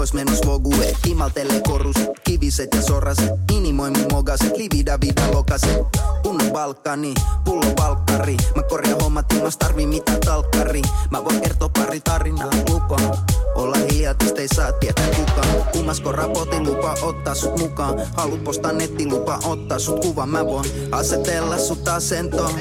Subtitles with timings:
[0.00, 0.96] ois menos vogue.
[1.02, 3.30] Kimaltelee koruset, kiviset ja soraset.
[3.52, 5.78] Inimoimu mogaset, livida vida lokaset.
[6.22, 7.14] Kunnon balkani,
[7.44, 8.36] pullo valkkari.
[8.56, 10.82] Mä korjaan hommat ilmas tarvii mitä talkkari.
[11.10, 13.18] Mä voin kertoa pari tarinaa lupaan.
[13.54, 15.48] Olla hiljaa, ei saa tietää kukaan.
[15.72, 17.94] Kummasko raportin lupa ottaa sut mukaan.
[18.16, 20.26] Halu postaa nettilupa ottaa sut kuva.
[20.26, 22.52] Mä voin asetella sut asentoon.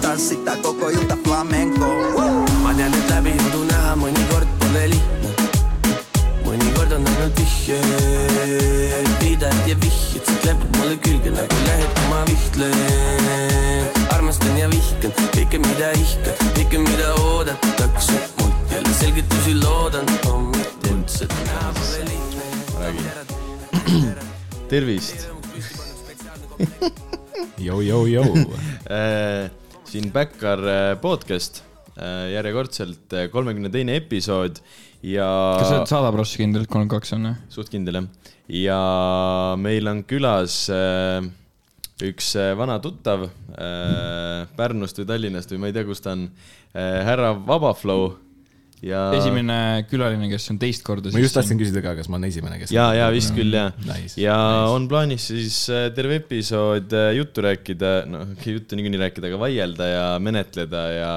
[0.00, 1.86] Tanssittaa koko ilta flamenco.
[2.62, 5.13] ma tean, et läbi jodu näha mõnikord pole
[7.66, 7.80] vihje,
[9.20, 12.74] viidad ja vihjed, sa klepud mulle külge nagu lehed, kui ma vihtlen.
[14.12, 20.04] armastan ja vihkan kõike, mida ihkan, kõike, mida oodatakse mult jälle selgitusi loodan,
[20.52, 22.44] mitte üldse näha pole lihtne.
[24.68, 25.28] tervist
[27.58, 28.28] jou, jou.
[28.90, 29.50] äh,.
[29.88, 31.62] siin Backyard äh, podcast
[31.96, 34.60] äh,, järjekordselt äh, kolmekümne teine episood
[35.04, 35.28] ja
[35.60, 37.36] kas sa oled sada prossa kindel, et kolmkümmend kaks on või?
[37.52, 38.10] suht kindel jah.
[38.64, 38.80] ja
[39.60, 41.20] meil on külas äh,
[42.04, 46.28] üks äh, vana tuttav äh, Pärnust või Tallinnast või ma ei tea, kus ta on
[46.28, 48.14] äh,, härra Vabaflow
[48.84, 49.02] ja.
[49.16, 49.58] esimene
[49.90, 52.74] külaline, kes on teist korda ma just tahtsin küsida ka, kas ma olen esimene, kes.
[52.74, 54.74] ja, ja vist küll jah Nice, ja nice.
[54.74, 59.90] on plaanis siis äh, terve episood äh, juttu rääkida, noh, juttu niikuinii rääkida, aga vaielda
[59.90, 61.12] ja menetleda ja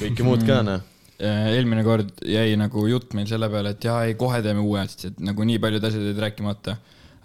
[0.00, 0.84] kõike muud ka, noh.
[1.16, 4.82] Äh, eelmine kord jäi nagu jutt meil selle peale, et jaa, ei kohe teeme uue,
[4.84, 6.76] sest et nagu nii paljud asjad jäid rääkimata.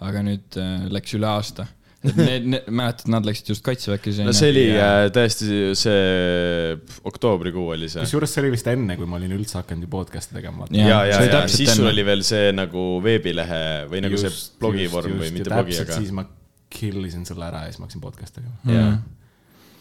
[0.02, 1.66] aga nüüd äh, läks üle aasta.
[2.02, 6.72] et need, need, mäletad, nad läksid just kaitseväkke no see oli äh, tõesti see
[7.06, 8.02] oktoobrikuu oli see.
[8.02, 10.70] kusjuures see oli vist enne, kui ma olin üldse hakanud ju podcast'i tegema.
[10.72, 11.92] Ja, ja see, oli ja täpselt siis sul enne.
[11.92, 13.62] oli veel see nagu veebilehe
[13.92, 16.00] või nagu see blogivorm või mitte blogi, aga.
[16.00, 16.24] siis ma
[16.72, 18.96] kill isin selle ära ja siis ma hakkasin podcast'i tegema jaa.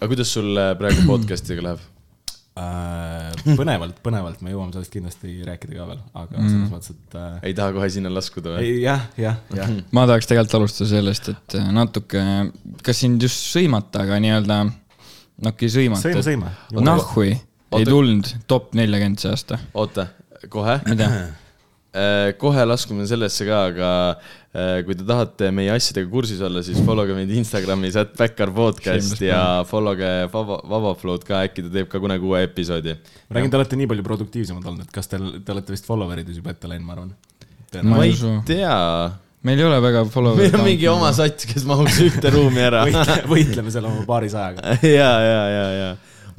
[0.01, 1.90] aga kuidas sul äh, praegu podcast'iga läheb?
[2.61, 3.55] äh,.
[3.59, 6.51] põnevalt, põnevalt, me jõuame sellest kindlasti rääkida ka veel, aga mm.
[6.53, 8.67] selles mõttes, et äh, ei taha kohe sinna laskuda või?
[8.67, 9.75] ei, jah, jah, jah.
[9.95, 12.25] ma tahaks tegelikult alustada sellest, et äh, natuke,
[12.85, 16.15] kas sind just sõimata, aga nii-öelda, no okei, sõimata.
[16.21, 16.87] sõima, sõima.
[16.91, 19.59] nahhui ei tulnud top nelikümmend see aasta.
[19.73, 20.09] oota,
[20.51, 20.79] kohe?
[20.89, 21.11] mida?
[22.39, 23.87] kohe laskume sellesse ka, aga
[24.55, 28.55] äh, kui te tahate meie asjadega kursis olla, siis follow ge meid Instagramis, et Backyard
[28.55, 32.95] podcast ja follow ge Vaba, Vabaflow'd ka, äkki ta teeb ka kunagi uue episoodi.
[33.27, 36.39] ma räägin, te olete nii palju produktiivsemad olnud, et kas teil, te olete vist follower'ides
[36.39, 37.11] juba ette läinud, ma arvan.
[37.87, 38.15] Ma ei
[38.47, 38.77] tea,
[39.47, 40.47] meil ei ole väga follower'e.
[40.47, 42.85] meil on mingi oma sats, kes mahuks ühte ruumi ära.
[43.33, 44.79] võitleme seal oma paarisajaga.
[44.99, 45.91] ja, ja, ja, ja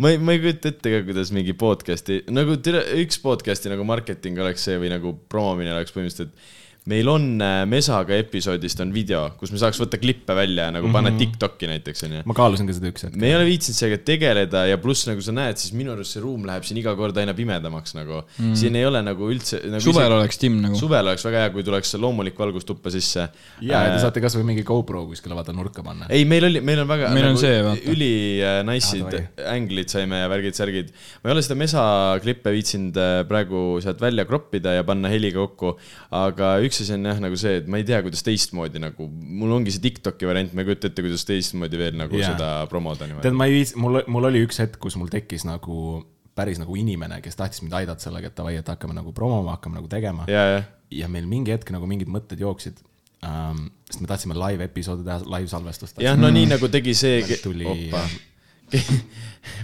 [0.03, 3.85] ma ei, ma ei kujuta ette ka, kuidas mingi podcast'i, nagu tere, üks podcast'i nagu
[3.87, 8.93] marketing oleks see või nagu promomine oleks põhimõtteliselt, et meil on äh, Mesaga episoodist on
[8.95, 11.35] video, kus me saaks võtta klippe välja ja nagu panna mm -hmm.
[11.35, 12.23] Tiktoki näiteks onju.
[12.25, 13.17] ma kaalusin ka seda üks hetk.
[13.17, 16.23] me ei ole viitsinud sellega tegeleda ja pluss nagu sa näed, siis minu arust see
[16.23, 18.55] ruum läheb siin iga kord aina pimedamaks nagu mm..
[18.55, 19.81] siin ei ole nagu üldse nagu.
[19.81, 20.79] suvel oleks timm nagu.
[20.79, 23.29] suvel oleks väga hea, kui tuleks loomulik valgus tuppa sisse.
[23.61, 26.07] ja, ja te saate kasvõi mingi GoPro kuskile vaata nurka panna.
[26.09, 27.91] ei, meil oli, meil on väga Meil on nagu see, vaata.
[27.93, 29.23] üli äh, Ah, nice'id davai.
[29.57, 30.93] änglid saime ja värgid-särgid.
[31.23, 31.83] ma ei ole seda mesa
[32.23, 35.75] klippe viitsinud äh, praegu sealt välja kroppida ja panna heliga kokku,
[36.15, 39.53] aga üks asi on jah nagu see, et ma ei tea, kuidas teistmoodi nagu, mul
[39.59, 42.33] ongi see Tiktoki variant, ma ei kujuta ette, kuidas teistmoodi veel nagu yeah.
[42.33, 43.35] seda promoda tead, niimoodi.
[43.39, 46.01] ma ei viits-, mul, mul oli üks hetk, kus mul tekkis nagu
[46.39, 49.81] päris nagu inimene, kes tahtis mind aidata sellega, et davai, et hakkame nagu promoma, hakkame
[49.81, 50.25] nagu tegema.
[50.33, 50.67] ja, jah,
[51.03, 52.81] ja meil mingi hetk nagu mingid mõtted jooksid
[53.29, 53.69] ähm,.
[53.91, 56.01] sest me tahtsime live episoodi teha, live salvestust.
[56.03, 58.07] jah, no nii nagu tegi see, tuli opa,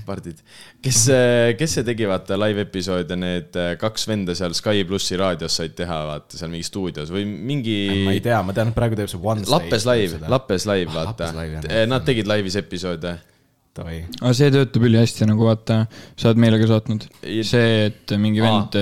[0.08, 0.40] pardid,
[0.82, 0.98] kes,
[1.58, 5.54] kes see tegi, vaata live episood ja need äh, kaks venda seal Sky plussi raadios
[5.60, 7.78] said teha, vaata seal mingis stuudios või mingi.
[8.06, 11.12] ma ei tea, ma tean, et praegu teeb see One Lappes live, Lappes live, Ah,
[11.12, 11.32] vaata.
[11.90, 13.16] Nad tegid laivis episoode.
[13.78, 15.82] Davai, aga see töötab ülihästi nagu vaata,
[16.18, 17.04] sa oled meile ka saatnud.
[17.46, 18.74] See, et mingi vend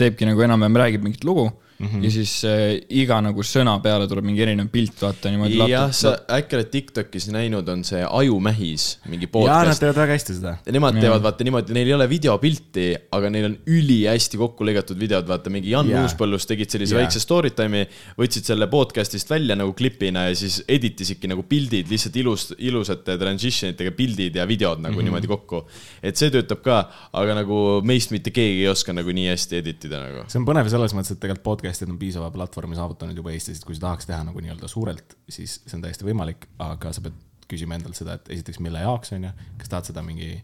[0.00, 1.50] teebki nagu enam-vähem räägib mingit lugu
[1.82, 2.04] mm -hmm.
[2.04, 5.58] ja siis äh, iga nagu sõna peale tuleb mingi erinev pilt, vaata niimoodi.
[5.70, 9.80] jah, sa äkki oled Tiktokis näinud, on see Ajumähis, mingi jaa, nad podcast.
[9.80, 10.56] teevad väga hästi seda.
[10.78, 12.86] Nemad teevad vaata niimoodi, neil ei ole videopilti,
[13.18, 16.02] aga neil on ülihästi kokku lõigatud videod, vaata mingi Jan Jaa.
[16.02, 17.02] Uuspõllus tegid sellise Jaa.
[17.02, 22.16] väikse story time'i, võtsid selle podcast'ist välja nagu klipina ja siis editisidki nagu pildid, lihtsalt
[22.16, 25.04] ilus, ilusate transition itega pildid ja videod nagu mm -hmm.
[25.10, 25.66] niimoodi kokku.
[26.02, 26.78] et see töötab ka,
[27.12, 30.24] aga nagu meist mitte keegi ei oska nagu nii hästi edit ida nagu.
[30.28, 33.64] see on põnev selles mõttes, et tegelikult podcast'id on piisava platvormi saavutanud juba Eestis, et
[33.64, 37.16] kui sa tahaks teha nagu nii-öelda suurelt, siis see on täiesti võimalik, aga sa pead
[37.48, 40.34] küsima endalt seda, et esiteks, mille jaoks on ju, kas tahad seda mingi,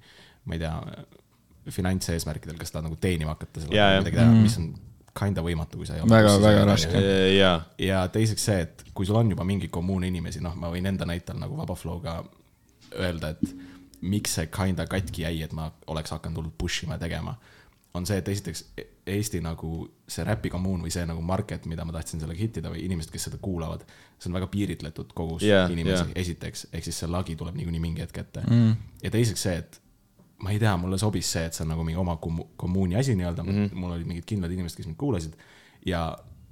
[0.49, 0.75] ma ei tea,
[1.73, 4.01] finantseesmärkidel, kas tahad nagu teenima hakata Jaa, sellega jah.
[4.03, 4.69] midagi teha, mis on
[5.19, 6.11] kinda võimatu, kui sa ei ole.
[6.13, 7.01] Väga- väga raske.
[7.37, 10.87] jaa, ja teiseks see, et kui sul on juba mingi kommuun inimesi, noh, ma võin
[10.89, 12.23] enda näitel nagu Vabaflow'ga
[12.97, 13.55] öelda, et
[14.01, 17.37] miks see kinda katki jäi, et ma oleks hakanud hullult push ima ja tegema.
[17.95, 21.87] On see, et esiteks E- Eesti nagu see räpi kommuun või see nagu market, mida
[21.89, 23.87] ma tahtsin sellega hittida või inimesed, kes seda kuulavad,
[24.21, 27.81] see on väga piiritletud kogus yeah, inimesi yeah., esiteks, ehk siis see lagi tuleb niikuinii
[27.81, 28.75] mingi hetk ette mm..
[29.03, 29.81] ja teiseks see, et
[30.45, 33.17] ma ei tea, mulle sobis see, et see on nagu mingi oma kommu- kommuuni asi
[33.17, 33.81] nii-öelda mm, -hmm.
[33.81, 35.41] mul olid mingid kindlad inimesed, kes mind kuulasid
[35.89, 36.03] ja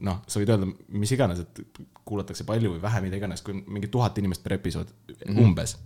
[0.09, 1.61] noh, sa võid öelda mis iganes, et
[2.09, 5.45] kuulatakse palju või vähe, mida iganes, kui mingi tuhat inimest per episood mm, -hmm.
[5.45, 5.77] umbes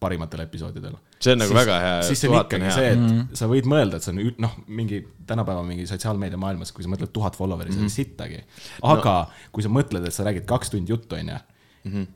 [0.00, 0.96] parimatel episoodidel.
[1.18, 2.74] See on nagu väga hea, siis see on ikkagi hea.
[2.76, 3.38] see, et mm -hmm.
[3.40, 7.12] sa võid mõelda, et see on noh, mingi tänapäeva mingi sotsiaalmeedia maailmas, kui sa mõtled
[7.12, 8.42] tuhat follower'i, see on sittagi.
[8.82, 9.46] aga no.
[9.52, 11.38] kui sa mõtled, et sa räägid kaks tundi juttu, onju,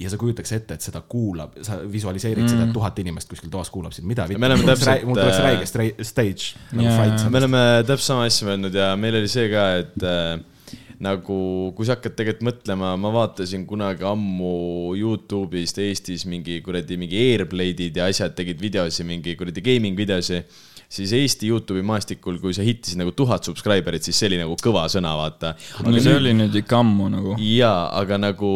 [0.01, 2.59] ja sa kujutaks ette, et seda kuulab, sa visualiseerid mm -hmm.
[2.59, 4.27] seda, et tuhat inimest kuskil toas kuulab sind, mida.
[4.29, 5.45] Me oleme täpselt, mul tuleks äh,
[5.79, 7.05] räige stage nagu Jaa.
[7.05, 10.41] fight me oleme täpselt sama asja mõelnud ja meil oli see ka, et äh,
[11.03, 17.19] nagu kui sa hakkad tegelikult mõtlema, ma vaatasin kunagi ammu Youtube'ist Eestis mingi kuradi mingi
[17.33, 20.43] Airblade'id ja asjad tegid videosi, mingi kuradi gaming videosi,
[20.93, 24.85] siis Eesti Youtube'i maastikul, kui sa hittisid nagu tuhat subscriber'it, siis see oli nagu kõva
[24.93, 25.55] sõna, vaata.
[25.87, 27.37] no see oli nüüd ikka ammu nagu.
[27.41, 28.51] jaa, aga nagu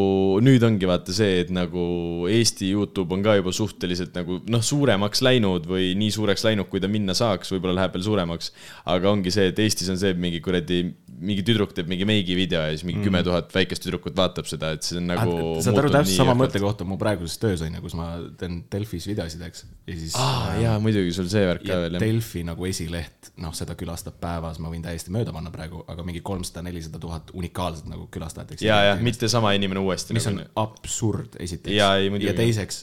[0.44, 1.86] nüüd ongi vaata see, et nagu
[2.30, 6.82] Eesti Youtube on ka juba suhteliselt nagu noh, suuremaks läinud või nii suureks läinud, kui
[6.82, 8.52] ta minna saaks, võib-olla läheb veel suuremaks.
[8.92, 10.82] aga ongi see, et Eestis on see, et mingi kuradi,
[11.16, 14.74] mingi tüdruk teeb mingi meigi video ja siis mingi kümme tuhat väikest tüdrukut vaatab seda,
[14.76, 15.38] et see on nagu.
[15.64, 19.40] saad aru täpselt sama mõttekoht on mu praeguses töös onju, kus ma teen Delfis videosid,
[19.48, 19.64] eks.
[19.88, 22.04] ja siis aa, jaa, muidugi sul see värk ka veel jah.
[22.26, 26.22] Delfi nagu esileht, noh, seda külastab päevas, ma võin täiesti mööda panna praegu, aga mingi
[26.26, 28.56] kolmsada, nelisada tuhat unikaalset nagu külastajat.
[28.64, 30.14] ja, ja mitte sama inimene uuesti.
[30.16, 31.76] mis on absurd, esiteks.
[32.10, 32.26] Muidugi.
[32.26, 32.80] ja teiseks,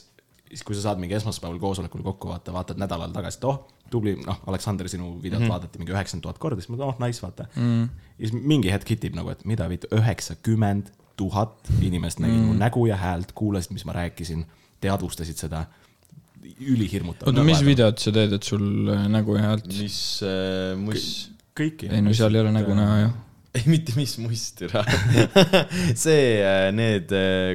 [0.48, 3.60] siis kui sa saad mingi esmaspäeval koosolekul kokku vaata, vaatad nädalal tagasi, et oh,
[3.92, 5.52] tubli, noh, Aleksander, sinu videot mm -hmm.
[5.52, 7.62] vaadati mingi üheksakümmend tuhat korda, siis ma mõtlen, oh nice, vaata mm.
[7.62, 7.88] -hmm.
[8.18, 12.54] ja siis mingi hetk hitib nagu, et mida üheksakümmend tuhat inimest nägid mm -hmm.
[12.54, 14.46] mu nägu ja häält, kuulasid, mis ma rääkisin,
[14.80, 15.66] teadvustasid seda.
[16.44, 17.28] ülihirmutav.
[17.30, 19.68] oota, mis videot sa teed, et sul äh, nägu ja häält?
[19.78, 21.06] mis äh,, muss,
[21.56, 21.90] kõiki.
[21.90, 23.12] ei no seal ei ole nägu näha ju.
[23.58, 24.82] ei mitte mis must türa
[26.04, 26.38] see,
[26.74, 27.12] need,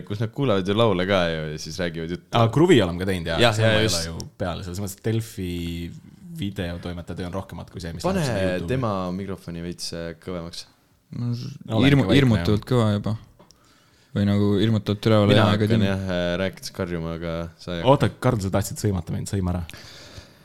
[0.07, 2.29] kus nad kuulavad ju laule ka ju ja siis räägivad juttu.
[2.39, 4.03] aa, Kruvi oleme ka teinud ja, Jah, see ja ei just.
[4.03, 5.53] ole ju peale, selles mõttes, et Delfi
[6.39, 8.25] videotoimetaja töö on rohkemat kui see, mis pane
[8.69, 10.67] tema mikrofoni veits äh, kõvemaks.
[11.17, 13.15] Olengi hirmu, hirmutavalt kõva juba.
[14.15, 18.51] Või nagu hirmutavalt üleval mina hakkan jah äh, rääkides karjuma, aga sa oota, Karl, sa
[18.53, 19.63] tahtsid sõimata mind, sõima ära.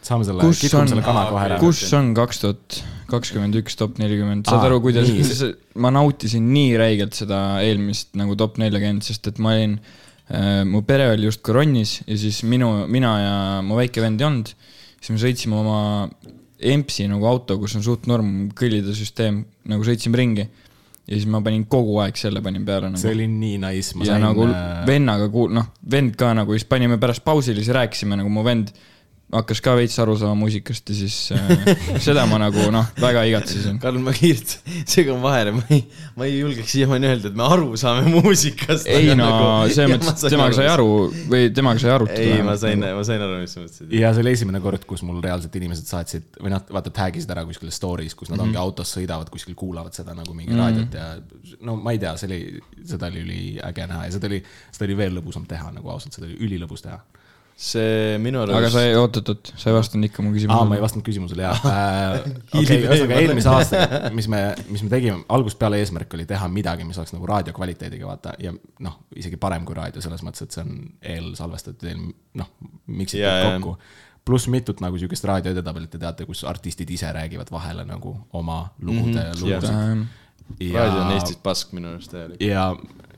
[0.05, 1.59] saame selle, on selle kana kohe ära.
[1.63, 2.79] kus on kaks tuhat
[3.11, 5.11] kakskümmend üks top nelikümmend, saad Aa, aru, kuidas
[5.81, 10.85] ma nautisin nii räigelt seda eelmist nagu top neljakümmet, sest et ma olin äh,, mu
[10.87, 14.55] pere oli justkui ronnis ja siis minu, mina ja mu väike vend ei olnud.
[15.01, 15.81] siis me sõitsime oma
[16.65, 20.47] EMS-i nagu auto, kus on suht norm kõllide süsteem, nagu sõitsime ringi.
[21.05, 23.01] Ja siis ma panin kogu aeg selle panin peale nagu.
[23.01, 26.57] See oli nii nice, ma ja sain nagu äh, vennaga kuul-, noh, vend ka nagu,
[26.57, 28.73] siis panime pärast pausile, siis rääkisime nagu mu vend
[29.35, 33.79] hakkas ka veits aru saama muusikast ja siis äh, seda ma nagu noh, väga igatsesin.
[33.83, 34.53] Karl, ma kiirelt
[34.91, 35.81] segan vahele, ma ei,
[36.15, 38.87] ma ei julgeks siiamaani öelda, et me aru saame muusikast.
[38.87, 39.27] ei no
[39.73, 40.87] selles mõttes, temaga sai aru
[41.33, 42.21] või temaga sai arutada.
[42.21, 43.97] ei, ma sain, ma sain aru, mis sa mõtlesid.
[43.99, 47.33] ja see oli esimene kord, kus mul reaalselt inimesed saatsid või nad vaata tag isid
[47.35, 48.47] ära kuskil story's, kus nad Mhm.
[48.53, 51.09] ongi autos sõidavad kuskil, kuulavad seda nagu mingi raadiot ja
[51.65, 52.41] no ma ei tea, see oli,
[52.87, 56.29] seda oli üliäge näha ja seda oli, seda oli veel lõbusam teha nagu ausalt, seda
[56.31, 57.01] oli ülilõbus teha.
[57.55, 60.81] See minu aga arust sa ei, oot-oot-oot, sa ei vastanud ikka mu aa, ma ei
[60.81, 60.83] küsimusele.
[60.83, 62.25] vastanud küsimusele, jaa äh,.
[62.59, 64.41] okei, ühesõnaga eelmise aastaga, mis me,
[64.75, 68.35] mis me tegime, algusest peale eesmärk oli teha midagi, mis oleks nagu raadio kvaliteediga, vaata,
[68.43, 68.51] ja
[68.83, 70.83] noh, isegi parem kui raadio selles mõttes, et see on
[71.15, 72.03] eelsalvestatud, eel,
[72.43, 72.51] noh,
[72.91, 73.55] miksitud jaa.
[73.55, 73.77] kokku.
[74.27, 78.65] pluss mitut nagu sihukest raadio edetabelit te teate, kus artistid ise räägivad vahele nagu oma
[78.83, 80.75] lugude mm, -hmm, lugusid.
[80.75, 82.43] raadio on Eestis pask minu arust täielik.
[82.43, 82.73] ja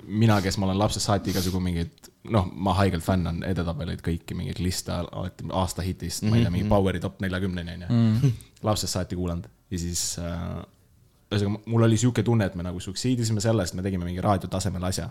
[0.07, 4.61] mina, kes ma olen lapsest saati igasugu mingeid, noh, ma haigelt fännan edetabeleid kõiki, mingeid
[4.63, 6.31] liste alati aasta hitist mm, -hmm.
[6.31, 8.33] ma ei tea, mingi Poweri top neljakümneni onju.
[8.63, 10.65] lapsest saati kuulanud ja siis äh,
[11.31, 15.11] ühesõnaga mul oli sihuke tunne, et me nagu succeedisime sellest, me tegime mingi raadiotasemel asja.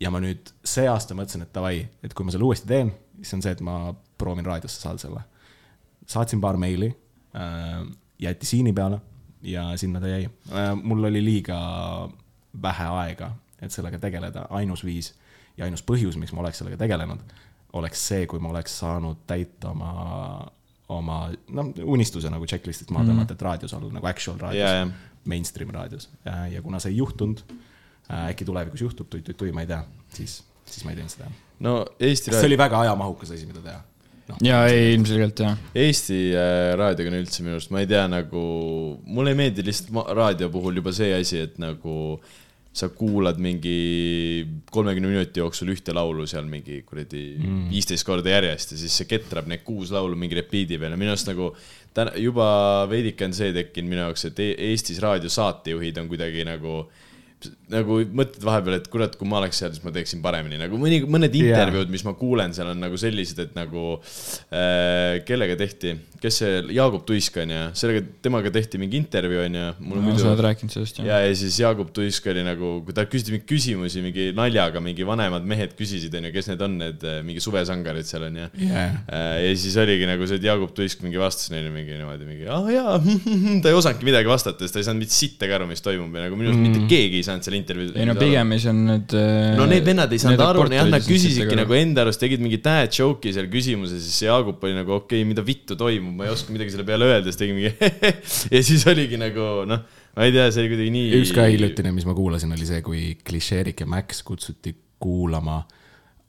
[0.00, 3.34] ja ma nüüd see aasta mõtlesin, et davai, et kui ma selle uuesti teen, siis
[3.34, 5.20] on see, et ma proovin raadiosse saada selle.
[6.06, 6.88] saatsin paar meili
[7.34, 7.84] äh,,
[8.18, 9.00] jäeti siini peale
[9.42, 10.74] ja sinna ta jäi äh,.
[10.82, 11.58] mul oli liiga
[12.62, 15.14] vähe aega, et sellega tegeleda, ainus viis
[15.56, 17.34] ja ainus põhjus, miks ma oleks sellega tegelenud,
[17.76, 19.92] oleks see, kui ma oleks saanud täita oma,
[20.92, 21.18] oma
[21.56, 24.94] noh, unistuse nagu checklist'ist maha tõmmata, et raadios olla nagu actual raadios jah.,
[25.26, 29.82] mainstream raadios ja, kuna see ei juhtunud äh,, äkki tulevikus juhtub, tui-tui-tui, ma ei tea,
[30.14, 31.32] siis, siis ma ei teinud seda.
[31.66, 33.82] no Eesti see raadio, oli väga ajamahukas asi, mida teha
[34.28, 34.38] no,.
[34.46, 35.58] ja ei, ilmselgelt jah.
[35.74, 38.42] Eesti äh, raadioga on üldse minu arust, ma ei tea, nagu
[39.06, 41.96] mulle ei meeldi lihtsalt raadio puhul juba see asi, et nagu
[42.76, 43.76] sa kuulad mingi
[44.72, 47.22] kolmekümne minuti jooksul ühte laulu seal mingi kuradi
[47.70, 51.30] viisteist korda järjest ja siis see ketrab need kuus laulu mingi repiidi peale, minu arust
[51.30, 51.50] nagu
[51.96, 52.48] täna juba
[52.90, 56.82] veidike on see tekkinud minu jaoks, et E- Eestis raadiosaatejuhid on kuidagi nagu
[57.72, 61.00] nagu mõtled vahepeal, et kurat, kui ma oleks seal, siis ma teeksin paremini, nagu mõni,
[61.10, 63.96] mõned intervjuud, mis ma kuulen seal on nagu sellised, et nagu
[64.54, 69.58] äh, kellega tehti, kes see, Jaagup Tuisk on ju, sellega, temaga tehti mingi intervjuu on
[69.58, 69.66] ju.
[69.82, 73.06] no sa oled rääkinud sellest jah ja, ja siis Jaagup Tuisk oli nagu, kui ta
[73.10, 77.18] küsiti mingeid küsimusi mingi naljaga, mingi vanemad mehed küsisid, onju, kes need on, need äh,
[77.26, 78.94] mingi suvesangarid seal onju Yeah.
[79.10, 82.46] Äh, ja siis oligi nagu see, et Jaagup Tuisk mingi vastas neile mingi niimoodi mingi,
[82.50, 82.96] aa jaa,
[83.62, 86.26] ta ei osanudki midagi vastata, sest ta ei saanud mitte sittagi aru, mis toimub ja
[86.26, 86.72] nagu minu arust mm.
[86.72, 87.92] mitte keegi ei saanud seal intervjuus.
[87.96, 91.04] ei no pigem siis on need äh, no need vennad ei saanud aru, jah, nad
[91.06, 94.96] küsisidki nagu enda arust, tegid mingi dad joke'i seal küsimuse, siis see Jaagup oli nagu
[94.98, 97.72] okei okay,, mida vittu toimub, ma ei oska midagi selle peale öelda, siis tegi mingi
[98.54, 99.86] ja siis oligi nagu noh,
[100.16, 101.14] ma ei tea, see oli kuidagi nii.
[101.20, 105.60] üks ka hiljutine, mis ma kuulasin, oli see, kui klišeerik ja Max kutsuti kuulama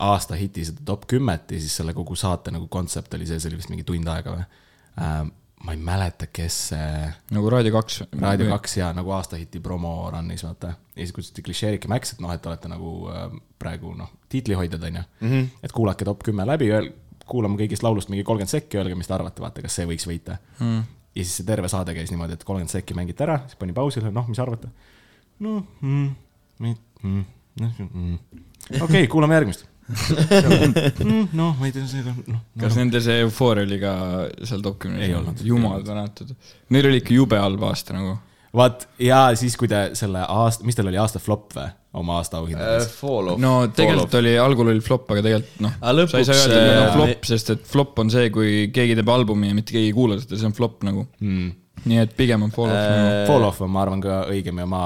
[0.03, 3.51] aasta hiti seda top kümmet ja siis selle kogu saate nagu kontsept oli see, see
[3.51, 4.47] oli vist mingi tund aega või
[5.01, 5.35] ähm,.
[5.63, 8.03] Ma ei mäleta, kes see nagu Raadio kaks.
[8.21, 10.73] Raadio kaks ja nagu aasta hiti promo run'is vaata.
[10.95, 13.25] ja siis kutsuti klišeerik ja Max, et noh, et olete nagu äh,
[13.59, 15.29] praegu noh, tiitlihoidjad on ju mm.
[15.29, 15.47] -hmm.
[15.63, 16.69] et kuulake top kümme läbi,
[17.25, 20.37] kuulame kõigist laulust mingi kolmkümmend sekki, öelge, mis te arvate, vaata, kas see võiks võita
[20.59, 20.83] mm..
[21.15, 24.11] ja siis see terve saade käis niimoodi, et kolmkümmend sekki mängiti ära, siis pani pausile,
[24.11, 24.69] noh, mis arvate?
[25.39, 26.13] noh mm,,
[26.59, 27.25] mm,
[27.61, 28.19] noh, mm.
[28.69, 29.76] okei okay,, kuulame järgmist mm,.
[29.87, 32.39] noh, ma ei tea, see noh.
[32.59, 33.91] kas nende see eufooria oli ka
[34.47, 35.03] seal kümnes?
[35.05, 35.43] Ei olnud.
[35.47, 36.33] jumal tänatud.
[36.75, 38.17] Neil oli ikka jube halb aasta nagu.
[38.57, 42.41] vaat ja siis, kui te selle aasta, mis teil oli aasta flop või oma aasta
[42.41, 42.89] auhindades?
[42.99, 43.41] Fall off.
[43.41, 46.67] no tegelikult oli, algul oli flop, aga tegelikult noh lõpuks, sa ei saa öelda, et
[46.67, 49.75] need äh, on flop, sest et flop on see, kui keegi teeb albumi ja mitte
[49.75, 51.53] keegi ei kuula seda, see on flop nagu Mm.
[51.87, 53.23] nii et pigem on fall off Äh, nagu.
[53.29, 54.81] Fall off on, ma arvan, ka õigem ja ma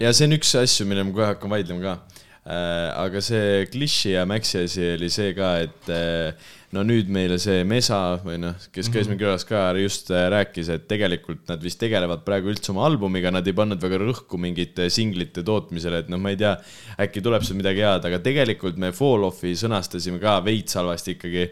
[0.00, 2.17] ja see on üks asju, mille ma kohe hakkan vaidlema ka.
[2.48, 7.60] Aga see Kliši ja Maxi asi oli see ka, et äh, no nüüd meile see
[7.68, 11.80] Mesa või noh, kes käis meil külas ka, just äh, rääkis, et tegelikult nad vist
[11.82, 16.20] tegelevad praegu üldse oma albumiga, nad ei pannud väga rõhku mingite singlite tootmisele, et noh,
[16.22, 16.56] ma ei tea,
[17.04, 21.50] äkki tuleb sealt midagi head, aga tegelikult me Fall Offi sõnastasime ka veits halvasti ikkagi,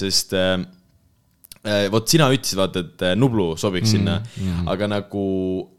[0.00, 0.79] sest äh, Äh,
[1.92, 5.24] vot sina ütlesid, vaata, et äh, Nublu sobiks sinna mm,, aga nagu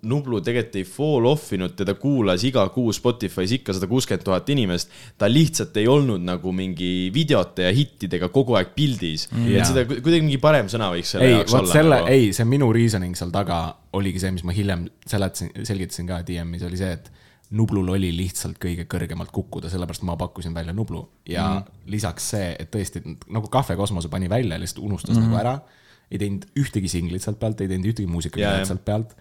[0.05, 4.51] Nublu tegelikult ei fall off inud, teda kuulas iga kuu Spotify's ikka sada kuuskümmend tuhat
[4.53, 4.93] inimest.
[5.17, 9.49] ta lihtsalt ei olnud nagu mingi videote ja hittidega kogu aeg pildis mm..
[9.57, 11.73] Et seda ku- kuidagi mingi parem sõna võiks selle ei, jaoks olla.
[11.73, 12.13] selle, nagu.
[12.13, 13.63] ei, see minu reasoning seal taga
[13.97, 17.09] oligi see, mis ma hiljem seletasin, selgitasin ka DM-is, oli see, et
[17.51, 21.81] Nublul oli lihtsalt kõige kõrgemalt kukkuda, sellepärast ma pakkusin välja Nublu ja mm.
[21.91, 25.33] lisaks see, et tõesti nagu Cafe Kosmose pani välja, lihtsalt unustas mm -hmm.
[25.33, 25.81] nagu ära,
[26.11, 28.63] ei teinud ühtegi singlit sealt pealt, ei teinud ühtegi jah.
[28.67, 29.15] sealt pealt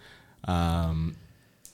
[0.47, 1.11] um,.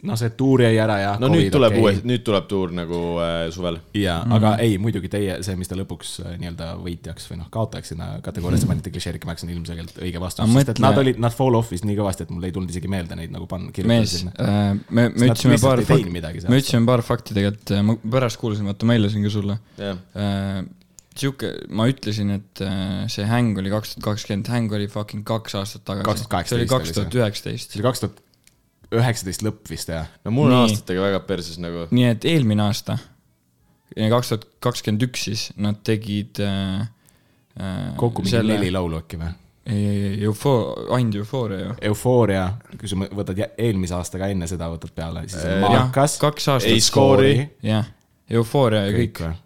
[0.08, 1.12] No see tuur jäi ära ja.
[1.22, 1.84] no nüüd tuleb okay.
[1.84, 3.80] uuesti, nüüd tuleb tuur nagu äh, suvel.
[3.94, 4.36] jaa mm, -hmm.
[4.38, 8.10] aga ei, muidugi teie, see, mis te lõpuks äh, nii-öelda võitjaks või noh, kaotajaks sinna
[8.26, 11.60] kategooriasse panite, klišeerik ja Max on ilmselgelt õige vastus sest et nad olid, nad fall
[11.60, 15.28] off'is nii kõvasti, et mul ei tulnud isegi meelde neid nagu panna, kirjutada, me, me
[15.28, 18.98] Nad ütlesime paar fakti, midagi me ütlesime paar fakti tegelikult, ma pärast kuulasin, vaata ma
[18.98, 19.60] heldasin ka sulle.
[19.82, 20.04] jah,
[21.18, 25.58] sihuke, ma ütlesin, et äh, see häng oli kaks tuhat kakskümmend, häng oli fucking kaks
[25.60, 26.28] aastat tagasi.
[26.30, 27.80] 2018 see oli oli kaks tuhat üheksateist see.
[27.80, 28.24] oli kaks tuhat
[28.96, 30.08] üheksateist lõpp vist jah?
[30.26, 30.68] no mul on Nii.
[30.68, 31.88] aastatega väga perses nagu.
[31.92, 32.98] nii et eelmine aasta,
[33.96, 36.86] kaks tuhat kakskümmend üks siis, nad tegid äh,
[37.60, 38.58] äh, kokku mingi selle...
[38.58, 39.34] neli laulu äkki või?
[39.68, 41.74] ei, ei, ei, eufoo-, ainult eufooria ju.
[41.90, 42.46] Eufooria,
[42.80, 46.48] kui sa võtad eelmise aasta ka enne seda võtad peale, siis on Äh, Maakas, kaks
[46.48, 47.34] ei aastat, skoori,
[47.68, 47.92] jah,
[48.32, 49.44] eufooria ja kõik, kõik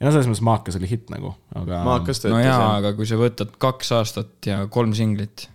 [0.00, 3.52] ja no selles mõttes Maakas oli hitt nagu, aga no jaa, aga kui sa võtad
[3.60, 5.46] kaks aastat ja kolm singlit,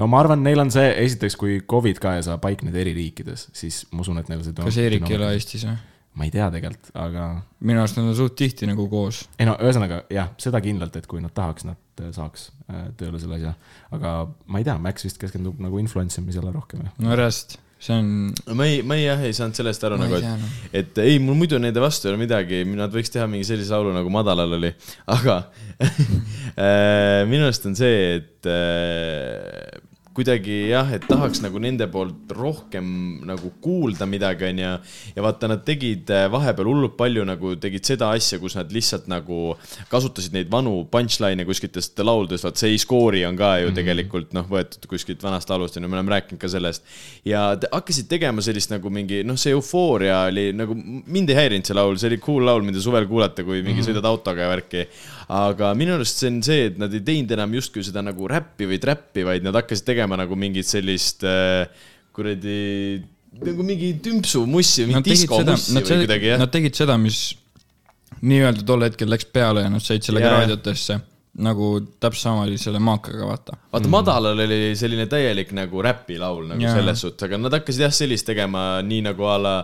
[0.00, 3.48] no ma arvan, neil on see, esiteks kui Covid ka ja sa paikned eri riikides,
[3.56, 5.76] siis ma usun, et neil see kas Eerik ei ole Eestis või?
[6.14, 7.26] ma ei tea tegelikult, aga
[7.66, 9.24] minu arust nad on suht tihti nagu koos.
[9.38, 13.18] ei no ühesõnaga jah, seda kindlalt, et kui nad tahaks, nad äh, saaks äh, tööle
[13.22, 13.54] selle asja.
[13.94, 18.12] aga ma ei tea, Max vist keskendub nagu influence imisele rohkem no reaalselt, see on,
[18.56, 20.52] ma ei, ma ei jah, ei saanud sellest aru Ma ei nagu, tea, noh.
[20.70, 23.74] et, et ei, mul muidu nende vastu ei ole midagi, nad võiks teha mingi sellise
[23.74, 24.70] laulu nagu Madalal oli,
[25.16, 25.40] aga
[25.82, 29.82] äh, minu arust on see, et äh,
[30.14, 32.86] kuidagi jah, et tahaks nagu nende poolt rohkem
[33.26, 34.70] nagu kuulda midagi, onju.
[35.16, 39.08] ja vaata, nad tegid äh, vahepeal hullult palju nagu tegid seda asja, kus nad lihtsalt
[39.10, 39.56] nagu
[39.90, 43.78] kasutasid neid vanu punchline'e kuskiltest lauludest, vaat see ei skoori on ka ju mm -hmm.
[43.80, 46.84] tegelikult noh, võetud kuskilt vanast laulust onju, me oleme rääkinud ka sellest.
[47.24, 51.66] ja te hakkasid tegema sellist nagu mingi noh, see eufooria oli nagu, mind ei häirinud
[51.66, 53.90] see laul, see oli cool laul, mida suvel kuulata, kui mingi mm -hmm.
[53.90, 54.86] sõidad autoga ja värki.
[55.28, 58.66] aga minu arust see on see, et nad ei teinud enam justkui seda nagu räppi
[58.68, 61.64] või trappi, vaid nad hakkasid tegema nagu mingit sellist äh,
[62.14, 63.02] kuradi
[63.42, 66.38] nagu mingi tümpsu mussi, Nad mingi diskomussi või kuidagi jah.
[66.38, 67.32] nad tegid seda, mis
[68.24, 70.38] nii-öelda tol hetkel läks peale ja nad said sellega Jaa.
[70.44, 71.00] raadiotesse.
[71.34, 73.56] nagu täpselt sama oli selle maakaga, vaata.
[73.72, 76.76] vaata, Madalal oli selline täielik nagu räpilaul nagu Jaa.
[76.78, 79.54] selles suhtes, aga nad hakkasid jah sellist tegema nii nagu a la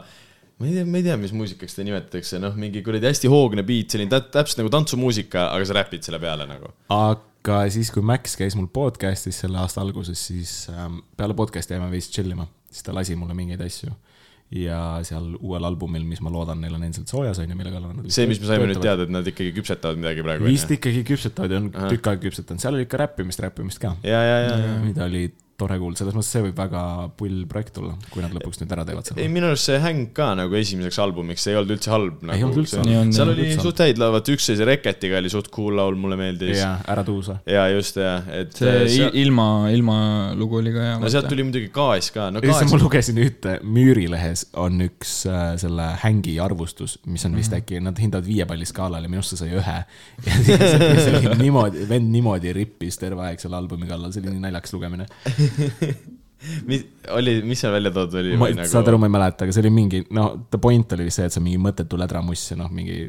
[0.61, 3.64] ma ei tea, ma ei tea, mis muusikaks seda nimetatakse, noh, mingi kuradi hästi hoogne
[3.67, 6.75] beat, selline tä- täpselt nagu tantsumuusika, aga sa räpid selle peale nagu.
[6.93, 11.88] aga siis, kui Max käis mul podcast'is selle aasta alguses, siis ähm, peale podcast'i jäime
[11.93, 13.97] veits chill ima, siis ta lasi mulle mingeid asju.
[14.50, 17.93] ja seal uuel albumil, mis ma loodan, neil on endiselt soojas, on ju, mille kallal
[17.95, 18.81] nad see, mis me saime nüüd.
[18.83, 20.49] teada, et nad ikkagi küpsetavad midagi praegu.
[20.50, 23.95] vist ikkagi küpsetavad ja on tükk aega küpsetanud, seal oli ikka räppimist, räppimist ka.
[24.02, 24.75] ja, ja, ja, ja.
[24.83, 25.29] mida oli
[25.61, 26.83] tore kuulda, selles mõttes see võib väga
[27.19, 29.29] pull projekt olla, kui nad lõpuks nüüd ära teevad ei, seda.
[29.37, 32.49] minu arust see Häng ka nagu esimeseks albumiks, see ei olnud üldse halb nagu,.
[32.49, 33.12] olnud üldse halb.
[33.17, 36.59] Seal oli suht häid laule, vaata üksteise Reketiga oli suht cool laul, mulle meeldis.
[36.61, 37.38] jaa, ära tuusa.
[37.49, 39.14] ja just ja, et see äh, seal...
[39.23, 39.99] ilma, ilma
[40.38, 40.99] lugu oli ka hea.
[41.02, 45.55] no sealt tuli muidugi gaas ka, no issand, ma lugesin ühte, Müürilehes on üks äh,
[45.61, 49.37] selle hängi arvustus, mis on vist äkki, nad hindavad viie palli skaalal ja minu arust
[49.37, 49.79] see sai ühe.
[50.50, 54.75] ja siis niimoodi, vend niimoodi rippis terve aeg selle albumi kallal, see oli nii naljakas
[54.76, 55.07] lugemine.
[56.71, 58.37] mis oli, mis seal välja toodud oli?
[58.40, 61.21] ma, saad aru, ma ei mäleta, aga see oli mingi, no the point oli vist
[61.21, 63.02] see, et see on mingi mõttetu lädramuss ja noh, mingi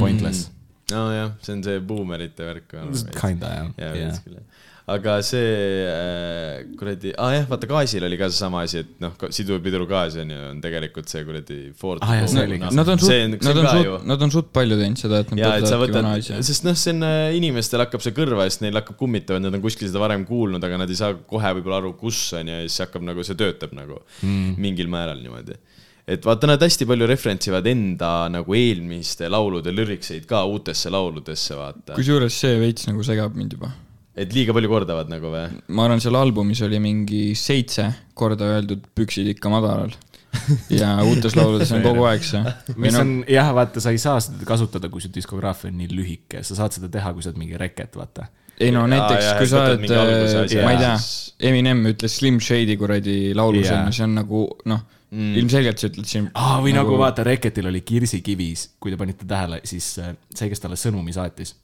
[0.00, 0.50] pointless.
[0.92, 2.76] nojah, see on see buumerite värk.
[3.16, 4.42] Kinda jah jaa, yeah.
[4.90, 5.50] Aga see
[5.86, 10.32] äh, kuradi, aa jah, vaata gaasil oli ka seesama asi, et noh, siduvpiduru gaas on
[10.34, 12.02] ju, on tegelikult see kuradi Ford.
[12.02, 15.30] Ah, ka Nad on suht, nad on suht, nad on suht palju teinud seda, et
[15.30, 16.40] nad võtavadki vana asja,.
[16.48, 19.46] sest noh, see on äh, inimestel hakkab see kõrva ja siis neil hakkab kummitama, et
[19.46, 22.50] nad on kuskil seda varem kuulnud, aga nad ei saa kohe võib-olla aru, kus on
[22.50, 24.58] ju, ja siis hakkab nagu see töötab nagu mm.
[24.66, 25.60] mingil määral niimoodi.
[26.10, 31.94] et vaata, nad hästi palju referentsivad enda nagu eelmiste laulude lürikseid ka uutesse lauludesse, vaata.
[31.94, 33.70] kusjuures see veits nagu segab mind juba.
[34.16, 35.44] Et liiga palju kordavad nagu või?
[35.72, 37.88] ma arvan, seal albumis oli mingi seitse
[38.18, 39.94] korda öeldud püksid ikka madalal.
[40.72, 42.54] ja uutes lauludes on kogu aeg see.
[42.84, 46.44] mis on jah, vaata, sa ei saa seda kasutada, kui su diskograafia on nii lühike,
[46.46, 48.28] sa saad seda teha, kui sa oled mingi reket, vaata.
[48.60, 50.96] ei no näiteks kui sa oled ma ei tea
[51.50, 53.80] Eminem ütles Slim Shady kuradi laulus Jaa.
[53.80, 56.28] on ju, see on nagu noh, ilmselgelt sa ütled siin.
[56.38, 60.62] aa, või nagu vaata, Reketil oli Kirsikivis, kui te panite tähele, siis äh, see, kes
[60.62, 61.56] talle sõnumi saatis.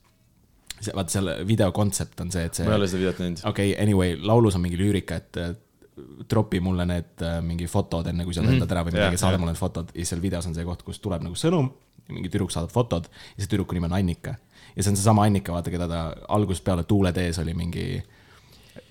[0.80, 3.42] see, vaata selle video kontsept on see, et see ma ei ole seda videot näinud.
[3.50, 5.54] okei okay,, anyway, laulus on mingi lüürika, et äh,
[6.30, 9.54] tropi mulle need äh, mingi fotod enne, kui sa lendad ära või midagi, saada mulle
[9.54, 11.72] need fotod ja seal videos on see koht, kus tuleb nagu sõnum,
[12.08, 14.36] mingi tüdruk saadab fotod ja see tüdruku nimi on Annika.
[14.74, 16.04] ja see on seesama Annika, vaata, keda ta
[16.36, 17.88] algusest peale Tuule tees oli mingi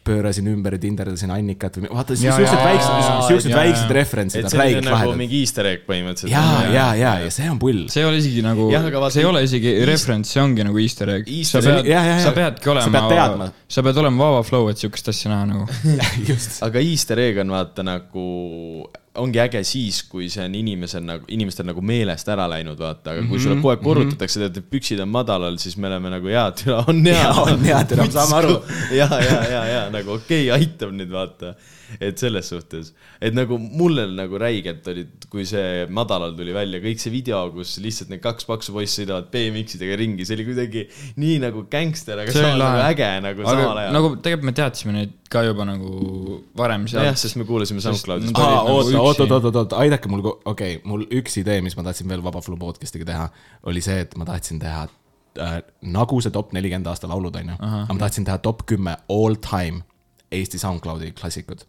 [0.08, 4.66] pöörasin ümber ja tinderdasin Annikat või vaata, siuksed väiksed siuksed väiksed referentsid et on selline
[4.68, 5.22] räigelt nagu lahedad.
[5.22, 6.34] mingi easter egg põhimõtteliselt.
[6.34, 6.44] ja,
[6.74, 7.86] ja, ja, ja see on pull.
[7.92, 11.32] see ei ole isegi nagu see ei ole isegi reference, see ongi nagu easter egg.
[11.48, 11.92] Sa pead
[12.24, 15.68] sa peadki Sa olema teadma., sa pead olema vaba flow, et siukest asja näha nagu.
[16.30, 16.60] just.
[16.66, 18.28] aga easter egg on vaata nagu,
[19.22, 23.26] ongi äge siis, kui see on inimesel nagu, inimestel nagu meelest ära läinud, vaata, aga
[23.30, 26.50] kui sulle kogu aeg korrutatakse, et need püksid on madalal, siis me oleme nagu jaa,
[26.58, 27.32] türa on hea.
[27.44, 28.60] On hea, türa, saame aru.
[29.00, 31.56] ja, ja, ja, ja nagu okei okay,, aitab nüüd vaata,
[32.00, 32.92] et selles suhtes,
[33.24, 37.78] et nagu mulle nagu räigelt oli, kui see madalal tuli välja, kõik see video, kus
[37.84, 40.86] lihtsalt need kaks paksu poissi sõidavad BMX-idega ringi, see oli kuidagi
[41.22, 42.92] nii nagu gängster, aga samas nagu lahe.
[42.92, 43.98] äge nagu aga samal ajal.
[43.98, 45.92] nagu tegelikult me teadsime neid ka juba nagu
[46.58, 47.24] varem jah, sealt.
[47.24, 49.02] sest me kuulasime olid aa, nagu oota, üksi.
[49.02, 52.24] oota, oota, oota, oota, aidake mul, okei okay,, mul üks idee, mis ma tahtsin veel
[52.26, 53.28] Vaba Flow podcast'iga teha,
[53.70, 54.88] oli see, et ma tahtsin teha
[55.44, 55.60] äh,
[55.96, 57.60] nagu see top nelikümmend aasta laulud, onju.
[57.60, 59.84] aga ma tahtsin teha top kümme all time
[60.32, 61.62] Eesti SoundCloudi klassikud.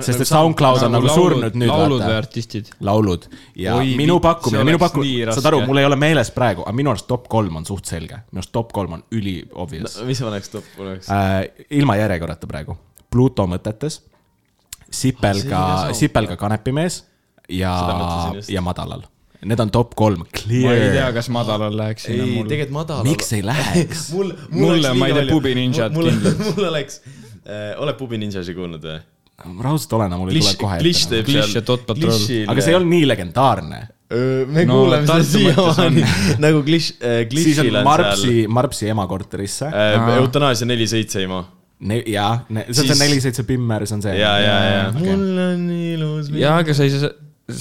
[0.00, 2.70] Sest et SoundCloud on nagu surnud nüüd, laulud või artistid?
[2.80, 3.26] laulud
[3.58, 6.72] ja Oi, minu pakkumine, minu oleks pakkumine saad aru, mul ei ole meeles praegu, aga
[6.76, 8.22] minu arust top kolm on suht selge.
[8.32, 11.10] minu arust top kolm on üli obvious mis sa paneks toppu oleks?
[11.12, 11.66] äh,.
[11.82, 12.78] ilma järjekorrata praegu.
[13.12, 14.00] Pluto mõtetes,
[14.92, 17.02] Sipelga Ah, Sipelga kanepimees
[17.48, 17.72] ja
[18.48, 19.02] ja Madalal.
[19.42, 21.12] Need on top kolm, ma ei tea, clear.
[21.16, 22.46] kas madalal läheks sinna ei, mul.
[22.46, 23.00] tegelikult madal.
[23.02, 24.04] miks ei läheks?
[24.14, 26.44] mul, Mulle, ma ei tea, Pubi Ninjat mul, kindlalt.
[26.46, 27.00] mul oleks
[27.42, 29.00] äh,, oled Pubi Ninjasi kuulnud või?
[29.44, 31.24] Ma raudselt olen, aga mul ei tule kohe Glitch ette.
[31.32, 32.20] seal ja Dot Patrol.
[32.52, 33.80] aga see ei olnud nii legendaarne.
[34.52, 36.12] me No kuuleme seda siiamaani on.
[36.44, 39.70] nagu Glitch äh,, siis on Marpsi Marpsi ema korterisse.
[39.72, 40.14] äh, Aa.
[40.20, 41.42] eutanaasia neli seitse ima.
[42.06, 44.14] jaa, see on see neli seitse Pimmer, see on see.
[44.20, 45.16] ja, ja, ja okei.
[45.16, 46.30] mul on ilus.
[46.36, 47.10] jaa, aga sa ei saa,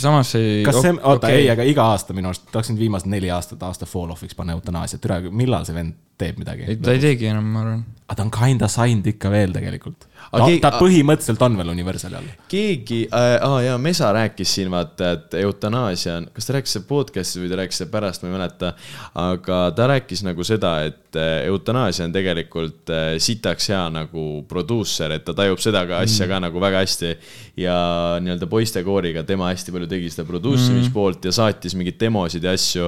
[0.03, 0.61] samas ei.
[0.67, 3.87] kas see, oota okay., ei, aga iga aasta minu arust tahaksin viimased neli aastat aasta
[3.89, 7.63] fall off'iks panna eutanaasia, türa, millal see vend teeb midagi ta ei teegi enam, ma
[7.65, 7.81] arvan.
[8.05, 10.05] aga ta on kinda signed ikka veel tegelikult.
[10.31, 12.27] Ta, keegi- ta põhimõtteliselt on veel Universali all.
[12.51, 16.87] keegi äh,, aa jaa, Mesa rääkis siin vaata, et eutanaasia on, kas ta rääkis seda
[16.87, 18.73] podcast'is või ta rääkis seda pärast, ma ei mäleta.
[19.19, 25.17] aga ta rääkis nagu seda, et äh, eutanaasia on tegelikult äh, sitaks hea nagu produusser,
[25.17, 27.15] et ta tajub seda ka asja ka nagu väga hästi.
[27.59, 27.75] ja
[28.23, 32.87] nii-öelda poistekooriga tema hästi palju tegi seda produussimispoolt ja saatis mingeid demosid ja asju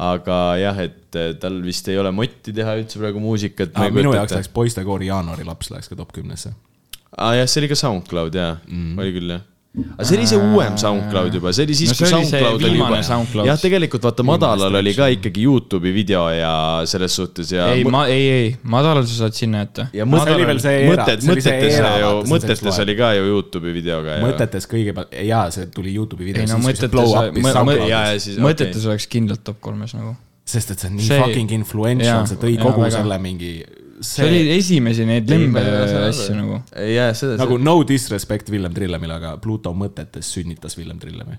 [0.00, 3.76] aga jah, et äh, tal vist ei ole motti teha üldse praegu muusikat.
[3.94, 6.52] minu jaoks läks poistekoori jaanuari laps läks ka top kümnesse.
[7.20, 9.46] Aa jah, see oli ka SoundCloud jaa mm., oli küll jah.
[9.94, 12.96] aga see oli see uuem SoundCloud juba, see oli siis No kui SoundCloud oli juba
[13.06, 13.46] SoundCloud.
[13.46, 16.52] jah, tegelikult vaata madalal oli ka ikkagi Youtube'i video ja
[16.90, 19.86] selles suhtes ja ei, ma, ei, ei, madalal sa saad sinna jätta.
[19.94, 25.44] ja era- mõtted, mõtetes ju mõtetes oli ka ju Youtube'i videoga ja mõtetes kõigepealt, jaa,
[25.54, 26.42] see tuli Youtube'i video.
[26.42, 30.16] ei no mõtetes, mõtetes oleks kindlalt top kolmes nagu.
[30.50, 33.52] sest et see on nii See- fucking influential, see tõi kogu selle mingi,
[34.00, 35.62] see oli esimesi neid Ei, lembe
[36.08, 36.58] asju nagu.
[36.94, 41.36] ja seda nagu no disrespect Villem Trillemile, aga Pluto mõtetes sünnitas Villem Trillemi.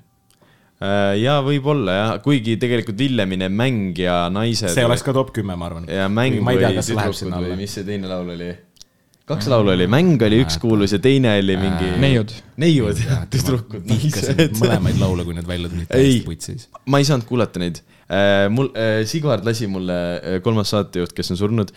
[0.81, 5.57] äh, ja võib-olla jah, kuigi tegelikult Villemine mäng ja naised see oleks ka top kümme,
[5.57, 5.87] ma arvan.
[5.89, 8.51] ja mäng ma ei tea, või läheb tüdrukud või mis see teine laul oli?
[9.31, 11.93] kaks laulu oli, mäng oli üks kuulus ja teine oli mingi.
[12.01, 12.33] neiud.
[12.61, 14.57] neiud jah, tüdrukud, naised.
[14.59, 15.95] mõlemaid laule, kui need välja tulid, Ei.
[15.95, 16.67] täiesti putsis.
[16.85, 17.81] ma ei saanud kuulata neid.
[18.51, 18.71] mul,
[19.07, 19.97] Sigvard lasi mulle,
[20.43, 21.73] kolmas saatejuht, kes on surnud,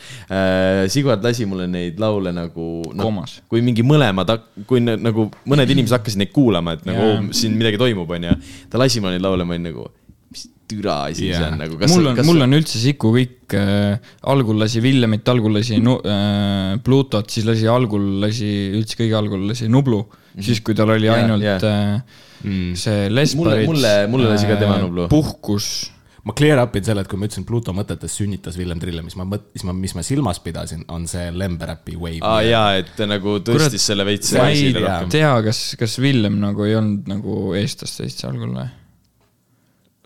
[0.91, 3.11] Sigvard lasi mulle neid laule nagu no,
[3.51, 4.33] kui mingi mõlemad,
[4.69, 7.21] kui nagu mõned inimesed hakkasid neid kuulama, et nagu Jaa.
[7.21, 8.35] oh, siin midagi toimub, onju.
[8.71, 9.87] ta lasi mulle neid laule, ma olin nagu,
[10.35, 11.41] mis türa asi yeah.
[11.41, 11.79] see on nagu.
[11.93, 16.75] mul on, mul on üldse siku kõik äh,, algul lasi Villemit, algul lasi nu, äh,
[16.85, 20.47] Plutot, siis lasi algul lasi, üldse kõige algul lasi Nublu mm, -hmm.
[20.49, 21.59] siis kui tal oli Jaa, ainult jaa.
[21.63, 23.69] äh, see Lesparits.
[23.71, 25.09] mulle- mulle lasi ka tema Nublu.
[25.13, 25.91] puhkus,
[26.25, 29.17] ma clear up in selle, et kui ma ütlesin Pluto mõtetes sünnitas Villem Trillem, mis
[29.21, 32.23] ma mõt-, mis ma, mis ma silmas pidasin, on see lemberäpi wave.
[32.25, 34.73] aa jaa, et ta nagu tõstis Kurat, selle veits ma ei
[35.13, 38.71] tea, kas, kas Villem nagu ei olnud nagu eestlast täitsa algul või?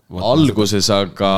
[0.09, 1.29] Alguses aga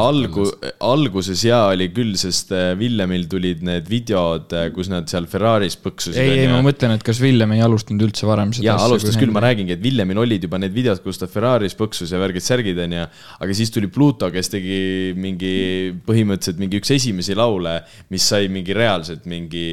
[0.00, 0.48] algu-,
[0.80, 6.16] alguses jaa oli küll, sest äh, Villemil tulid need videod, kus nad seal Ferraris põksusid.
[6.22, 9.34] ei, ei, ma mõtlen, et kas Villem ei alustanud üldse varem seda jaa, alustas küll,
[9.34, 9.68] ma räägin.
[9.68, 13.06] räägingi, et Villemil olid juba need videod, kus ta Ferraris põksus ja värgid-särgid onju,
[13.44, 14.80] aga siis tuli Pluto, kes tegi
[15.20, 15.54] mingi
[16.08, 17.82] põhimõtteliselt mingi üks esimesi laule,
[18.14, 19.66] mis sai mingi reaalselt mingi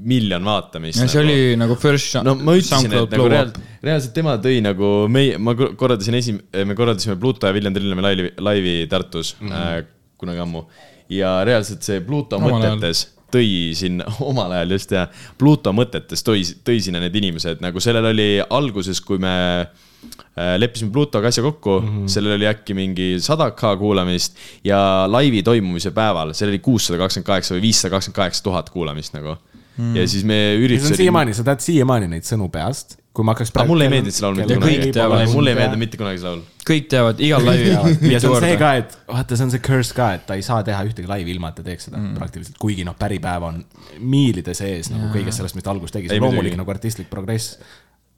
[0.00, 1.00] miljon vaatamist.
[1.00, 3.52] ja see oli nagu first no ma ütlesin, et nagu reaal,
[3.84, 8.04] reaalselt tema tõi nagu meie, ma kor- korraldasin esim-, me korraldasime Pluto ja Villem Trillemi
[8.04, 9.78] laivi, laivi Tartus mm -hmm.
[9.80, 9.88] äh,
[10.20, 10.64] kunagi ammu.
[11.10, 12.78] ja reaalselt see Pluto Omal ajal.
[12.78, 15.06] mõtetes tõi sinna, omal ajal just ja,
[15.38, 20.92] Pluto mõtetes tõi, tõi sinna need inimesed, nagu sellel oli alguses, kui me äh, leppisime
[20.92, 22.08] Plutoga asja kokku mm, -hmm.
[22.08, 27.26] sellel oli äkki mingi sada K kuulamist ja laivi toimumise päeval, seal oli kuussada kakskümmend
[27.26, 29.36] kaheksa või viissada kakskümmend kaheksa tuhat kuulamist nagu
[29.80, 29.98] mm..
[29.98, 30.98] ja siis me üritasime.
[31.00, 34.24] siiamaani, sa tead siiamaani neid sõnu peast, kui ma hakkaks aga mulle ei meeldinud see
[34.26, 36.42] laul mitte kunagi teavad., mulle ei meeldinud mitte kunagi see laul.
[36.70, 39.96] kõik teavad igal laivil ja see on see ka, et vaata, see on see curse
[39.96, 42.16] ka, et ta ei saa teha ühtegi laivi ilma, et ta teeks seda mm.
[42.20, 43.62] praktiliselt, kuigi noh, päripäev on
[44.00, 47.10] miilide sees nagu kõigest sellest, mis ta alguses tegi, see Ei, on loomulik nagu artistlik
[47.12, 47.56] progress,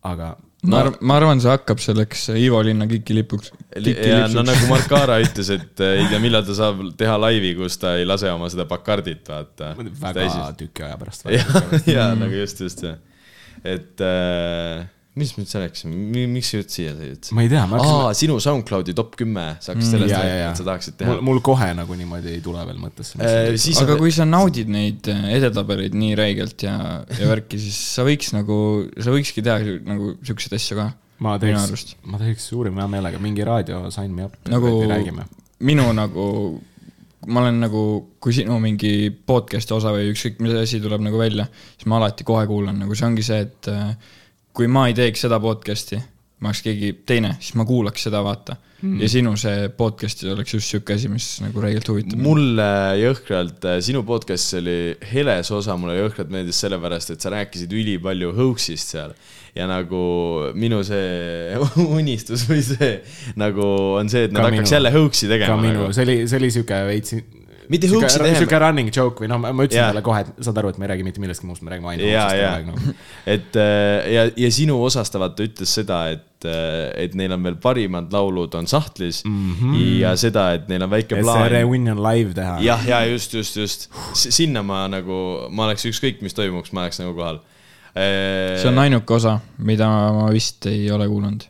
[0.09, 0.35] aga
[0.71, 3.53] ma arvan, ma arvan, see hakkab selleks Ivo Linna KIK-i lipuks.
[3.91, 7.55] ja no nagu Mark Aara ütles, et äh, ei tea, millal ta saab teha laivi,
[7.59, 9.73] kus ta ei lase oma seda Bacardit, vaata.
[9.79, 11.27] väga tüki aja pärast.
[11.27, 11.45] ja,
[11.91, 13.01] ja nagu just, just jah.
[13.65, 17.35] et äh, mis me üldse rääkisime, miks see jutt siia üldse?
[17.37, 20.31] ma ei tea, ma aa, hakkasin, sinu SoundCloudi top kümme, sa hakkasid sellest ja, ja,
[20.31, 23.21] rääkima, et sa tahaksid teha mul, mul kohe nagu niimoodi ei tule veel mõttesse.
[23.21, 27.77] Äh, siis aga kui sa naudid neid äh, edetabeleid nii räigelt ja, ja värki, siis
[27.99, 28.57] sa võiks nagu,
[28.97, 30.89] sa võikski teha nagu siukseid asju ka.
[31.23, 35.29] ma teeks ma teeks suurima hea meelega, mingi raadio sign me up, nagu räägime.
[35.69, 36.25] minu nagu,
[37.29, 37.85] ma olen nagu,
[38.17, 42.25] kui sinu mingi podcast'i osa või ükskõik mis asi tuleb nagu välja, siis ma alati
[42.25, 44.19] kohe kuulan, nagu see ongi see, et äh,
[44.57, 45.99] kui ma ei teeks seda podcast'i,
[46.43, 48.99] ma oleks keegi teine, siis ma kuulaks seda, vaata mm..
[49.01, 52.21] ja sinu see podcast'i oleks just sihuke asi, mis nagu räigelt huvitab.
[52.23, 52.69] mulle
[53.01, 54.77] jõhkralt, sinu podcast'is oli
[55.13, 59.15] Heles osa mulle jõhkralt meeldis sellepärast, et sa rääkisid ülipalju Hoaxist seal.
[59.57, 60.03] ja nagu
[60.57, 61.59] minu see
[62.01, 62.95] unistus või see
[63.41, 63.69] nagu
[64.01, 66.43] on see, et nad Ka hakkaks jälle Hoaxi ka tegema minu nagu., see oli, see
[66.43, 67.17] oli sihuke veits.
[67.71, 68.39] Mitte hoax'i tegema.
[68.41, 70.91] sihuke running joke või noh, ma ütlesin talle kohe, et saad aru, et me ei
[70.93, 72.89] räägi mitte millestki muust, me räägime ainult ja, ja noh.
[73.35, 76.47] et äh, ja, ja sinu osas ta vaata ütles seda, et,
[76.99, 79.77] et neil on veel parimad laulud on sahtlis mm -hmm.
[80.01, 81.51] ja seda, et neil on väike et see plaan.
[81.53, 82.59] reunion live teha.
[82.67, 86.99] jah, ja just, just, just sinna ma nagu, ma oleks ükskõik, mis toimuks, ma oleks
[86.99, 87.41] nagu kohal.
[87.95, 91.47] see on ainuke osa, mida ma vist ei ole kuulanud.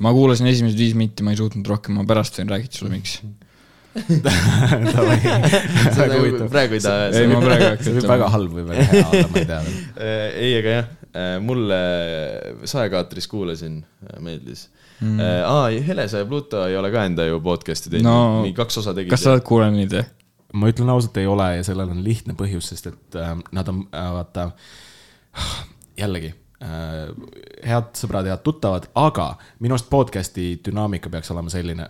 [0.00, 3.20] ma kuulasin esimesed viis minti, ma ei suutnud rohkem, ma pärast võin rääkida sulle, miks.
[6.52, 7.44] praegu ei taha ei, ma öelda.
[7.44, 8.26] praegu ei hakka ütlema väga.
[8.36, 9.76] halb või väga hea olla, ma ei tea veel.
[10.46, 10.86] ei, aga jah,
[11.44, 11.80] mulle
[12.72, 13.74] Saekaatris kuulasin,
[14.24, 14.60] meeldis
[15.02, 15.20] mm..
[15.44, 18.80] aa, Helesa ja Pluto ei ole ka enda ju podcast'i teinud No, no,, mingi kaks
[18.82, 19.10] osa tegid.
[19.12, 20.04] kas sa oled kuulanud neid või?
[20.52, 23.84] ma ütlen ausalt, ei ole ja sellel on lihtne põhjus, sest et äh, nad on
[23.88, 24.42] äh,, vaata,
[26.02, 26.32] jällegi
[26.64, 27.08] äh,,
[27.66, 29.32] head sõbrad, head tuttavad, aga
[29.64, 31.88] minu arust podcast'i dünaamika peaks olema selline,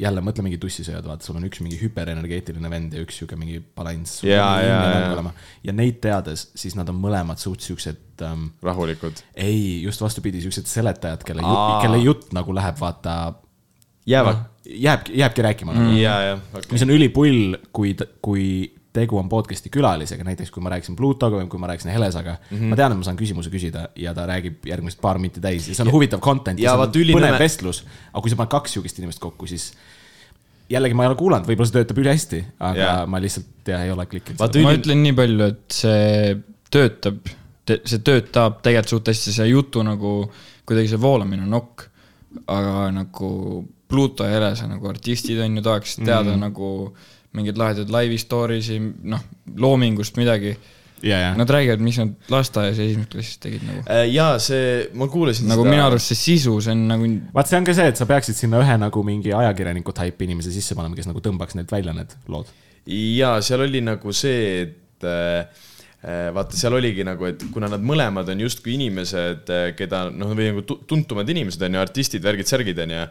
[0.00, 3.60] jälle mõtle mingi tussisööjad, vaata, sul on üks mingi hüperenergeetiline vend ja üks sihuke mingi
[3.60, 4.22] balanss.
[4.26, 5.32] Jaa, jaa, jaa.
[5.66, 9.24] ja neid teades, siis nad on mõlemad suht siuksed ähm, rahulikud.
[9.34, 11.44] ei, just vastupidi, siuksed seletajad, kelle
[11.82, 13.16] kelle jutt nagu läheb, vaata,
[14.06, 14.44] jäävad.
[14.66, 15.96] jääbki, jääbki rääkima nagu.
[15.98, 16.86] ja, ja, okei mis.
[16.86, 18.46] on ülipull, kui, kui
[18.92, 22.56] tegu on podcast'i külalisega, näiteks kui ma rääkisin Plutoga või kui ma rääkisin Helesaga mm,
[22.56, 22.72] -hmm.
[22.72, 25.74] ma tean, et ma saan küsimuse küsida ja ta räägib järgmised paar minti täis ja
[25.74, 27.84] see on huvitav content ja, ja ja see on põnev vestlus.
[28.12, 29.72] aga kui sa paned kaks sihukest inimest kokku, siis
[30.72, 33.04] jällegi ma ei ole kuulanud, võib-olla see töötab ülihästi, aga yeah.
[33.08, 34.40] ma lihtsalt ja, ei ole klikkinud.
[34.40, 36.36] Vaata, ma ütlen nii palju, et see
[36.72, 37.32] töötab,
[37.68, 40.14] see töötab tegelikult suht hästi, see jutu nagu
[40.68, 41.88] kuidagi see voolamine on nokk.
[42.48, 43.28] aga nagu
[43.92, 46.40] Pluto ja Helesa nagu artistid on ju, tahaks teada mm.
[46.40, 46.68] nagu
[47.36, 49.22] mingeid lahedaid live story si, noh,
[49.56, 50.54] loomingust midagi.
[51.02, 53.82] ja, ja Nad räägivad, mis nad lasteaias ja esimesel klassis tegid nagu.
[54.12, 57.58] ja see, ma kuulasin nagu seda minu arust see sisu, see on nagu vaat see
[57.58, 60.98] on ka see, et sa peaksid sinna ühe nagu mingi ajakirjaniku type inimese sisse panema,
[60.98, 62.52] kes nagu tõmbaks need välja, need lood.
[62.86, 65.70] ja seal oli nagu see, et äh, äh,
[66.02, 70.64] vaata, seal oligi nagu, et kuna nad mõlemad on justkui inimesed, keda noh, või nagu
[70.66, 73.04] tu- tuntumad inimesed on ju, artistid, värgid, särgid on ju,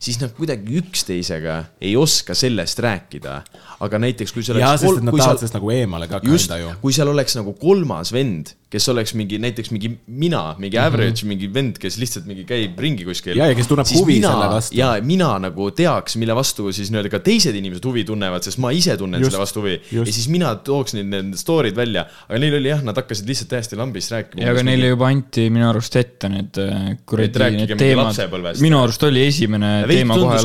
[0.00, 3.42] siis nad kuidagi üksteisega ei oska sellest rääkida.
[3.80, 6.58] aga näiteks, kui see jaa, oleks sest nad tahavad seal- sellest nagu eemale ka kanda
[6.60, 11.10] ju., kui seal oleks nagu kolmas vend, kes oleks mingi näiteks mingi mina, mingi average
[11.10, 11.32] mm, -hmm.
[11.32, 13.34] mingi vend, kes lihtsalt mingi käib ringi kuskil.
[13.34, 13.40] Mhm.
[13.40, 14.76] Jaa, ja kes tunneb huvi selle vastu.
[14.78, 18.70] ja mina nagu teaks, mille vastu siis nii-öelda ka teised inimesed huvi tunnevad, sest ma
[18.70, 19.80] ise tunnen Just, selle vastu huvi.
[19.92, 23.50] ja siis mina tooks need, need story'd välja, aga neil oli jah, nad hakkasid lihtsalt
[23.54, 24.44] täiesti lambist rääkima.
[24.44, 28.62] ja aga neile juba anti minu arust ette need äh, kuradi Et need mingi teemad
[28.62, 30.38] minu arust oli esimene Ja teema kohe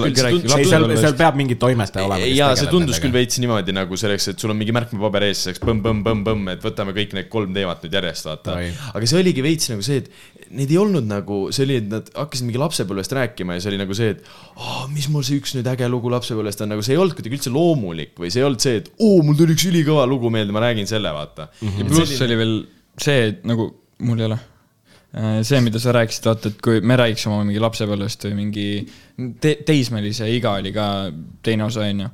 [0.66, 2.34] seal, seal peab mingi toimetaja olema.
[2.34, 5.62] ja see tundus küll veits niimoodi nagu selleks, et sul on mingi märkmepaber ees, selleks
[5.64, 8.71] põmm-põmm-põmm-põmm, et võtame kõik need kolm teemat nüüd järjest, vaata Oi..
[8.95, 12.10] aga see oligi veits nagu see, et need ei olnud nagu, see oli, et nad
[12.15, 14.23] hakkasid mingi lapsepõlvest rääkima ja see oli nagu see, et
[14.56, 17.39] oh, mis mul see üks nüüd äge lugu lapsepõlvest on, nagu see ei olnud kuidagi
[17.39, 20.32] üldse loomulik või see ei olnud see, et oo oh,, mul tuli üks ülikõva lugu
[20.34, 21.71] meelde, ma räägin selle, vaata mm.
[21.71, 21.91] -hmm.
[21.91, 22.56] pluss oli veel
[23.01, 23.71] see, et nagu
[24.06, 24.39] mul ei ole.
[25.47, 28.67] see, mida sa rääkisid, vaata, et kui me räägiks oma mingi lapsepõlvest või mingi
[29.39, 30.86] te teismelise iga oli ka
[31.45, 32.12] teine osa, onju.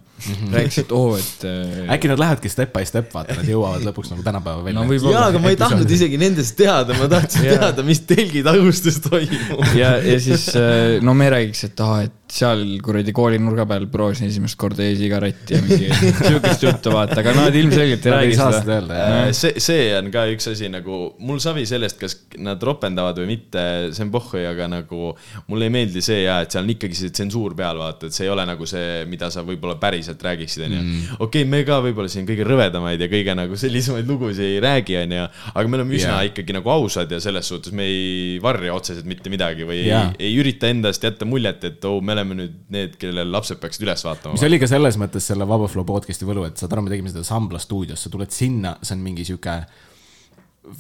[0.52, 4.12] rääkisid, et oo, et äh, äkki nad lähevadki step by step, vaata, nad jõuavad lõpuks
[4.14, 5.00] nagu tänapäeva välja no.
[5.10, 7.58] jaa, aga ma ei tahtnud isegi nendest teada, ma tahtsin Jaa.
[7.58, 9.66] teada, mis telgitagustes toimub.
[9.74, 13.88] ja, ja siis äh, no me räägiks, et aa, et seal kuradi kooli nurga peal
[13.92, 15.90] proovisin esimest korda e-sigaretti ja mingi
[16.30, 20.10] siukest juttu vaata, aga nad ilmselgelt ei räägi saa seda seda Äh, see, see on
[20.14, 23.64] ka üks asi nagu, mul savi sellest, kas nad ropendavad või mitte,
[23.96, 25.12] see on pohhui, aga nagu
[25.52, 28.26] mulle ei meeldi see ja, et seal on ikkagi see tsensuur peal, vaata, et see
[28.28, 30.82] ei ole nagu see, mida sa võib-olla päriselt räägiksid, onju.
[31.26, 35.28] okei, me ka võib-olla siin kõige rõvedamaid ja kõige nagu sellisemaid lugusid ei räägi, onju,
[35.54, 36.32] aga me oleme üsna yeah.
[36.32, 40.12] ikkagi nagu ausad ja selles suhtes me ei varja otseselt mitte midagi või yeah.
[40.18, 43.62] ei, ei ürita endast jätta muljet, et oo oh,, me oleme nüüd need, kellel lapsed
[43.62, 44.38] peaksid üles vaatama.
[44.38, 47.14] mis oli ka selles mõttes selle Vaba Flow podcast'i võlu, et saad aru, me tegime
[47.14, 49.62] seda Sambla stuudios, sa tuled sinna, see on mingi sihuke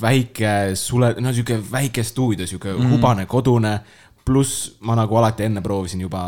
[0.02, 2.93] väike sule, no sihuke väike stuudio, sihuke mm.
[2.93, 3.80] hubane kodune.
[4.25, 6.23] Pluss ma nagu alati enne proovisin juba,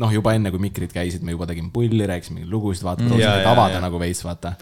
[0.00, 3.38] noh, juba enne kui mikrid käisid, me juba tegime pulli, rääkisime lugusid, vaata, proovisime Jaa,
[3.42, 3.84] neid avada jaa.
[3.86, 4.54] nagu veits, vaata.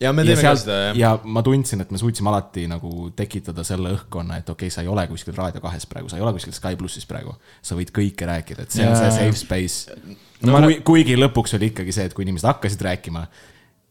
[0.00, 0.98] ja me teeme ka seda, jah.
[0.98, 4.86] ja ma tundsin, et me suutsime alati nagu tekitada selle õhkkonna, et okei okay,, sa
[4.86, 7.36] ei ole kuskil Raadio kahes praegu, sa ei ole kuskil Sky plussis praegu.
[7.62, 9.04] sa võid kõike rääkida, et see on Jaa.
[9.04, 10.68] see safe space No no.
[10.68, 13.24] Kui, kuigi lõpuks oli ikkagi see, et kui inimesed hakkasid rääkima,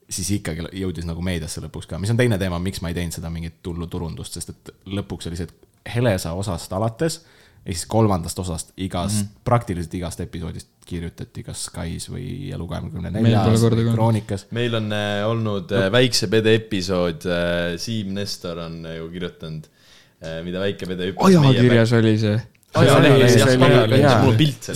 [0.07, 3.15] siis ikkagi jõudis nagu meediasse lõpuks ka, mis on teine teema, miks ma ei teinud
[3.15, 7.21] seda mingit hullu turundust, sest et lõpuks oli see, et Helesa osast alates
[7.67, 9.43] ja siis kolmandast osast igast mm, -hmm.
[9.43, 13.65] praktiliselt igast episoodist kirjutati kas Sky's või Elu kahekümne neljas.
[13.93, 14.45] Kroonikas.
[14.55, 19.67] meil on äh, olnud äh, Väikse Pede episood äh,, Siim Nestor on äh, ju kirjutanud
[19.67, 22.37] äh,, mida Väike Pede hüppas ajakirjas oli see.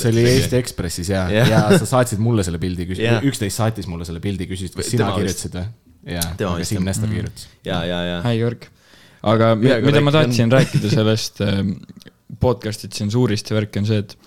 [0.02, 2.90] see oli- Eesti Ekspressis ja ja sa saatsid mulle selle pildi,
[3.24, 5.68] üksteist saatis mulle selle pildi, küsisid, kas sina kirjutasid või?
[6.12, 6.84] jaa, aga Siim.
[6.84, 7.48] Nestor kirjutas.
[7.64, 8.22] ja, ja, ja.
[8.28, 8.68] häi värk.
[9.22, 11.40] aga mida ma rääkida tahtsin rääkida sellest
[12.32, 14.18] ähm, podcast'i tsensuurist ja värki on see, et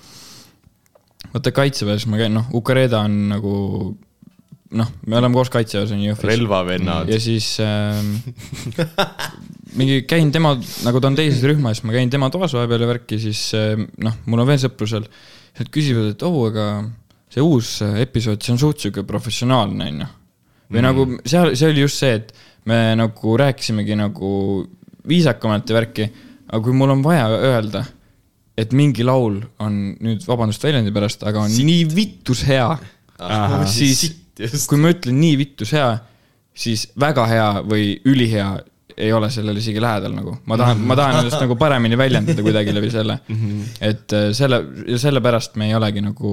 [1.32, 3.54] vaata kaitseväes ma käin, noh, Ukareda on nagu
[4.74, 6.28] noh, me oleme koos kaitseväes on ju Jõhvis.
[6.28, 7.20] relvavennad ja.
[7.22, 8.16] siis ähm,
[9.78, 10.54] mingi käin tema,
[10.86, 14.18] nagu ta on teises rühmas, ma käin tema toas vahepeal ja värki, siis ähm, noh,
[14.26, 15.08] mul on veel sõpru seal.
[15.54, 16.68] Nad küsivad, et oo, aga
[17.30, 20.08] see uus äh, episood, see on suht sihuke professionaalne, onju.
[20.72, 20.86] või mm.
[20.86, 22.32] nagu seal, see oli just see, et
[22.70, 24.30] me nagu rääkisimegi nagu
[25.06, 26.08] viisakamalt ja värki,
[26.48, 27.84] aga kui mul on vaja öelda,
[28.58, 31.66] et mingi laul on nüüd, vabandust väljendi pärast, aga on Sitt.
[31.66, 32.68] nii vittus hea,
[33.70, 34.04] siis
[34.38, 34.68] just.
[34.70, 35.90] kui ma ütlen nii vittus hea,
[36.54, 38.52] siis väga hea või ülihea
[38.94, 40.36] ei ole sellele isegi lähedal nagu.
[40.46, 43.18] ma tahan, ma tahan ennast nagu paremini väljendada kuidagi läbi selle.
[43.80, 46.32] et äh, selle, ja sellepärast me ei olegi nagu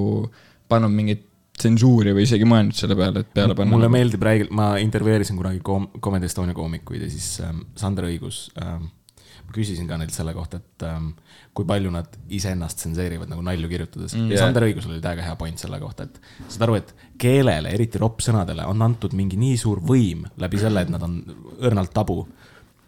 [0.70, 1.28] pannud mingit
[1.62, 3.74] tsensuuri või isegi mõelnud selle peale, et peale panna.
[3.76, 8.48] mulle meeldib räigelt, ma intervjueerisin kunagi kom-, Comedy Estonia koomikuid ja siis ähm, Sander Õigus
[8.62, 8.90] ähm,,
[9.56, 11.12] küsisin ka neilt selle kohta, et ähm,
[11.58, 14.32] kui palju nad iseennast tsenseerivad nagu nalju kirjutades mm,.
[14.32, 14.46] ja Jaa.
[14.46, 18.66] Sander Õigusel oli täiega hea point selle kohta, et saad aru, et keelele, eriti roppsõnadele
[18.72, 21.20] on antud mingi nii suur võim läbi selle, et nad on
[21.60, 22.26] õrnalt tabu.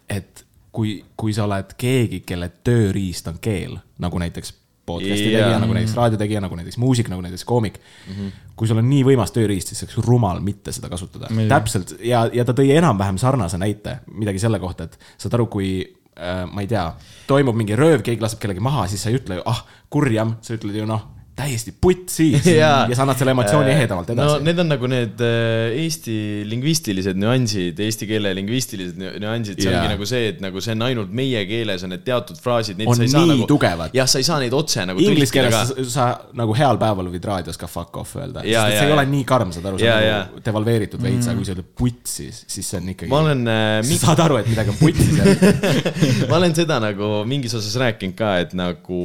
[0.08, 4.52] et kui, kui sa oled keegi, kelle tööriist on keel, nagu näiteks
[4.84, 5.40] podcast'i Jaa.
[5.40, 8.14] tegija, nagu näiteks raadiotegija, nagu näiteks muusik, nagu näiteks koomik mm.
[8.14, 8.32] -hmm.
[8.56, 11.30] kui sul on nii võimas tööriist, siis oleks rumal mitte seda kasutada.
[11.30, 11.48] Muidugi.
[11.48, 15.70] täpselt ja, ja ta tõi enam-vähem sarnase näite, midagi selle kohta, et saad aru, kui
[16.14, 16.84] ma ei tea,
[17.26, 20.54] toimub mingi rööv, keegi laseb kellegi maha, siis sa ei ütle ju, ah, kurjam, sa
[20.54, 24.44] ütled ju noh, täiesti putsis ja, ja sa annad selle emotsiooni ehedamalt no edasi no,.
[24.46, 26.14] need on nagu need äh, Eesti
[26.46, 29.80] lingvistilised nüansid, eesti keele lingvistilised nü- nüansid, see Jaa.
[29.82, 32.90] ongi nagu see, et nagu see on ainult meie keeles on need teatud fraasid, neid
[32.92, 33.96] On sa ei saa nagu tugevad.
[33.98, 36.06] jah, sa ei saa neid otse nagu Inglise keeles sa, sa
[36.38, 39.26] nagu heal päeval võid raadios ka fuck off öelda, sest et see ei ole nii
[39.32, 42.78] karm, saad aru, see on nagu devalveeritud veits, aga kui sa ütled putsis, siis see
[42.78, 43.10] on ikkagi.
[43.10, 46.78] ma olen äh, sa mi- saad aru, et midagi on putsis ja ma olen seda
[46.86, 49.02] nagu mingis osas rääkinud ka, et nagu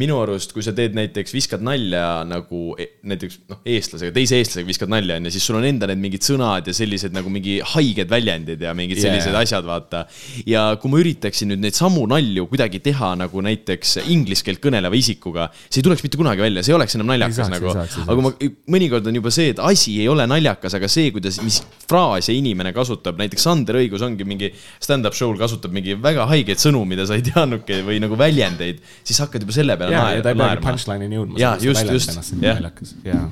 [0.00, 4.68] minu arust, kui sa teed näiteks, viskad nalja nagu e- näiteks noh, eestlasega, teise eestlasega
[4.68, 8.08] viskad nalja onju, siis sul on enda need mingid sõnad ja sellised nagu mingi haiged
[8.08, 9.42] väljendid ja mingid sellised jaa.
[9.44, 10.06] asjad, vaata.
[10.48, 14.96] ja kui ma üritaksin nüüd neid samu nalju kuidagi teha nagu näiteks inglise keelt kõneleva
[14.96, 17.74] isikuga, see ei tuleks mitte kunagi välja, see ei oleks enam naljakas saaks, nagu
[18.16, 18.32] aga ma,
[18.72, 22.72] mõnikord on juba see, et asi ei ole naljakas, aga see, kuidas, mis fraase inimene
[22.72, 24.48] kasutab, näiteks Sander Õigus ongi mingi
[24.80, 29.20] stand-up show'l kasutab mingi väga haigeid sõnu, mida sa ei teadnudki või nagu väljendeid, siis
[29.20, 30.68] hakkad juba selle peale ja, ja ta ei peagi naerma.
[30.68, 31.40] punchline'ini jõudma.
[31.40, 32.60] Jaa, just, just, jah.
[32.60, 33.26] naljakas, jaa.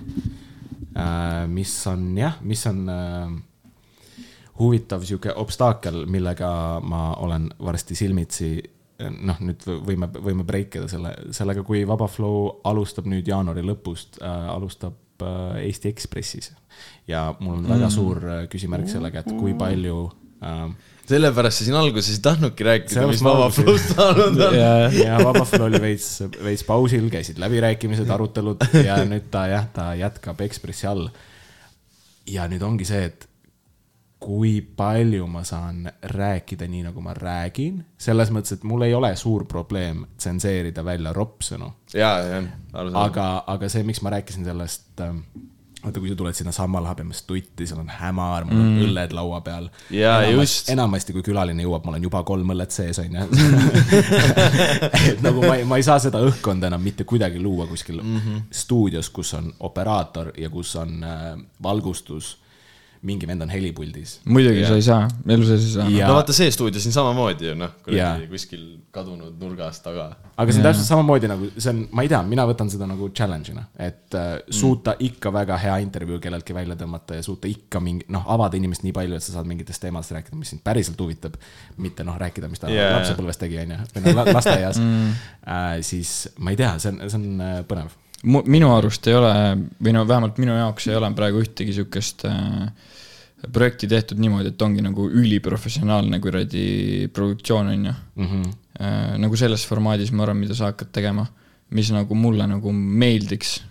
[1.49, 3.39] mis on jah, mis on äh,
[4.61, 6.51] huvitav sihuke obstaakel, millega
[6.85, 8.53] ma olen varsti silmitsi.
[9.01, 14.19] noh, nüüd võime, võime break ida selle, sellega, kui Vaba Flow alustab nüüd jaanuari lõpust
[14.21, 16.51] äh,, alustab äh, Eesti Ekspressis.
[17.09, 20.03] ja mul on väga suur äh, küsimärk sellega, et kui palju
[20.45, 20.67] äh,
[21.11, 24.59] sellepärast sa siin alguses ei tahtnudki rääkida, mis Vaba Flow'st saanud on.
[24.99, 26.13] ja Vaba Flow oli veits,
[26.45, 31.09] veits pausil, käisid läbirääkimised, arutelud ja nüüd ta jah, ta jätkab Ekspressi all.
[32.31, 33.27] ja nüüd ongi see, et
[34.21, 39.15] kui palju ma saan rääkida nii, nagu ma räägin, selles mõttes, et mul ei ole
[39.17, 43.07] suur probleem tsenseerida välja roppsõnu, ja, jah, arusaadav.
[43.07, 45.25] aga, aga see, miks ma rääkisin sellest ähm,
[45.85, 48.83] vaata, kui sa tuled sinna Sammalhabemast tutti, seal on hämar, mul on mm.
[48.87, 49.69] õlled laua peal.
[49.95, 50.69] Jaa, just.
[50.73, 53.25] enamasti, kui külaline jõuab, mul on juba kolm õllet sees, onju.
[55.11, 58.19] et nagu ma ei, ma ei saa seda õhkkonda enam mitte kuidagi luua kuskil mm
[58.19, 58.45] -hmm.
[58.63, 62.37] stuudios, kus on operaator ja kus on äh, valgustus.
[63.07, 64.19] Mingi vend on helipuldis.
[64.29, 65.87] muidugi sa ei saa, elu sees ei saa.
[65.95, 70.11] Ja- no vaata, see stuudio siin samamoodi ju noh, kuradi kuskil kadunud nurgas taga.
[70.37, 73.09] aga see on täpselt samamoodi nagu, see on, ma ei tea, mina võtan seda nagu
[73.17, 78.05] challenge'ina, et äh, suuta ikka väga hea intervjuu kelleltki välja tõmmata ja suuta ikka mingi,
[78.13, 81.41] noh, avada inimest nii palju, et sa saad mingitest teemadest rääkida, mis sind päriselt huvitab.
[81.81, 82.99] mitte noh, rääkida, mis ta yeah.
[82.99, 85.19] lapsepõlves tegi, onju, või noh, lasteaias mm..
[85.49, 87.97] Äh, siis ma ei tea, see on, see on äh, põnev.
[88.25, 89.33] Mu- minu arust ei ole
[89.81, 92.69] või no vähemalt minu jaoks ei ole praegu ühtegi sihukest äh,
[93.53, 98.53] projekti tehtud niimoodi, et ongi nagu üliprofessionaalne kuradi produktsioon on ju Mm -hmm.
[98.81, 99.19] äh,.
[99.19, 101.27] nagu selles formaadis ma arvan, mida sa hakkad tegema,
[101.71, 103.63] mis nagu mulle nagu meeldiks,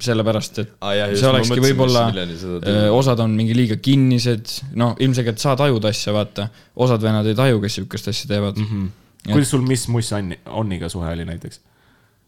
[0.00, 5.38] sellepärast et Aa, jah, see olekski võib-olla äh,, osad on mingi liiga kinnised, noh, ilmselgelt
[5.38, 8.64] sa tajud asja, vaata, osad vennad ei taju, kes sihukest asja teevad mm.
[8.64, 9.32] -hmm.
[9.32, 11.60] kuidas sul Miss Muss Onni, Onniga suhe oli näiteks?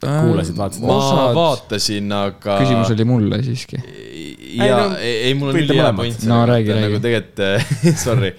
[0.00, 0.84] kuulasid, vaatasid?
[0.86, 2.58] ma vaatasin, aga.
[2.62, 3.80] küsimus oli mulle siiski.
[4.58, 6.24] Ja Ei, no, ei, mul on ülihea point.
[6.28, 7.00] No räägi, nagu räägi.
[7.04, 8.32] tegelikult, sorry.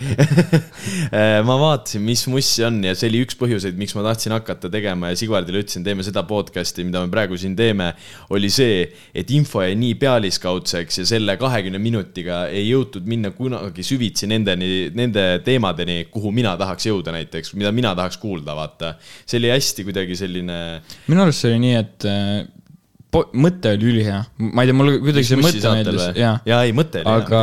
[1.47, 5.12] ma vaatasin, mis mussi on ja see oli üks põhjuseid, miks ma tahtsin hakata tegema
[5.12, 7.91] ja Sigvardile ütlesin, teeme seda podcast'i, mida me praegu siin teeme.
[8.36, 8.84] oli see,
[9.15, 14.89] et info jäi nii pealiskaudseks ja selle kahekümne minutiga ei jõutud minna kunagi süvitsi nendeni,
[14.95, 18.95] nende teemadeni, kuhu mina tahaks jõuda näiteks, mida mina tahaks kuulda, vaata.
[19.25, 20.60] see oli hästi kuidagi selline
[21.10, 22.10] minu arust see oli nii, et
[23.10, 24.20] mõte oli ülihea,
[24.54, 26.36] ma ei tea, mulle kuidagi see mõte meeldis, jaa.
[26.46, 27.40] jaa, ei mõte oli aga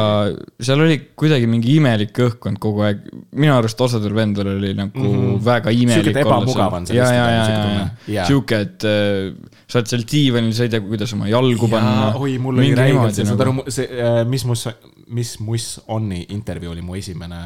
[0.62, 3.02] seal oli kuidagi mingi imelik õhkkond kogu aeg,
[3.34, 5.42] minu arust osadel vendadel oli nagu mm -hmm.
[5.48, 8.26] väga imelik Sihuke ebamugav on ja, sellest ja, ja, sihuke ja tunne., Jaa.
[8.30, 12.14] sihuke, et äh, sa oled seal diivanil, sa ei tea, kuidas oma jalgu panna.
[12.14, 13.66] oi, mul oli räigelt see, saad nagu.
[13.66, 13.88] aru, see,
[14.30, 14.68] mis mus,
[15.08, 17.42] mis Muss Onni intervjuu oli mu esimene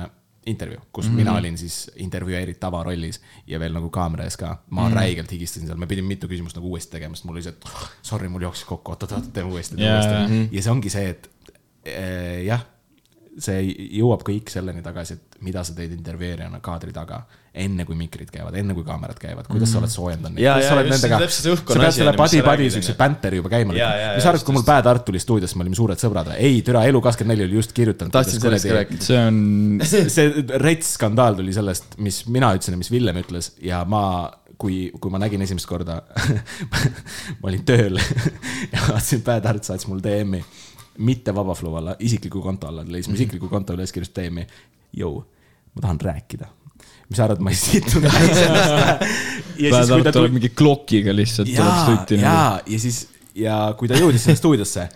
[0.47, 1.11] intervjuu, kus mm.
[1.11, 1.17] -hmm.
[1.17, 4.57] mina olin siis intervjueerid tavarollis ja veel nagu kaamera ees ka.
[4.71, 4.97] ma mm -hmm.
[4.97, 7.65] räigelt higistasin seal, me pidime mitu küsimust nagu uuesti tegema, sest mul oli see, et
[7.65, 11.09] oh, sorry, mul jooksis kokku, oot-oot-oot, teeme uuesti, teeme Jaa, uuesti ja see ongi see,
[11.09, 11.31] et
[11.85, 12.65] eh, jah,
[13.43, 13.61] see
[13.99, 18.55] jõuab kõik selleni tagasi, et mida sa teed intervjueerijana kaadri taga, enne kui mikrid käivad,
[18.61, 21.81] enne kui kaamerad käivad, kuidas sa oled soojendanud neid, kuidas jaa, sa oled nendega, sa
[21.81, 24.13] pead selle padi-padi siukse bänteri juba käima lükkama.
[24.15, 26.31] mis sa arvad, kui mul Pää-Tart tuli stuudiosse, me olime suured sõbrad?
[26.37, 28.15] Ei, türa Elu24 oli just kirjutanud.
[28.15, 29.07] tahtsin sellest ka rääkida.
[29.09, 29.41] see on,
[30.15, 34.05] see rets skandaal tuli sellest, mis mina ütlesin ja mis Villem ütles ja ma,
[34.61, 36.03] kui, kui ma nägin esimest korda
[37.41, 37.99] ma olin tööl
[38.73, 40.45] ja vaatasin, Pää-Tart saatis mulle DM-i,
[40.99, 44.47] mitte Vabaflow alla, isikliku konto alla, leidis mu isikliku konto üles, kirjutas DM-i.
[44.97, 45.23] Jõu,
[45.75, 46.49] ma tahan rääkida.
[47.11, 48.51] mis sa arvad, ma ei sittunud naisest?
[49.61, 52.15] Pää-Tart tuleb mingi klokiga lihtsalt, ja, nagu.
[52.21, 54.89] ja, ja siis ja kui ta jõudis sinna stuudiosse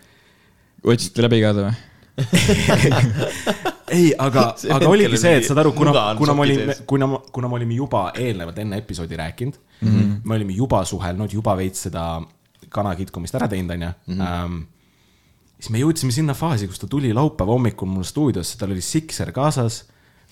[0.84, 1.74] otsite läbi ka ta või?
[3.96, 4.44] ei, aga,
[4.76, 8.04] aga oligi see, et saad aru, kuna kuna me olime kuna, kuna me olime juba
[8.14, 9.98] eelnevalt enne episoodi rääkinud mm, Mhm.
[10.00, 10.20] -hmm.
[10.24, 12.22] me olime juba suhelnud, juba veits seda
[12.70, 13.90] kana kitkumist ära teinud, onju.
[15.58, 19.30] Siis me jõudsime sinna faasi, kus ta tuli laupäeva hommikul mul stuudiosse, tal oli sikser
[19.32, 19.84] kaasas,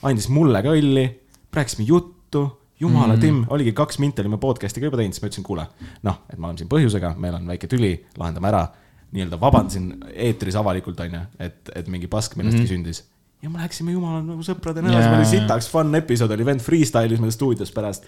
[0.03, 1.07] andis mulle ka õlli,
[1.55, 2.43] rääkisime juttu,
[2.81, 3.21] jumala mm -hmm.
[3.21, 5.67] Tim, oligi kaks minti olime podcast'iga juba teinud, siis ma ütlesin, kuule,
[6.03, 8.67] noh, et ma olen siin põhjusega, meil on väike tüli, lahendame ära.
[9.13, 12.69] nii-öelda vabandasin eetris avalikult, onju, et, et mingi pask millestki mm -hmm.
[12.69, 13.05] sündis
[13.43, 15.03] ja me läksime jumala nagu sõprade näos Jaa.
[15.03, 18.07] yeah., oli sitaks fun episood oli, vend freestyle'is meil stuudios pärast.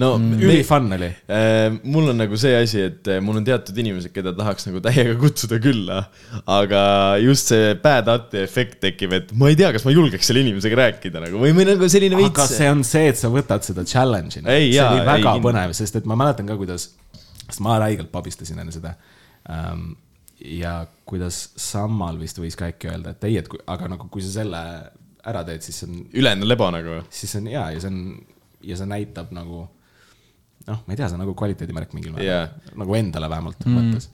[0.00, 1.08] No mm, üli fun oli.
[1.30, 4.80] Äh, mul on nagu see asi, et äh, mul on teatud inimesed, keda tahaks nagu
[4.84, 5.98] täiega kutsuda külla,
[6.50, 6.82] aga
[7.22, 11.24] just see bad-arti efekt tekib, et ma ei tea, kas ma julgeks selle inimesega rääkida
[11.24, 12.56] nagu või, või nagu selline aga veits.
[12.56, 14.48] see on see, et sa võtad seda challenge'ina.
[14.52, 15.46] Ei, see oli ei, väga kindlasti.
[15.48, 16.88] põnev, sest et ma mäletan ka, kuidas,
[17.44, 18.96] sest ma räigelt pabistasin enne seda
[19.50, 19.92] ähm,.
[20.42, 24.24] ja kuidas Sammal vist võis ka äkki öelda, et ei, et kui, aga nagu kui
[24.24, 24.62] sa selle
[25.22, 26.96] ära teed, siis on ülejäänud on lebo nagu.
[27.14, 28.00] siis on hea ja see on
[28.62, 29.66] ja see näitab nagu
[30.68, 32.74] noh, ma ei tea, see on nagu kvaliteedimärk mingil määral Jaa.
[32.82, 33.78] nagu endale vähemalt mm.
[33.78, 34.08] mõttes.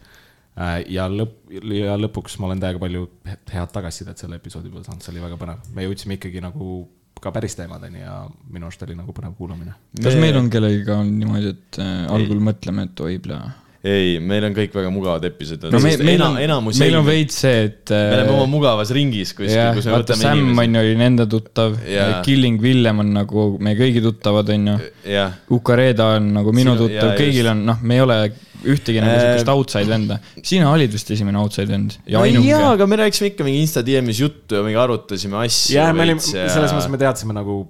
[0.90, 5.04] ja lõpp, ja lõpuks ma olen täiega palju he- head tagasisidet selle episoodi peale saanud,
[5.04, 5.68] see oli väga põnev.
[5.74, 6.80] me jõudsime ikkagi nagu
[7.22, 8.20] ka päris teemadeni ja
[8.50, 9.74] minu arust oli nagu põnev kuulamine.
[10.02, 13.50] kas meil on kellegiga on niimoodi, et äh, algul mõtleme, et oi, plaa.
[13.86, 15.70] ei, meil on kõik väga mugavad episoodid.
[15.70, 18.90] no meil, meil on, enamus meil on me veits see, et äh, oleme oma mugavas
[18.94, 20.64] ringis kuskil, jah, kus me võtame Sam inimesi.
[20.64, 24.76] on ju, oli nende tuttav Jaa., Killing Villem on nagu meie kõigi tuttavad, on ju.
[25.14, 27.54] jah, Ukareda on nagu minu Sinu- tuttav jaa,, kõigil just.
[27.54, 28.18] on, noh, me ei ole
[28.66, 30.18] ühtegi nagu Äh, siukest outside venda.
[30.42, 32.74] sina olid vist esimene outside vend ja no jaa, ainuke.
[32.74, 35.76] aga me rääkisime ikka mingi Insta DM-is juttu ja mingi arutasime asju.
[35.76, 37.60] ja me olime, selles mõttes me teadsime nagu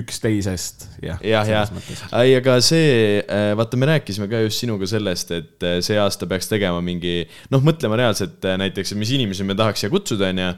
[0.00, 1.18] üksteisest, jah.
[1.24, 1.72] jah, jah,
[2.20, 3.22] ei, aga see,
[3.58, 7.22] vaata, me rääkisime ka just sinuga sellest, et äh, see aasta peaks tegema mingi,
[7.52, 10.48] noh, mõtlema reaalselt äh, näiteks, mis inimesi me tahaks siia kutsuda, onju.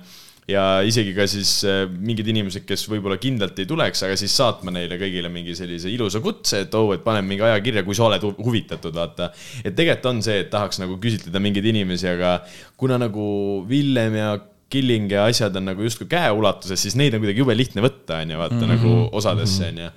[0.50, 4.74] ja isegi ka siis äh, mingid inimesed, kes võib-olla kindlalt ei tuleks, aga siis saatma
[4.74, 8.08] neile kõigile mingi sellise ilusa kutse, et oh, et paneme mingi aja kirja, kui sa
[8.10, 9.30] oled hu- huvitatud, vaata.
[9.64, 12.40] et tegelikult on see, et tahaks nagu küsitleda mingeid inimesi, aga
[12.80, 13.28] kuna nagu
[13.68, 14.34] Villem ja
[14.72, 18.38] Killing ja asjad on nagu justkui käeulatuses, siis neid on kuidagi jube lihtne võtta, onju,
[18.40, 18.76] vaata mm -hmm.
[18.76, 19.90] nagu osadesse, onju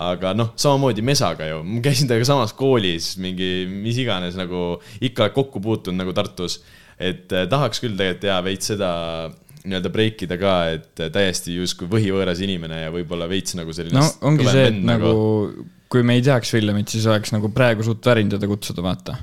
[0.00, 5.30] aga noh, samamoodi Mesaga ju, ma käisin temaga samas koolis mingi mis iganes nagu ikka
[5.36, 6.60] kokku puutunud nagu Tartus.
[7.00, 8.90] et eh, tahaks küll tegelikult jaa veits seda
[9.60, 14.00] nii-öelda break ida ka, et eh, täiesti justkui võhivõõras inimene ja võib-olla veits nagu selline.
[14.00, 15.12] no ongi see, et nagu
[15.90, 19.16] kui me ei teaks Villemit, siis oleks nagu praegu suht värin teda kutsuda, vaata.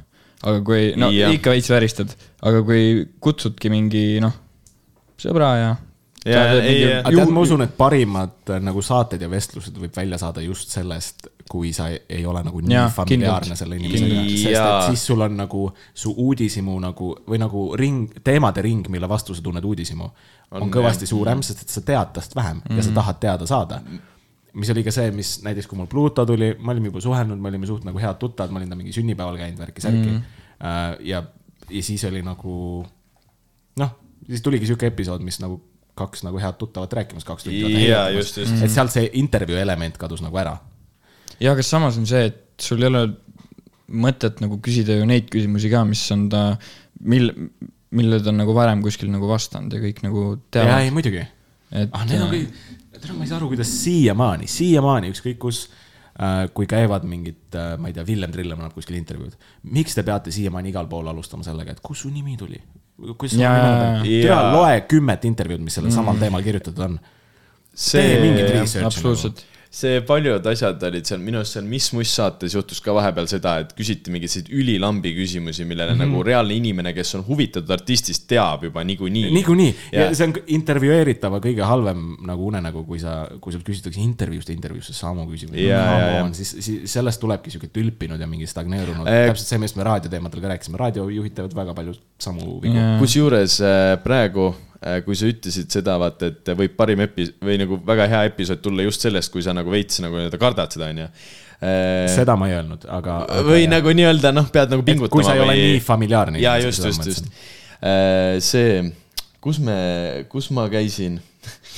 [0.44, 1.34] aga kui, no Jah.
[1.34, 2.14] ikka veits väristad,
[2.46, 4.36] aga kui kutsudki mingi noh,
[5.22, 5.76] sõbra ja.
[6.28, 10.18] Jaa, ei, aga tead, ma usun, et parimad äh, nagu saated ja vestlused võib välja
[10.20, 13.62] saada just sellest, kui sa ei, ole nagu nii Jaa, familiaarne kindlalt.
[13.62, 15.62] selle inimesega, sest et siis sul on nagu
[15.96, 20.10] su uudishimu nagu või nagu ring, teemade ring, mille vastu sa tunned uudishimu,
[20.52, 21.14] on, on kõvasti jah.
[21.14, 22.82] suurem, sest et sa tead tast vähem mm -hmm.
[22.82, 23.82] ja sa tahad teada saada
[24.58, 27.50] mis oli ka see, mis näiteks, kui mul Pluto tuli, me olime juba suhelnud, me
[27.50, 30.18] olime suht nagu head tuttavad, ma olin ta mingi sünnipäeval käinud, värki-särki mm.
[30.18, 31.06] -hmm.
[31.06, 31.24] ja,
[31.70, 32.86] ja siis oli nagu
[33.80, 33.92] noh,
[34.28, 35.60] siis tuligi sihuke episood, mis nagu
[35.98, 37.88] kaks nagu head tuttavat rääkimas, kaks tundi.
[37.88, 38.60] Jaa, just, just.
[38.64, 40.58] et sealt see intervjuu element kadus nagu ära.
[41.42, 43.08] ja aga samas on see, et sul ei ole
[43.88, 46.44] mõtet nagu küsida ju neid küsimusi ka, mis on ta,
[47.08, 47.34] mil-,
[47.96, 51.24] mille ta on nagu varem kuskil nagu vastanud ja kõik nagu jaa, teavad, ei muidugi.
[51.72, 52.64] et ah, need on kõik,
[52.98, 55.68] tead, ma ei saa aru, kuidas siiamaani, siiamaani ükskõik kus
[56.54, 59.36] kui käivad mingid, ma ei tea, Villem Trillem annab kuskil intervjuud.
[59.76, 62.58] miks te peate siiamaani igal pool alustama sellega, et kus su nimi tuli?
[62.98, 64.02] kuidas su nimi jaa.
[64.02, 66.98] tea, loe kümmet intervjuud, mis sellel samal teemal kirjutatud on.
[67.92, 69.48] tee mingit research'i nagu.
[69.72, 73.58] See paljud asjad olid seal, minu arust seal Mis Muss saates juhtus ka vahepeal seda,
[73.64, 76.14] et küsiti mingeid selliseid ülilambi küsimusi, millele mm -hmm.
[76.14, 79.32] nagu reaalne inimene, kes on huvitatud artistist, teab juba niikuinii.
[79.32, 80.14] niikuinii ja Jaa.
[80.14, 85.28] see on intervjueeritava kõige halvem nagu unenägu, kui sa, kui sult küsitakse intervjuust intervjuusse samu
[85.30, 85.68] küsimusi
[86.34, 90.44] siis, siis sellest tulebki sihuke tülpinud ja mingi stagneerunud Äh, täpselt see, millest me raadioteemadel
[90.44, 92.84] ka rääkisime, raadiojuhid teevad väga palju samu vigu.
[93.02, 94.50] kusjuures äh, praegu,
[95.06, 98.86] kui sa ütlesid seda, vaata, et võib parim epi- või nagu väga hea episood tulla
[98.86, 101.08] just sellest, kui sa nagu veits nagu nii-öelda kardad seda, onju.
[102.14, 103.46] seda ma ei öelnud, aga, aga.
[103.48, 103.72] või jah.
[103.74, 105.16] nagu nii-öelda noh, pead nagu pingutama.
[105.16, 106.44] kui sa ei ole nii familiaarne.
[106.44, 107.32] ja just, just, just.
[108.46, 108.84] see,
[109.42, 109.80] kus me,
[110.30, 111.18] kus ma käisin?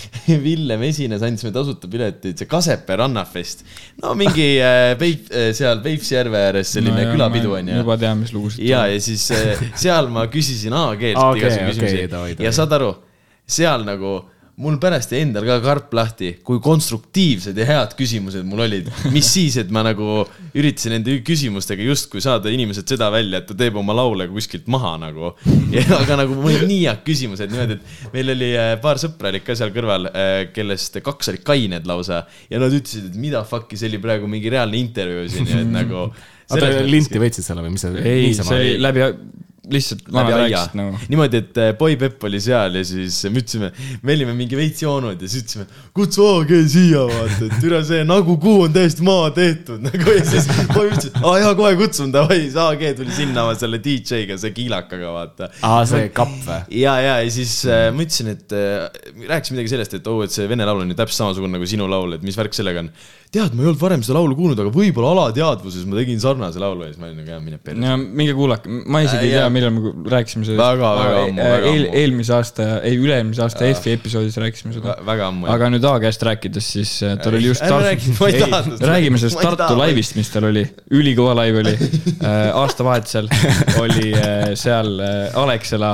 [0.46, 3.66] Villem esines, andsime tasuta piletid, see Kasepää rannafest.
[4.04, 7.78] no mingi äh, Peip-, seal Peipsi järve ääres selline no, külapidu on ju.
[7.84, 8.66] juba tean, mis lugusid.
[8.68, 12.36] ja, ja siis äh, seal ma küsisin A-keelt okay, igasugu okei, küsimusi davai.
[12.40, 12.94] ja saad aru,
[13.50, 14.18] seal nagu
[14.60, 18.90] mul pärast jäi endal ka karp lahti, kui konstruktiivsed ja head küsimused mul olid.
[19.14, 23.56] mis siis, et ma nagu üritasin nende küsimustega justkui saada inimesed seda välja, et ta
[23.58, 25.34] teeb oma laule kuskilt maha nagu.
[26.02, 29.48] aga nagu mul olid nii head küsimused niimoodi, et meil oli äh, paar sõpra olid
[29.48, 30.10] ka seal kõrval,
[30.56, 34.52] kellest kaks olid kained lausa ja nad ütlesid, et mida fuck'i, see oli praegu mingi
[34.52, 36.10] reaalne intervjuu siin ja et nagu.
[36.50, 38.04] oota, linti võtsid selle või mis see?
[38.04, 39.08] ei, see oli läbi,
[39.74, 41.00] lihtsalt läbi aia nagu.
[41.12, 43.70] niimoodi, et äh, Boy Pepp oli seal ja siis me ütlesime,
[44.06, 48.06] me olime mingi veits joonud ja siis ütlesime, kutsu AG siia, vaata, et üle see
[48.08, 52.14] nagu kuu on täiesti maha tehtud nagu ja siis Boy ütles, aa jaa, kohe kutsun
[52.16, 55.52] davai, siis AG tuli sinna selle DJ-ga, see kiilakaga, vaata.
[55.66, 56.60] aa, see kapp või?
[56.82, 58.90] ja, ja, ja siis äh, ma ütlesin, et äh,
[59.30, 61.90] rääkisin midagi sellest, et oo, et see vene laul on ju täpselt samasugune nagu sinu
[61.90, 62.92] laul, et mis värk sellega on.
[63.30, 66.82] tead, ma ei olnud varem seda laulu kuulnud, aga võib-olla alateadvuses ma tegin sarnase laulu
[66.82, 67.84] ja siis ma olin nagu, jah, mine perse.
[67.86, 70.62] ja minge kuulake, ma isegi ei Äh, tea jaa., millal me rääkisime sellest.
[70.64, 72.00] Väga, väga ammu, väga eel, ammu.
[72.02, 74.96] eelmise aasta, ei üle-eelmise aasta EF-i episoodis rääkisime seda.
[75.06, 75.46] väga ammu.
[75.54, 78.40] aga nüüd A käest rääkides, siis äh, tal Ei, oli just ärme räägi, ma ei
[78.40, 78.90] seda.
[78.94, 79.80] räägime sellest ei Tartu taha.
[79.84, 81.78] laivist, mis tal oli, ülikõva laiv oli.
[82.64, 83.30] aastavahetusel
[83.86, 85.94] oli äh, seal äh, Alexela.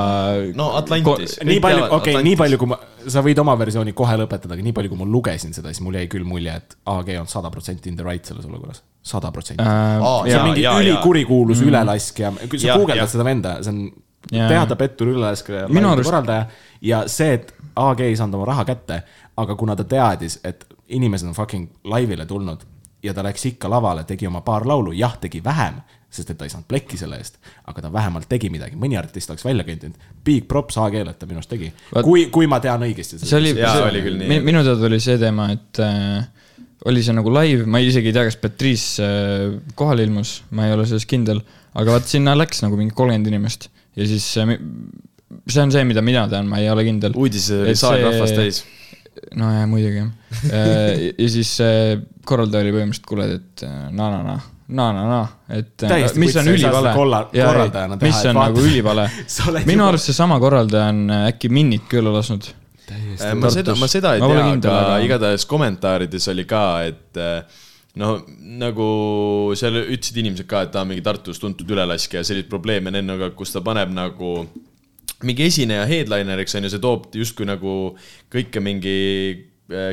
[0.55, 1.36] no Atlantis.
[1.43, 2.79] nii palju, okei, nii palju, kui ma,
[3.12, 5.97] sa võid oma versiooni kohe lõpetada, aga nii palju, kui ma lugesin seda, siis mul
[5.99, 8.84] jäi küll mulje, et AG on sada protsenti in the right selles olukorras.
[9.06, 9.64] sada protsenti.
[9.64, 11.70] Aa, see on mingi ülikurikuulus mm.
[11.70, 13.84] ülelaskja, kui sa guugeldad seda venda, see on
[14.32, 14.47] Jaa.
[14.49, 16.45] teada-pettur ülelaskja Minu laivade arust- korraldaja
[16.82, 19.03] ja see, et AG ei saanud oma raha kätte,
[19.38, 22.66] aga kuna ta teadis, et inimesed on fucking laivile tulnud
[23.06, 25.78] ja ta läks ikka lavale, tegi oma paar laulu, jah, tegi vähem,
[26.16, 27.38] sest et ta ei saanud plekki selle eest,
[27.70, 29.99] aga ta vähemalt tegi midagi, mõni artist oleks välja kõndinud.
[30.26, 31.72] Big props AG-le, et ta minu arust tegi,
[32.05, 33.20] kui, kui ma tean õigesti.
[33.22, 34.39] see oli, Jaa, oli küll nii.
[34.45, 36.24] minu teada oli see teema, et äh,
[36.89, 40.74] oli see nagu live, ma isegi ei tea, kas Patrice äh, kohale ilmus, ma ei
[40.78, 41.41] ole selles kindel,
[41.76, 44.55] aga vaat sinna läks nagu mingi kolmkümmend inimest ja siis äh,
[45.49, 47.16] see on see, mida mina tean, ma ei ole kindel.
[47.18, 48.63] uudised oli Et saal see- rahvast täis.
[49.39, 50.11] no ja muidugi jah.
[51.18, 51.95] ja siis äh,
[52.28, 53.89] korraldaja oli põhimõtteliselt, kuule, et äh,
[54.68, 56.93] na, na, na, et äh, Täiesti mis on ülivale?
[56.95, 59.03] korraldajana teha, mis on vaata- nagu ülivale
[59.66, 62.47] minu juba- arust seesama korraldaja on äh, äkki Minnit külla lasknud.
[62.89, 67.22] Äh, ma seda, ma seda ei Ma tea, aga igatahes kommentaarides oli ka, et
[68.01, 68.16] no
[68.59, 68.88] nagu
[69.57, 72.99] seal ütlesid inimesed ka, et ta on mingi Tartus tuntud ülelaskja ja selliseid probleeme on
[73.01, 74.36] enne, aga kus ta paneb nagu
[75.26, 77.95] mingi esineja headliner'iks on ju, see toob justkui nagu
[78.34, 78.97] kõike mingi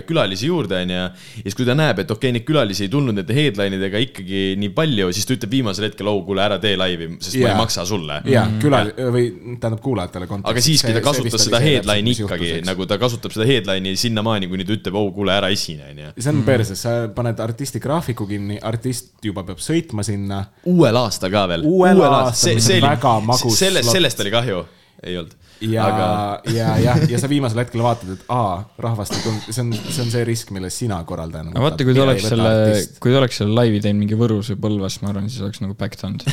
[0.06, 0.96] külalisi juurde, onju.
[0.96, 4.00] ja siis, kui ta näeb, et okei okay,, neid külalisi ei tulnud nende headline idega
[4.04, 7.48] ikkagi nii palju, siis ta ütleb viimasel hetkel, oh kuule, ära tee laivi, sest yeah.
[7.48, 8.18] ma ei maksa sulle.
[8.28, 9.24] jaa, külal- või
[9.62, 10.52] tähendab kuulajatele konteksti.
[10.52, 14.76] aga siiski ta kasutas seda headline'i ikkagi, nagu ta kasutab seda headline'i sinnamaani, kuni ta
[14.76, 16.12] ütleb, oh kuule, ära esine, onju.
[16.18, 20.44] see on perses, sa paned artisti graafiku kinni, artist juba peab sõitma sinna.
[20.68, 21.64] uuel aastal ka veel.
[21.68, 24.66] Uuel aastal, mis on väga magus sellest, sellest oli kahju,
[25.00, 25.38] ei olnud.
[25.70, 26.06] Ja aga,
[26.52, 30.04] ja, ja, ja sa viimasel hetkel vaatad, et aa, rahvast ei tulnud, see on, see
[30.04, 31.52] on see risk, milles sina korraldajana.
[31.54, 32.54] aga vaata, kui ta oleks selle,
[33.02, 35.76] kui ta oleks selle laivi teinud mingi Võrus või Põlvas, ma arvan, siis oleks nagu
[35.78, 36.26] backed olnud.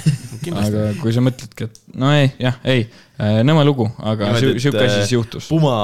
[0.64, 2.88] aga kui sa mõtledki, et no ei, jah, ei,
[3.44, 5.46] nõme lugu, aga sihuke asi siis juhtus.
[5.46, 5.76] äh, Puma,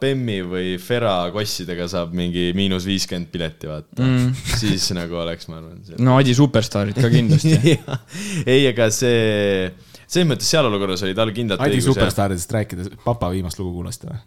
[0.00, 4.56] Bemmi või Fera kossidega saab mingi miinus viiskümmend pileti, vaata mm..
[4.60, 5.82] siis nagu oleks, ma arvan.
[5.98, 7.76] no Adi superstaarid ka kindlasti.
[8.52, 9.70] ei, aga see,
[10.10, 14.22] selles mõttes seal olukorras oli tal kindlalt Adi superstaaridest rääkides, Papa viimast lugu kuulasite või?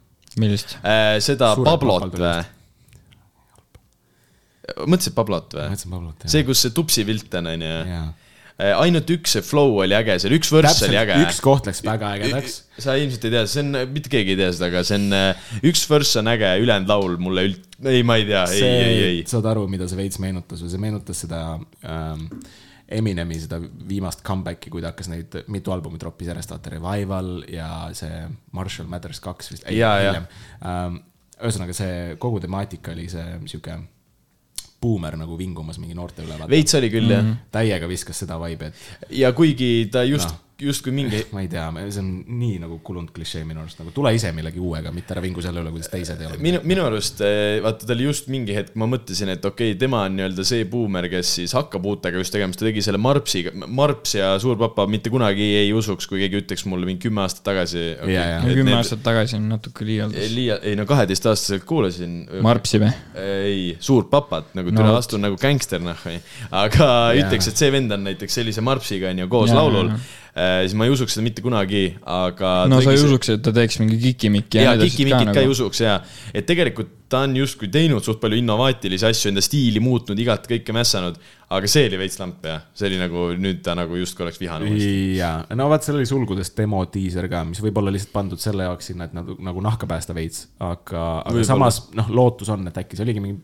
[0.45, 0.77] millist?
[0.81, 1.17] äh,.
[1.23, 2.41] seda Suured Pablot või?
[4.88, 5.69] mõtlesid Pablot või?
[5.73, 6.36] mõtlesin Pablot, jah.
[6.36, 7.73] see, kus see tupsi pilt on, onju.
[7.91, 8.05] jaa.
[8.79, 11.19] ainult üks see flow oli äge, seal üks vürss oli äge.
[11.25, 12.57] üks koht läks väga ägedaks.
[12.79, 15.19] sa ilmselt ei tea, see on, mitte keegi ei tea seda, aga see on,
[15.67, 19.23] üks vürss on äge, ülejäänud laul mulle üld-, ei, ma ei tea, ei, ei, ei.
[19.29, 21.43] saad aru, mida see veits meenutas või see meenutas seda
[21.84, 22.29] ähm,
[22.93, 27.69] Eminemi seda viimast comeback'i, kui ta hakkas neid mitu albumit roppis järjest, vaata Revival ja
[27.95, 29.67] see Marshall Mathers kaks vist.
[29.71, 30.21] Jaa, jaa.
[30.67, 30.99] Ähm,
[31.39, 33.77] ühesõnaga see kogu temaatika oli see sihuke
[34.84, 36.38] buumer nagu vingumas mingi noorte üle.
[36.51, 40.93] veits oli küll jah, täiega viskas seda vibe'i, et ja kuigi ta just Noh., justkui
[40.93, 44.30] mingi, ma ei tea, see on nii nagu kulunud klišee minu arust, nagu tule ise
[44.36, 46.38] millegi uuega, mitte ära vingu selle üle, kuidas teised ei ole.
[46.43, 49.80] minu, minu arust eh, vaata, ta oli just mingi hetk, ma mõtlesin, et okei okay,,
[49.82, 53.01] tema on nii-öelda see buumer, kes siis hakkab uutega just tegema, sest ta tegi selle
[53.01, 57.26] Marpsiga, Marps ja Suur Papa mitte kunagi ei usuks, kui keegi ütleks mulle mingi kümme
[57.26, 58.20] aastat tagasi okay,.
[58.43, 60.30] No kümme aastat tagasi on natuke liialdus.
[60.38, 62.20] liia-, ei no kaheteistaastaselt kuulasin.
[62.45, 62.93] Marpsi või?
[63.20, 65.99] ei, Suurt Papat nagu No türa vastu nagu gängster noh
[66.64, 67.24] aga Jaa.
[67.24, 70.01] ütleks, et see vend on näiteks sellise Marpsiga on ju koos Jaa, laulul jaa,,
[70.34, 72.63] siis ma ei usuks seda mitte kunagi, aga.
[72.69, 75.36] no sa ei usuks, et ta teeks mingi kikimikki ja ja nii Kiki edasi ka
[75.36, 75.53] ka ei nagu.
[75.53, 75.99] usuks ja,
[76.34, 80.73] et tegelikult ta on justkui teinud suht palju innovaatilisi asju, enda stiili muutnud, igat kõike
[80.73, 81.19] mässanud,
[81.53, 84.71] aga see oli veits lamp jah, see oli nagu nüüd ta nagu justkui oleks vihane
[84.71, 84.97] uuesti.
[85.19, 88.65] jaa, no vaat seal oli sulgudes demo diiser ka, mis võib olla lihtsalt pandud selle
[88.65, 91.49] jaoks sinna, et nagu, nagu nahka päästa veits, aga, aga Võib-olla.
[91.53, 93.41] samas noh, lootus on, et äkki see oligi mingi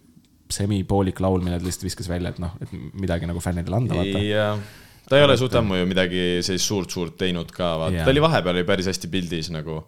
[0.49, 4.55] semipoolik laul, mille ta lihtsalt viskas välja, et noh, et midagi nagu fännidele anda, vaata.
[5.09, 8.07] Ta ei ole suht ammu ju midagi sellist suurt-suurt teinud ka, vaata Jaa.
[8.07, 9.81] ta oli vahepeal oli päris hästi pildis nagu.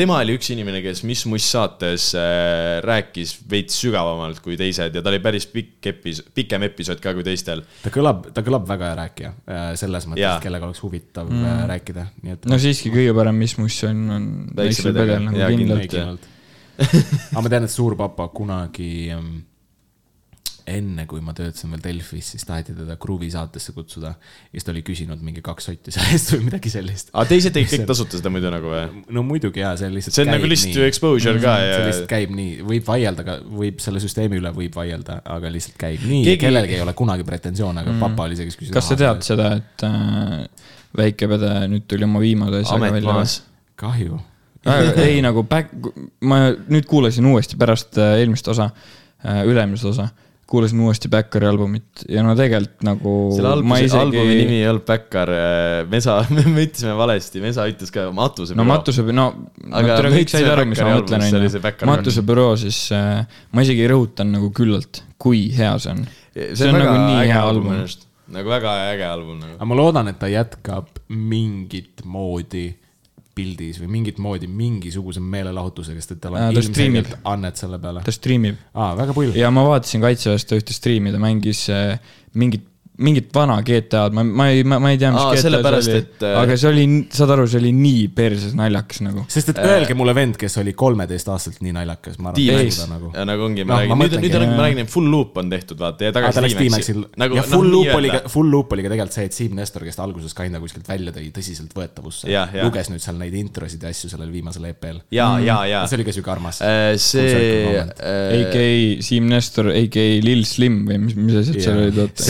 [0.00, 5.02] tema oli üks inimene, kes Mis Muss saates äh, rääkis veits sügavamalt kui teised ja
[5.04, 7.60] ta oli päris pikk epis-, pikem episood ka kui teistel.
[7.82, 9.34] ta kõlab, ta kõlab väga hea rääkija,
[9.82, 11.60] selles mõttes Jaa., kellega oleks huvitav mm.
[11.74, 12.48] rääkida, nii et.
[12.48, 16.32] no siiski kõige parem, mis muss on, on Väikse pedel nagu kindlalt.
[16.78, 19.40] aga ma tean, et suur papa kunagi ähm,
[20.70, 24.72] enne, kui ma töötasin veel Delfis, siis taheti teda Kruvi saatesse kutsuda ja siis ta
[24.74, 27.12] oli küsinud mingi kaks sotti selle eest või midagi sellist.
[27.14, 29.02] aga teised tegid kõik tasuta seda muidu nagu või?
[29.16, 32.10] no muidugi jaa, see lihtsalt see on nagu lihtsalt ju exposure ka see ja lihtsalt
[32.10, 36.24] käib nii, võib vaielda ka, võib selle süsteemi üle võib vaielda, aga lihtsalt käib nii
[36.28, 38.04] Keegi- kellelgi ei ole kunagi pretensioone, aga mm.
[38.06, 38.74] papa oli see, kes küsis.
[38.74, 39.24] kas sa tead?
[39.26, 43.18] seda, et äh, väike pede nüüd tuli oma viimase asjaga välja
[43.78, 44.20] kahju.
[45.04, 45.74] ei nagu back,
[46.20, 48.70] ma nüüd kuulasin uuesti pärast äh, eelmist osa,
[49.18, 50.08] üle-eelmist osa,
[50.48, 54.68] kuulasin uuesti Backeri albumit ja no tegelikult nagu selle ma albumi, isegi albumi nimi ei
[54.70, 55.32] olnud Backar,
[55.92, 59.28] Mesa, me ütlesime valesti, Mesa ütles ka Matuse no Matuse, no,
[59.60, 61.64] no Aga me kõik said aru, mis ma mõtlen, see onju see.
[61.64, 66.04] Backari Matuse büroo, siis äh, ma isegi rõhutan nagu küllalt, kui hea see on.
[66.32, 67.84] see on nagu nii hea album.
[68.38, 69.56] nagu väga äge album nagu.
[69.58, 72.70] aga ma loodan, et ta jätkab mingit moodi
[73.38, 78.02] pildis või mingit moodi mingisuguse meelelahutusega, sest et tal on ta ilmselgelt annet selle peale.
[78.06, 79.36] ta striimib aa, väga pull.
[79.38, 81.96] ja ma vaatasin Kaitseväest ühte striimi, ta mängis äh,
[82.38, 82.66] mingit,
[82.98, 86.04] mingit vana GTA-d, ma, ma ei, ma ei tea, mis Aa, GTA sellepärast, see oli.
[86.04, 89.24] et,, äh, aga see oli, saad aru, see oli nii perses naljakas nagu.
[89.30, 93.12] sest et öelge mulle vend, kes oli kolmeteistaastaselt nii naljakas, ma arvan, et seda nagu.
[93.14, 95.52] ja nagu ongi, ma ma räägin, nüüd, nüüd on, ma räägin, et full loop on
[95.52, 98.22] tehtud, vaata ja aga tagasi ta läks D-Maxil nagu, ja noh, full loop oli ka,
[98.34, 101.14] full loop oli ka tegelikult see, et Siim Nestor, kes ta alguses kinda kuskilt välja
[101.14, 102.34] tõi tõsiseltvõetavusse
[102.64, 105.00] luges nüüd seal neid introsid ja asju sellel viimasel EP-l.
[105.14, 106.60] ja, ja, ja see oli ka siuke armas.
[106.66, 108.66] Äh, see äh, AKA
[109.04, 112.26] Siim Nestor, AKA Lill Slim või mis, mis asjad seal olid, oota.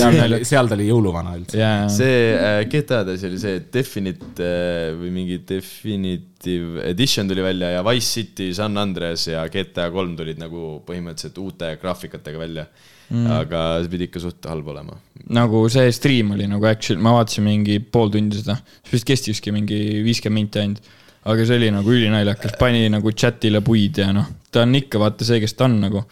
[0.59, 1.59] seal, ta oli jõuluvana üldse.
[1.61, 7.73] jaa, see äh, GTA-d asi oli see Definite äh, või mingi Definitive Edition tuli välja
[7.77, 12.69] ja Wise City, San Andreas ja GTA kolm tulid nagu põhimõtteliselt uute graafikatega välja
[13.11, 13.27] mm..
[13.39, 14.97] aga see pidi ikka suht halb olema.
[15.35, 19.55] nagu see stream oli nagu actually, ma vaatasin mingi pool tundi seda, see vist kestiski
[19.55, 20.91] mingi viiskümmend minti ainult.
[21.29, 25.27] aga see oli nagu ülinaljakas, pani nagu chat'ile puid ja noh, ta on ikka vaata
[25.29, 26.05] see, kes ta on nagu.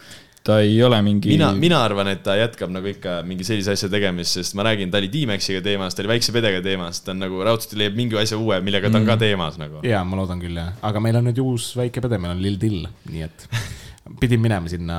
[0.47, 1.33] Ta ei ole mingi.
[1.33, 4.91] mina, mina arvan, et ta jätkab nagu ikka mingi sellise asja tegemist, sest ma räägin,
[4.93, 8.19] ta oli D-Maxiga teemas, ta oli väikse pedega teemas, ta on nagu raudselt leiab mingi
[8.21, 9.83] asja uue, millega ta on ka teemas nagu.
[9.87, 12.55] jaa, ma loodan küll jah, aga meil on nüüd uus väike pede, meil on Lil
[12.61, 13.47] Dill, nii et
[14.21, 14.97] pidin minema sinna,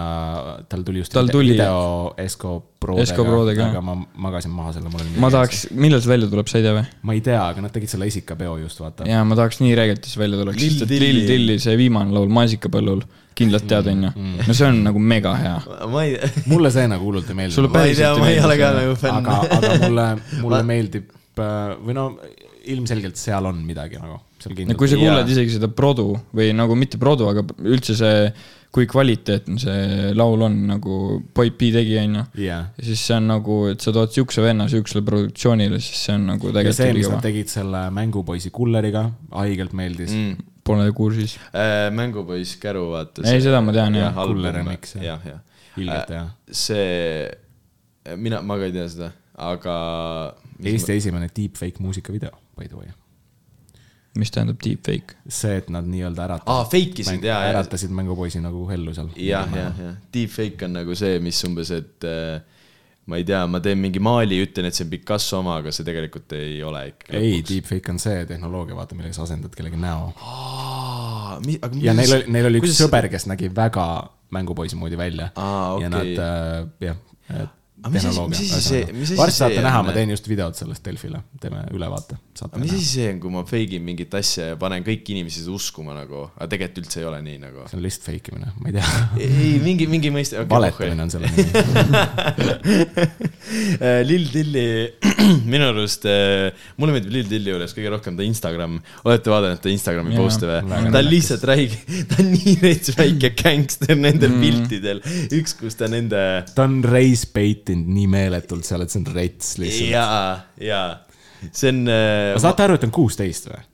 [0.69, 5.23] tal tuli just Tal tuli- video Esco Prodega, aga ma magasin maha selle, mul oli
[5.23, 6.85] ma tahaks, millal see välja tuleb, sa ei tea või?
[7.09, 9.09] ma ei tea, aga nad tegid selle esikapeo just, vaata.
[9.09, 12.15] jaa, ma tahaks nii räigelt, et see välja tuleks, sest et Lill Dilli see viimane
[12.15, 13.03] laul Maasikapõllul,
[13.39, 14.11] kindlalt tead, onju.
[14.47, 15.55] no see on nagu mega hea.
[16.03, 16.19] ei,
[16.51, 17.59] mulle see nagu hullult ei meeldi.
[17.59, 19.23] Sulle ma ei tea, päriselt ma ei meeldi nagu fänn.
[19.23, 20.11] aga, aga mulle,
[20.43, 22.11] mulle meeldib äh, või no
[22.69, 24.19] ilmselgelt seal on midagi nagu,
[24.79, 25.03] kui sa Jaa.
[25.03, 28.29] kuulad isegi seda produ või nagu mitte produ, aga üldse see,
[28.75, 30.99] kui kvaliteetne see laul on nagu
[31.35, 32.27] Boy P tegi, onju.
[32.77, 36.53] siis see on nagu, et sa tood siukse venna siuksele produktsioonile, siis see on nagu
[36.53, 39.09] ja see, mis nad tegelikult tegid selle mängupoisi Kulleriga,
[39.39, 40.55] haigelt meeldis mm..
[40.69, 41.37] Pole kursis.
[41.51, 43.27] Äh, mängupoiss Käru vaatas.
[43.31, 44.15] Ei, seda ma tean, jah.
[44.17, 45.07] Kuller remix, jah.
[45.11, 45.43] jah, jah.
[45.79, 46.25] ilgelt hea.
[46.51, 49.11] see, mina, ma ka ei tea seda,
[49.49, 49.75] aga.
[50.59, 52.95] Eesti esimene deepfake muusikavideo, by the way.
[54.19, 55.15] mis tähendab deepfake?
[55.31, 59.13] see, et nad nii-öelda äratasid aa, fake isid ja, ja, äratasid mängupoisi nagu hellu seal.
[59.15, 62.41] jah, jah, jah, deepfake on nagu see, mis umbes, et äh,
[63.09, 65.87] ma ei tea, ma teen mingi maali, ütlen, et see on Picasso oma, aga see
[65.87, 67.13] tegelikult ei ole ikka.
[67.17, 70.13] ei, deepfake on see tehnoloogia, vaata, millega sa asendad kellegi näo.
[71.81, 73.87] ja neil oli, neil oli üks sõber, kes nägi väga
[74.35, 75.31] mängupoisi moodi välja.
[75.83, 77.05] Ja nad äh,, jah.
[77.29, 77.49] Aga
[77.87, 82.19] asi varsti saate näha, ma teen just videot sellest Delfile, teeme ülevaate.
[82.59, 85.55] mis asi see on, kui ma fake in mingit asja ja panen kõiki inimesi seda
[85.55, 87.67] uskuma nagu, aga tegelikult üldse ei ole nii nagu.
[87.71, 88.89] see on lihtsalt fake imine, ma ei tea.
[89.29, 90.51] ei, mingi, mingi mõiste okay,.
[90.51, 91.47] valetamine on selle nimi.
[94.09, 94.67] Lill Tilli,
[95.53, 96.05] minu arust,
[96.79, 100.51] mulle meeldib Lill Tilli juures kõige rohkem ta Instagram, olete vaadanud ta Instagrami Jaa, post'e
[100.51, 100.61] või?
[100.91, 101.79] ta on lihtsalt räige,
[102.11, 104.43] ta on nii veits väike gängster nendel mm.
[104.45, 105.03] piltidel,
[105.39, 106.23] üks, kus ta nende
[106.55, 107.29] ta on race
[107.79, 109.91] baitinud nii meeletult seal, et see on rets lihtsalt.
[109.93, 110.87] jaa, jaa,
[111.51, 111.83] see on.
[111.89, 113.65] äh, aga saate aru, et ta on kuusteist või?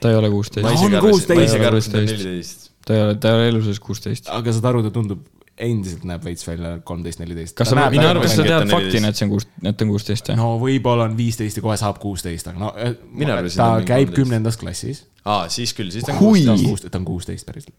[0.00, 1.44] ta ei ole ma kuusteist, On isegi arvasin, ma 16.
[1.48, 2.24] isegi arvasin, et ta on 16.
[2.24, 2.70] neliteist.
[2.86, 4.32] ta ei ole, ta ei ole elu sees kuusteist.
[4.32, 5.26] aga saad aru, ta tundub,
[5.60, 7.56] endiselt näeb veits välja kolmteist, neliteist.
[7.58, 9.34] kas sa, minu kas arvates sa ongi, et ta tead on faktina, et see on
[9.34, 10.40] kuus, et ta on kuusteist või?
[10.40, 12.72] no võib-olla on viisteist ja kohe saab kuusteist, aga no
[13.12, 14.16] Mina arvasin, ta käib 13.
[14.16, 15.04] kümnendas klassis.
[15.24, 17.76] aa, siis küll, siis ta on kuusteist, ta on kuusteist päriselt.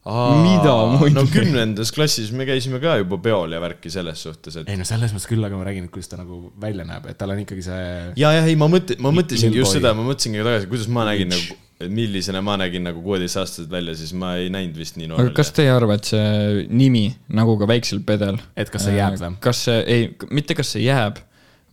[0.00, 1.12] Mida muidu?
[1.18, 4.86] no kümnendas klassis me käisime ka juba peol ja värki selles suhtes, et ei no
[4.88, 7.42] selles mõttes küll, aga ma räägin, et kuidas ta nagu välja näeb, et tal on
[7.42, 7.82] ikkagi see.
[8.16, 11.28] ja, ja ei, ma mõtlen, ma mõtlesingi just seda, ma mõtlesingi tagasi, kuidas ma nägin
[11.34, 11.58] nagu,
[11.92, 15.52] millisena ma nägin nagu kuueteistaastaselt välja, siis ma ei näinud vist nii noor aga kas
[15.56, 17.04] te ei arva, et see nimi,
[17.36, 19.36] nagu ka väiksel pedel, et kas see jääb või?
[19.44, 21.20] kas see, ei, mitte kas see jääb,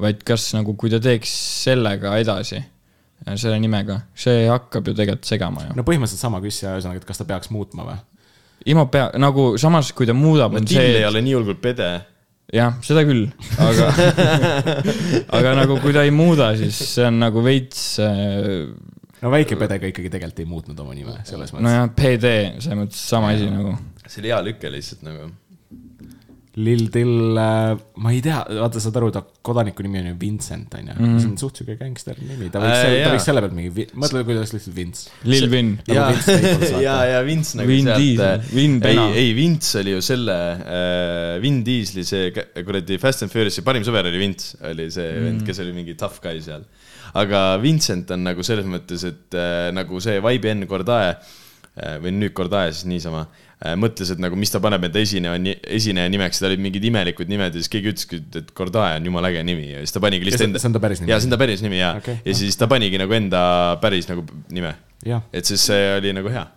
[0.03, 1.32] vaid kas nagu, kui ta teeks
[1.63, 2.59] sellega edasi,
[3.39, 5.80] selle nimega, see hakkab ju tegelikult segama ju.
[5.80, 7.97] no põhimõtteliselt sama küsija, ühesõnaga, et kas ta peaks muutma või?
[8.68, 11.88] Imo pea, nagu samas, kui ta muudab, no Till see ei, ole nii hullult pede.
[12.53, 13.26] jah, seda küll,
[13.63, 13.88] aga
[15.39, 18.68] aga nagu kui ta ei muuda, siis see on nagu veits äh,
[19.22, 21.70] no väike pedega ikkagi tegelikult ei muutnud oma nime selles mõttes no..
[21.70, 23.76] nojah, PD, selles mõttes sama asi nagu.
[24.05, 25.30] see oli hea lüke lihtsalt nagu.
[26.58, 30.74] Lil Till äh,, ma ei tea, vaata, saad aru, ta kodaniku nimi on ju Vincent,
[30.74, 30.95] on ju.
[31.20, 33.14] see on suht siuke gängster nimi, ta võiks Äh, selle, ta jaa.
[33.14, 35.14] võiks selle pealt mingi, mõtle, kui ta oleks lihtsalt Vince.
[35.30, 35.72] Lil Vin.
[35.91, 36.10] Ja
[36.88, 40.38] ja, ja Vince nagu Vin sealt Diesel,, Vin ei Pena., ei Vince oli ju selle
[40.58, 45.28] äh,, Vin Diesli see kuradi Fast and Furious'i parim sõber oli Vince, oli see mm.
[45.30, 46.66] vend, kes oli mingi tough guy seal.
[47.18, 51.36] aga Vincent on nagu selles mõttes, et äh, nagu see Vibe N Cordae äh,
[52.03, 55.38] või nüüd Cordae siis niisama äh, mõtles, et nagu mis ta paneb enda esineja,
[55.78, 59.32] esineja nimeks, tal olid mingid imelikud nimed ja siis keegi ütleski, et Cordae on jumala
[59.34, 60.63] äge nimi ja siis ta panigi lihtsalt enda.
[60.63, 61.13] see on ta päris nimi?
[61.13, 62.21] jaa, see on ta päris nimi jaa okay,.
[62.25, 63.41] ja siis ta panigi nagu enda
[63.84, 64.75] päris nagu nime.
[65.05, 66.47] jah, et siis see oli nagu hea.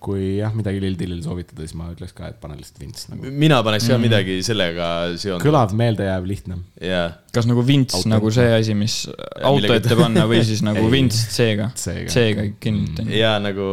[0.00, 3.30] Kui jah, midagi Lil Tillil soovitada, siis ma ütleks ka, et pane lihtsalt Vince nagu.
[3.42, 4.86] mina paneks ka midagi sellega
[5.20, 5.44] seonduvat.
[5.44, 6.56] kõlav, meeldejääv, lihtne.
[6.80, 8.08] jaa, kas nagu Vints Auto.
[8.08, 10.92] nagu see asi, mis auto millega- ette panna või siis nagu Ei.
[10.96, 11.70] Vints C-ga?
[11.76, 12.46] C-ga.
[12.64, 13.18] Kindlalt on ju.
[13.20, 13.68] ja nagu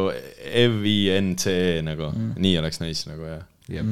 [0.84, 3.46] V-I-N-C-E nagu mm., nii oleks nice nagu jah.
[3.72, 3.88] jep,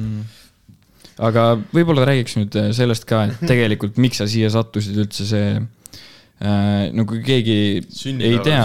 [1.26, 5.56] aga võib-olla räägiks nüüd sellest ka, et tegelikult miks sa siia sattusid üldse see
[6.36, 7.54] no kui keegi
[8.20, 8.64] ei tea,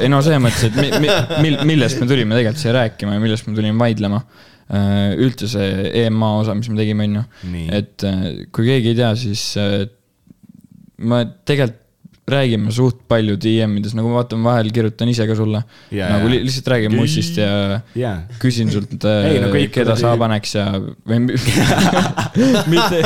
[0.00, 1.10] ei no selles mõttes, et mi, mi,
[1.44, 5.18] mil, millest me tulime tegelikult siia rääkima ja millest me tulime vaidlema äh,.
[5.20, 7.24] üldse see EMA osa, mis me tegime, on ju.
[7.76, 9.84] et äh, kui keegi ei tea, siis äh,
[11.00, 11.79] ma tegelikult
[12.32, 15.62] räägime suht palju DM-ides, nagu ma vaatan, vahel kirjutan ise ka sulle
[15.94, 20.14] Jaa, nagu li lihtsalt räägin mussist ja jaa, küsin sult, Ei, no kõik keda sa
[20.20, 21.38] paneks ja, või mi-
[22.72, 23.00] mitte,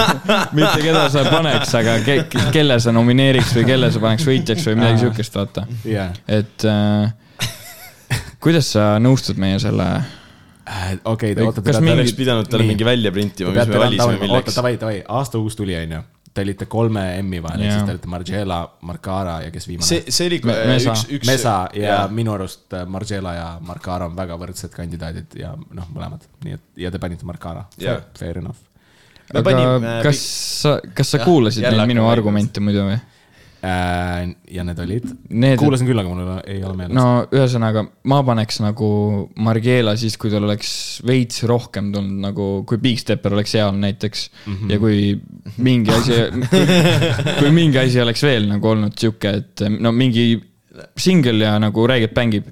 [0.57, 2.19] mitte keda sa paneks, aga ke,
[2.55, 5.67] kelle sa nomineeriks või kelle sa paneks võitjaks või midagi siukest, vaata.
[5.89, 6.11] jaa.
[6.29, 9.89] et äh, kuidas sa nõustud meie selle,
[10.65, 14.01] Äh, okei, Või oota, kas mingi- oleks pidanud talle mingi välja printima, mis me valisime
[14.01, 14.55] randama- oota, milleks.
[14.57, 15.99] davai, davai, aasta uus tuli, onju.
[16.35, 18.57] Te olite kolme M-i vahel, ehk siis te olite Margiela,
[18.89, 19.87] Marcara ja kes viimane?
[19.87, 20.91] see, see oli Me- Mesa.
[20.97, 21.29] üks, üks.
[21.31, 26.27] Mesa ja minu arust äh, Margiela ja Marcara on väga võrdsed kandidaadid ja noh, mõlemad,
[26.43, 27.67] nii et ja te panite Marcara
[28.19, 28.59] fair enough
[29.31, 30.21] aga panime kas
[30.65, 32.99] sa, kas sa Jah, kuulasid neid minu argumente muidu või?
[33.65, 34.35] äh,.
[34.55, 35.07] ja need olid,
[35.61, 38.89] kuulasin küll, aga mul ei ole meeles no ühesõnaga, ma paneks nagu
[39.45, 40.73] Margiela siis, kui tal oleks
[41.07, 44.57] veits rohkem tulnud nagu, kui Big Stepper oleks seal näiteks mm.
[44.57, 44.73] -hmm.
[44.75, 46.21] ja kui mingi asi,
[47.41, 50.29] kui mingi asi oleks veel nagu olnud sihuke, et no mingi
[50.99, 52.51] singel ja nagu räigelt mängib.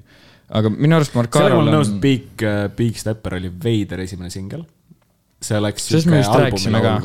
[0.53, 2.47] aga minu arust sellega ma Marcaral olen nõus, on et, Big,
[2.77, 4.65] Big Stepper oli veider esimene singel.
[5.43, 6.97] see oleks Sest me just rääkisime ka.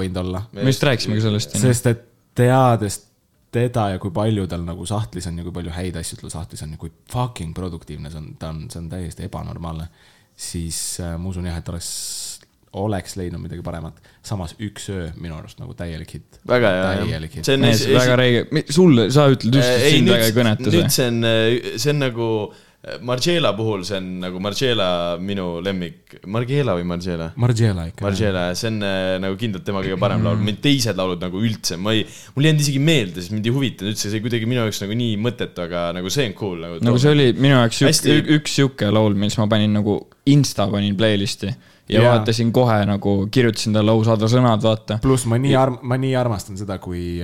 [0.52, 1.59] me just rääkisime ka sellest.
[1.59, 2.04] sest et
[2.38, 3.07] teades
[3.53, 6.62] teda ja kui palju tal nagu sahtlis on ja kui palju häid asju tal sahtlis
[6.66, 9.88] on ja kui fucking produktiivne see on, ta on, see on täiesti ebanormaalne,
[10.36, 11.88] siis äh, ma usun jah, et oleks
[12.78, 13.96] oleks leidnud midagi paremat.
[14.22, 16.40] samas Üks öö minu arust nagu täielik hitt.
[16.49, 17.49] väga hea, täielik hitt.
[17.49, 20.76] see on mees, väga räige, sulle, sa ütled just, et sind väga ei kõneta nüüd
[20.76, 20.96] see.
[20.99, 22.28] see on, see on nagu
[23.02, 27.26] Margiela puhul, see on nagu Margiela minu lemmik, Margiela või Margiela?
[27.42, 28.04] Margiela ikka.
[28.06, 31.74] Margiela, see on äh, nagu kindlalt tema kõige parem laul, mind teised laulud nagu üldse,
[31.82, 32.04] ma ei,
[32.36, 34.98] mul ei jäänud isegi meelde, sest mind ei huvitanud üldse, see kuidagi minu jaoks nagu
[35.02, 36.78] nii mõttetu, aga nagu see on cool nagu.
[36.86, 39.98] nagu see oli minu jaoks Hästi- ük, üks sihuke laul, mis ma panin nagu
[40.30, 42.14] insta panin playlist'i ja Jaa.
[42.14, 45.02] vaatasin kohe nagu, kirjutasin talle lausaadra sõnad, vaata.
[45.02, 47.18] pluss ma nii arm-, ma nii armastan seda, kui,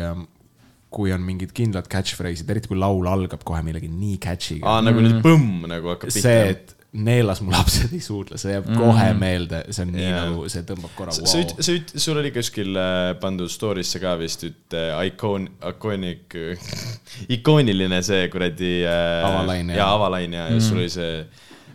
[0.94, 5.02] kui on mingid kindlad catchphrase'id, eriti kui laul algab kohe millegi nii catch'iga aa, nagu
[5.04, 6.54] nüüd põmm nagu hakkab see, pihta.
[6.54, 10.20] et neelas mu lapsed ei suudle, see jääb kohe meelde, see on nii Jaa.
[10.28, 11.40] nagu, see tõmbab korra sa wow.
[11.42, 16.36] üt-, sa üt-, sul oli kuskil äh, pandud story'sse ka vist üt- äh, ikoon, iconic,
[17.36, 19.26] ikooniline see kuradi äh,.
[19.26, 21.18] Avalain, jaa, avalain ja, ja sul oli see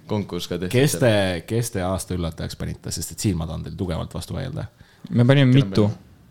[0.10, 0.78] konkurss ka tehtud.
[0.78, 1.14] kes te,
[1.50, 4.70] kes te aasta üllatajaks panite, sest et siin ma tahan teil tugevalt vastu vaielda.
[5.12, 5.90] me panime mitu,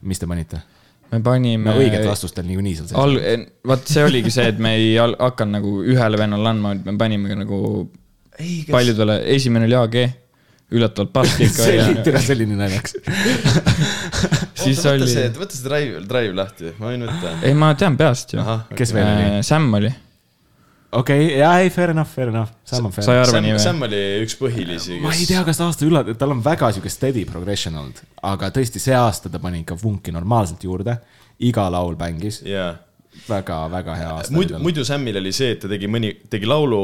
[0.09, 0.64] mis te panite?
[1.13, 2.99] Me panime no õiget vastust teil niikuinii seal sees.
[3.01, 6.97] al-, vaat see oligi see, et me ei hakanud nagu ühele vennale andma, et me
[7.01, 7.61] panime nagu
[8.71, 9.97] paljudele, esimene oli AG,
[10.77, 12.99] üllatavalt pask ikka see ja oli, tere, nii naljakas.
[14.63, 17.33] siis võta oli, see, võta see drive, drive lahti, ma võin võtta.
[17.49, 18.45] ei ma tean peast ju.
[18.77, 19.49] kes veel oli?
[19.49, 19.93] Sam oli,
[20.93, 23.22] okei, jaa, ei, fair enough, fair enough, Sam on sa ei fair.
[23.22, 23.62] arva Sam nii, või?
[23.66, 26.93] Sam oli üks põhilisi, ma ei tea, kas ta aasta üllatab, tal on väga sihuke
[26.93, 30.99] steady progression olnud, aga tõesti see aasta ta pani ikka vunki normaalselt juurde.
[31.39, 32.72] iga laul bängis, jaa
[33.26, 34.34] väga-väga hea aasta.
[34.34, 36.82] muidu, muidu Samil oli see, et ta tegi mõni, tegi laulu,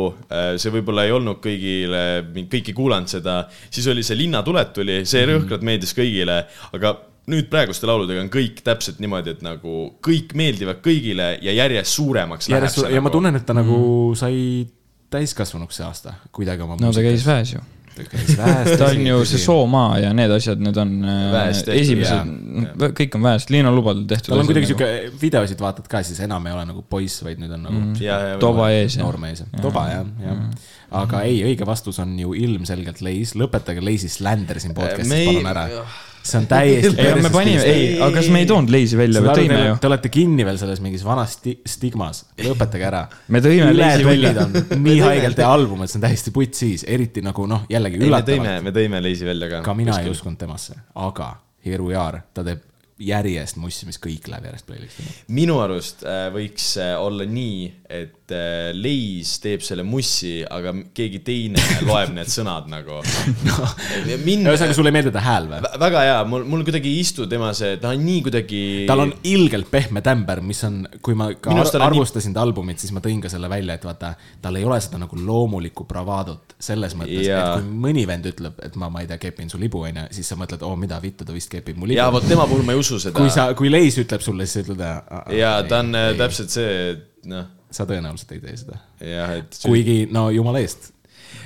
[0.60, 2.02] see võib-olla ei olnud kõigile,
[2.50, 6.42] kõik ei kuulanud seda, siis oli see Linnatuled tuli, see rõhkralt meeldis kõigile,
[6.74, 6.94] aga
[7.30, 12.50] nüüd praeguste lauludega on kõik täpselt niimoodi, et nagu kõik meeldivad kõigile ja järjest suuremaks
[12.52, 13.18] järjest läheb see ja ma nagu.
[13.18, 13.78] tunnen, et ta nagu
[14.18, 14.66] sai
[15.14, 16.76] täiskasvanuks see aasta kuidagi oma.
[16.80, 17.24] no ta käis.
[17.26, 17.62] väes ju.
[17.94, 18.70] ta käis väes.
[18.80, 19.40] ta on ju see.
[19.40, 24.04] Soomaa ja need asjad, need on äh, Väes tehtud, esimesed, kõik on väest, Liina Lubadel
[24.10, 24.34] tehtud.
[24.34, 27.56] tal on kuidagi sihuke, videosid vaatad ka, siis enam ei ole nagu poiss, vaid nüüd
[27.56, 28.00] on nagu mm.
[28.04, 30.48] ja, ja, toba ees noormees, toba jah, jah.
[31.04, 35.54] aga ei, õige vastus on ju ilmselgelt Leis, lõpetage Leisi slander siin podcast'is ei- palun
[35.54, 35.70] ära.
[36.24, 36.94] See on täiesti.
[37.04, 39.76] ei, me panime, ei, aga kas me ei toonud leisi välja või tõime ju?
[39.82, 43.04] Te olete kinni veel selles mingis vanas sti- stigmas, lõpetage ära.
[43.28, 44.48] me tõime leisi välja.
[44.88, 48.64] nii haigelt hea album, et see on täiesti putsis, eriti nagu noh, jällegi me üllatavalt.
[48.64, 49.64] me tõime Leisi välja ka.
[49.66, 52.60] ka mina ei uskunud temasse, aga Here we are, ta teeb
[53.00, 55.04] järjest mussi, mis kõik läheb järjest playlist'i.
[55.34, 61.20] minu arust äh, võiks äh, olla nii, et äh, Leis teeb selle mussi, aga keegi
[61.26, 63.00] teine loeb need sõnad nagu
[63.48, 63.56] no..
[64.06, 65.60] ühesõnaga, sulle ei meeldi ta hääl või?
[65.66, 68.62] Vä- väga hea, mul, mul kuidagi ei istu tema see, ta on nii kuidagi.
[68.88, 72.44] tal on ilgelt pehme tämber, mis on, kui ma ka ar on nii- arvustasin ta
[72.44, 74.14] albumit, siis ma tõin ka selle välja, et vaata,
[74.44, 77.40] tal ei ole seda nagu loomulikku bravadot selles mõttes, Jaa.
[77.44, 80.30] et kui mõni vend ütleb, et ma, ma ei tea, kepin su libu, onju, siis
[80.32, 82.10] sa mõtled, oo, mida vittu, ta vist kepib mu libu ja.
[82.14, 83.16] vot tema puhul ma ei usu seda.
[83.18, 85.36] kui sa, kui Leis ütleb sulle, siis sa ütled.
[85.38, 88.80] ja ta on äh, täpselt see, et noh, sa tõenäoliselt ei tee seda.
[89.04, 89.62] jah, et.
[89.64, 90.90] kuigi, no jumala eest.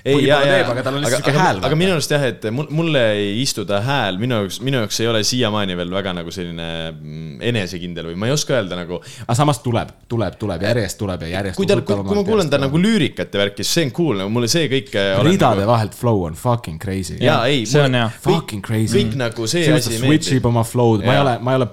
[0.04, 2.68] ei, ja, ja aga tal on lihtsalt sihuke hääl, aga, minu arust jah, et mul,
[2.74, 6.32] mulle ei istu ta hääl, minu jaoks, minu jaoks ei ole siiamaani veel väga nagu
[6.34, 9.00] selline mm, enesekindel või ma ei oska öelda nagu.
[9.24, 11.60] aga samas tuleb, tuleb, tuleb, järjest tuleb ja järjest.
[11.60, 14.20] kui tal, kui, kui ma kuulan ta nagu lüürikat ja värki, siis see on cool,
[14.22, 14.92] nagu mulle see kõik.
[15.26, 15.72] ridade nagu...
[15.72, 17.16] vahelt flow on fucking crazy.
[17.24, 17.64] jaa, ei.
[17.68, 18.10] see on hea.
[18.28, 18.92] Fucking crazy.
[19.00, 21.72] kõik nagu see asi asi switch ib oma flow'd, ma ei ole, ma ei ole,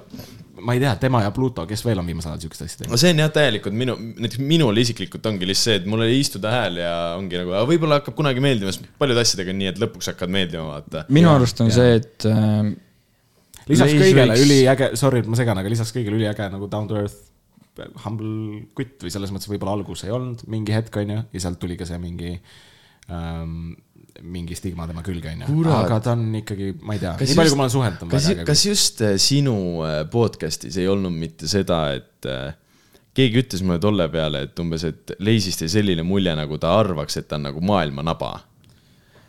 [0.65, 2.93] ma ei tea, tema ja Pluto, kes veel on viimasel ajal siukest asja teinud?
[2.95, 6.17] no see on jah, täielikult minu, näiteks minul isiklikult ongi lihtsalt see, et mul ei
[6.21, 9.61] istu ta hääl ja ongi nagu, aga võib-olla hakkab kunagi meeldima, sest paljude asjadega on
[9.61, 11.05] nii, et lõpuks hakkavad meeldima, vaata.
[11.15, 12.73] minu arust on see, et äh,
[13.71, 16.89] lisaks Leis kõigele võiks- üliäge, sorry, et ma segan, aga lisaks kõigele üliäge nagu down
[16.91, 17.23] to earth
[18.05, 21.75] humble kutt või selles mõttes võib-olla algus ei olnud mingi hetk, onju, ja sealt tuli
[21.79, 22.37] ka see mingi
[23.11, 23.73] ähm,
[24.23, 25.63] mingi stigma tema külge, onju.
[25.75, 28.13] Aga ta on ikkagi, ma ei tea, Kas nii palju, kui ma olen suhelnud, on
[28.13, 29.55] kas kas just äh, sinu
[29.85, 32.55] äh, podcast'is ei olnud mitte seda, et äh,
[33.15, 37.19] keegi ütles mulle tolle peale, et umbes, et Leisist jäi selline mulje, nagu ta arvaks,
[37.21, 38.33] et ta on nagu maailma naba.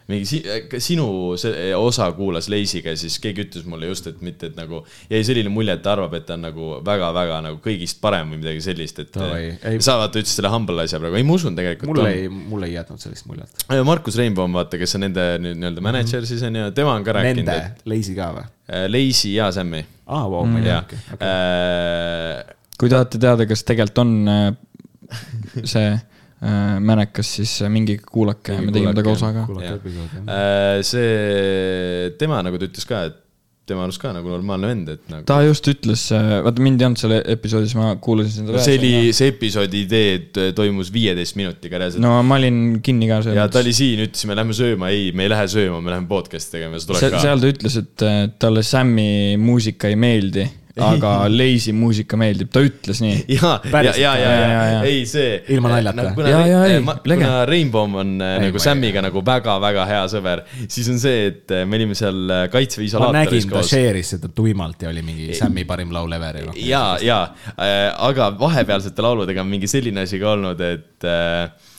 [0.06, 0.38] Mingi si
[0.84, 1.06] sinu
[1.40, 5.22] see osa kuulas Leisiga ja siis keegi ütles mulle just, et mitte, et nagu jäi
[5.26, 8.62] selline mulje, et ta arvab, et ta on nagu väga-väga nagu kõigist parem või midagi
[8.68, 11.90] sellist, et Davai, ei- sa vaata ütlesid selle humble asja praegu, ei ma usun tegelikult.
[11.96, 13.66] mulle ei, mulle ei jätnud sellist muljet.
[13.84, 17.16] Markus Reinbaum, vaata, kes on nende nüüd nii-öelda mänedžer siis on ju, tema on ka
[17.18, 18.46] rääkinud, Nende et, Lazy ka või?
[18.90, 22.56] Leisi ja Sammi aa, vau, ma ei tea jah, okei, okei.
[22.78, 24.14] kui tahate teada, kas tegelikult on
[25.64, 25.90] see
[26.40, 29.46] mänekas, siis äh, minge kuulake, me tegime temaga osa ka.
[30.26, 33.22] Äh, see, tema nagu ta ütles ka, et
[33.66, 35.24] tema arust ka nagu normaalne vend, et nagu.
[35.26, 38.60] ta just ütles, vaata mind ei olnud seal episoodis, ma kuulasin seda.
[38.62, 42.12] see oli, see episoodi idee toimus viieteist minutiga reaalselt no,.
[42.14, 43.40] no ma olin kinni ka seal.
[43.40, 46.60] ja ta oli siin, ütlesime, lähme sööma, ei, me ei lähe sööma, me läheme podcast'i
[46.60, 47.24] tegema, sa tuled seal, ka.
[47.24, 49.08] seal ta ütles, et äh, talle Sam'i
[49.42, 50.46] muusika ei meeldi,
[50.84, 53.22] aga Lazy muusika meeldib, ta ütles nii.
[53.32, 54.80] ja, ja, ja, ja, jaa, ja jaa,, jaa.
[54.90, 55.38] ei see.
[55.54, 56.04] Ilma naljata.
[56.16, 57.22] kuna, Jaa, jaa, ei, ma- lege.
[57.24, 61.22] kuna Rainbow on Ei, nagu ma ei Samiga nagu väga-väga hea sõber, siis on see,
[61.30, 63.70] et me olime seal kaitseväe isolaatoris nägin, ta koos.
[63.72, 67.20] share'is seda tuimalt ja oli mingi Sam'i parim laul ever ja ja, ja,
[68.10, 71.72] aga vahepealsete lauludega on mingi selline asi ka olnud, et äh,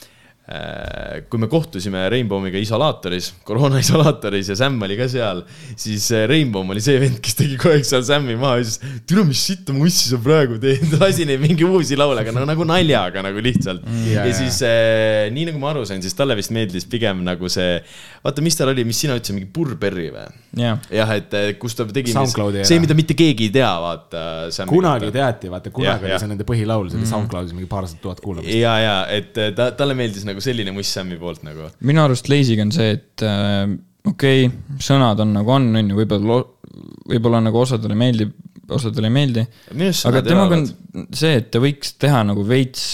[1.28, 5.42] kui me kohtusime Rainbow'iga isolaatoris, koroona isolaatoris ja Sam oli ka seal,
[5.76, 8.78] siis äh, Rainbow oli see vend, kes tegi kogu aeg seal Sam'i maha ja ütles,
[9.08, 12.68] tule mis sitta mussi sa praegu teed, lasi neid mingi uusi laule, aga nagu, nagu
[12.68, 14.06] naljaga nagu lihtsalt mm,.
[14.08, 17.20] ja, jaa, ja siis äh, nii nagu ma aru sain, siis talle vist meeldis pigem
[17.26, 17.76] nagu see,
[18.24, 20.26] vaata, mis tal oli, mis sina ütlesid, mingi Burberry või?
[20.62, 24.24] jah, jah, et äh, kus ta tegi see, mida mitte keegi ei tea, vaata.
[24.70, 26.22] kunagi teati, vaata kunagi Jah, oli jah.
[26.22, 28.54] see nende põhilaul, see oli SoundCloudis mingi paarsada tuhat kuulamist.
[28.56, 31.68] ja, ja et äh, ta, talle meeldis nagu selline muss Sam'i poolt nagu.
[31.86, 33.64] minu arust Lazy'ga on see, et äh,
[34.08, 36.40] okei okay,, sõnad on nagu on, on ju, võib-olla,
[37.12, 38.34] võib-olla nagu osadele meeldib,
[38.74, 39.46] osadele ei meeldi.
[40.10, 40.68] aga temaga on
[41.16, 42.84] see, et ta võiks teha nagu veits,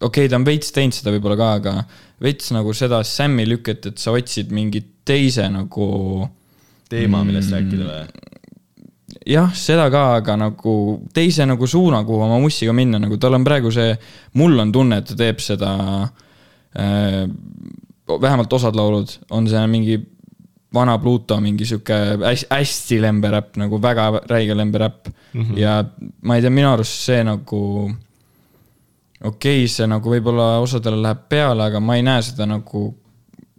[0.00, 1.76] okei okay,, ta on veits teinud seda võib-olla ka, aga
[2.22, 5.86] veits nagu seda Sam'i lüket, et sa otsid mingi teise nagu
[6.90, 8.26] teema, millest rääkida või?
[9.30, 10.74] jah, seda ka, aga nagu
[11.14, 13.92] teise nagu suuna, kuhu oma mussiga minna, nagu tal on praegu see,
[14.40, 16.28] mul on tunne, et ta teeb seda äh,,
[18.20, 19.98] vähemalt osad laulud, on see mingi
[20.74, 25.42] vana Pluto mingi sihuke hästi, hästi lemberäpp, nagu väga räige lemberäpp mm.
[25.42, 25.58] -hmm.
[25.58, 25.84] ja
[26.22, 27.90] ma ei tea, minu arust see nagu,
[29.24, 32.94] okei okay,, see nagu võib-olla osadele läheb peale, aga ma ei näe seda nagu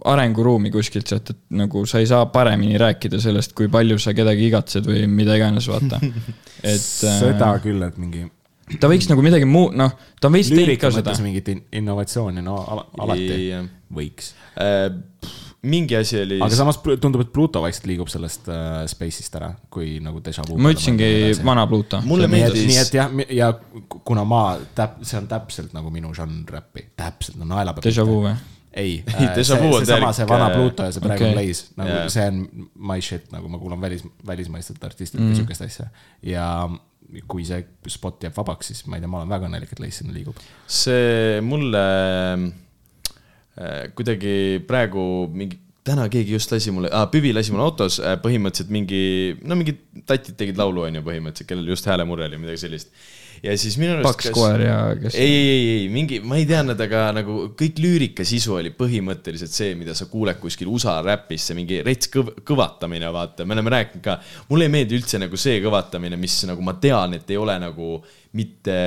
[0.06, 4.48] arenguruumi kuskilt sealt, et nagu sa ei saa paremini rääkida sellest, kui palju sa kedagi
[4.48, 6.00] igatsed või mida iganes, vaata.
[6.74, 8.26] et seda äh, küll, et mingi
[8.80, 12.44] ta võiks nagu midagi muud, noh, ta on veits teinud ka seda mingit in- innovatsiooni,
[12.46, 13.62] no ala- alati
[13.92, 14.34] võiks.
[14.62, 14.90] Äh,
[15.62, 16.40] mingi asi oli.
[16.42, 20.58] aga samas tundub, et Pluto vaikselt liigub sellest äh, space'ist ära, kui nagu déjà vu.
[20.58, 22.02] ma ütlesingi vana Pluto.
[22.06, 23.52] mulle meeldis nii et jah, ja
[24.08, 24.46] kuna ma
[24.78, 27.86] täp-, see on täpselt nagu minu žanr räppi, täpselt, no naela peab.
[27.86, 28.34] Déjà vu või?
[28.74, 31.36] ei, Ei, Déjà vu on seesama, see vana täielik, Pluto ja see praegu okay.
[31.36, 32.08] Blaze, nagu yeah.
[32.10, 35.36] see on my shit, nagu ma kuulan välis, välismaistelt artistidelt mm.
[35.42, 35.90] sihukest asja.
[36.26, 36.48] ja
[37.28, 40.02] kui see spot jääb vabaks, siis ma ei tea, ma olen väga õnnelik, et Blaze
[40.02, 40.40] sinna liigub.
[40.68, 41.84] see mulle
[42.40, 44.36] äh, kuidagi
[44.68, 45.04] praegu
[45.36, 49.02] mingi, täna keegi just lasi mulle ah,, Püvi lasi mulle autos äh, põhimõtteliselt mingi,
[49.44, 52.94] no mingid tatid tegid laulu, on ju, põhimõtteliselt, kellel just häälemurre oli, midagi sellist.
[53.42, 54.08] Ja siis minu arust.
[54.08, 55.16] Paks koer ja kes.
[55.20, 58.74] ei, ei, ei, ei mingi, ma ei tea nad, aga nagu kõik lüürika sisu oli
[58.78, 63.58] põhimõtteliselt see, mida sa kuuled kuskil USA räpis, see mingi rets kõv-, kõvatamine, vaata, me
[63.58, 64.20] oleme rääkinud ka.
[64.52, 67.98] mulle ei meeldi üldse nagu see kõvatamine, mis nagu ma tean, et ei ole nagu
[68.38, 68.78] mitte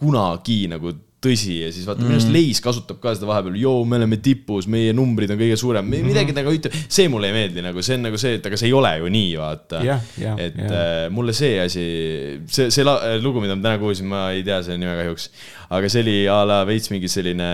[0.00, 3.82] kunagi nagu tõsi ja siis vaata mm., minu arust Leis kasutab ka seda vahepeal, joo,
[3.88, 7.64] me oleme tipus, meie numbrid on kõige suurem, midagi nagu ütleb, see mulle ei meeldi
[7.64, 10.40] nagu, see on nagu see, et aga see ei ole ju nii, vaata Jah, jah,
[10.40, 10.72] et jah.
[10.72, 11.84] äh, mulle see asi,
[12.48, 12.86] see, see
[13.20, 15.28] lugu, mida ma täna kuulsin, ma ei tea selle nime kahjuks.
[15.76, 17.50] aga see oli a la veits mingi selline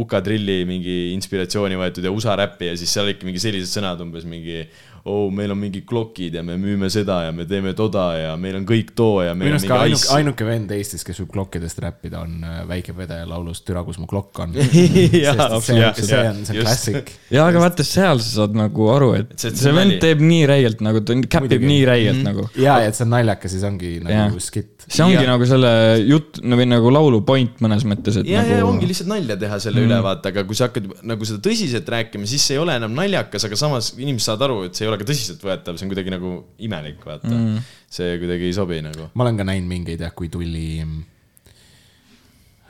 [0.00, 4.00] UK drilli mingi inspiratsiooni võetud ja USA räppi ja siis seal olidki mingi sellised sõnad
[4.02, 4.64] umbes mingi.
[5.10, 8.60] oo, meil on mingi klokid ja me müüme seda ja me teeme toda ja meil
[8.60, 10.14] on kõik too ja meil minu on arust ka mingi ainuke, ice.
[10.18, 14.08] ainuke vend Eestis, kes võib klokkidest räppida, on äh, väike vedaja laulust Türa, kus mu
[14.10, 14.54] klokk on.
[14.60, 16.66] Jaa, see on, absoluutselt, see on, see on just.
[16.66, 17.12] klassik.
[17.36, 20.22] ja aga vaata, seal sa saad nagu aru, et see- see, see see vend teeb
[20.24, 22.46] nii räigelt nagu, ta käpib nii räigelt nagu.
[22.60, 24.36] ja, et see on naljakas ja see ongi nagu Jah.
[24.44, 24.86] skitt.
[24.86, 25.32] see ongi Ja- ja.
[25.34, 25.72] nagu selle
[26.06, 29.36] jutt no, või nagu laulu point mõnes mõttes, et ja, ja nagu ongi lihtsalt nalja
[29.40, 29.88] teha selle mm.
[29.90, 32.94] üle, vaata, aga kui sa hakkad nagu seda tõsiselt rääkima, siis see ei ole enam
[32.96, 36.14] naljakas, aga samas inimesed saavad aru, et see ei ole ka tõsiseltvõetav, see on kuidagi
[36.14, 36.34] nagu
[36.66, 37.70] imelik, vaata mm..
[37.98, 39.08] see kuidagi ei sobi nagu.
[39.14, 40.68] ma olen ka näinud mingeid jah, kui tuli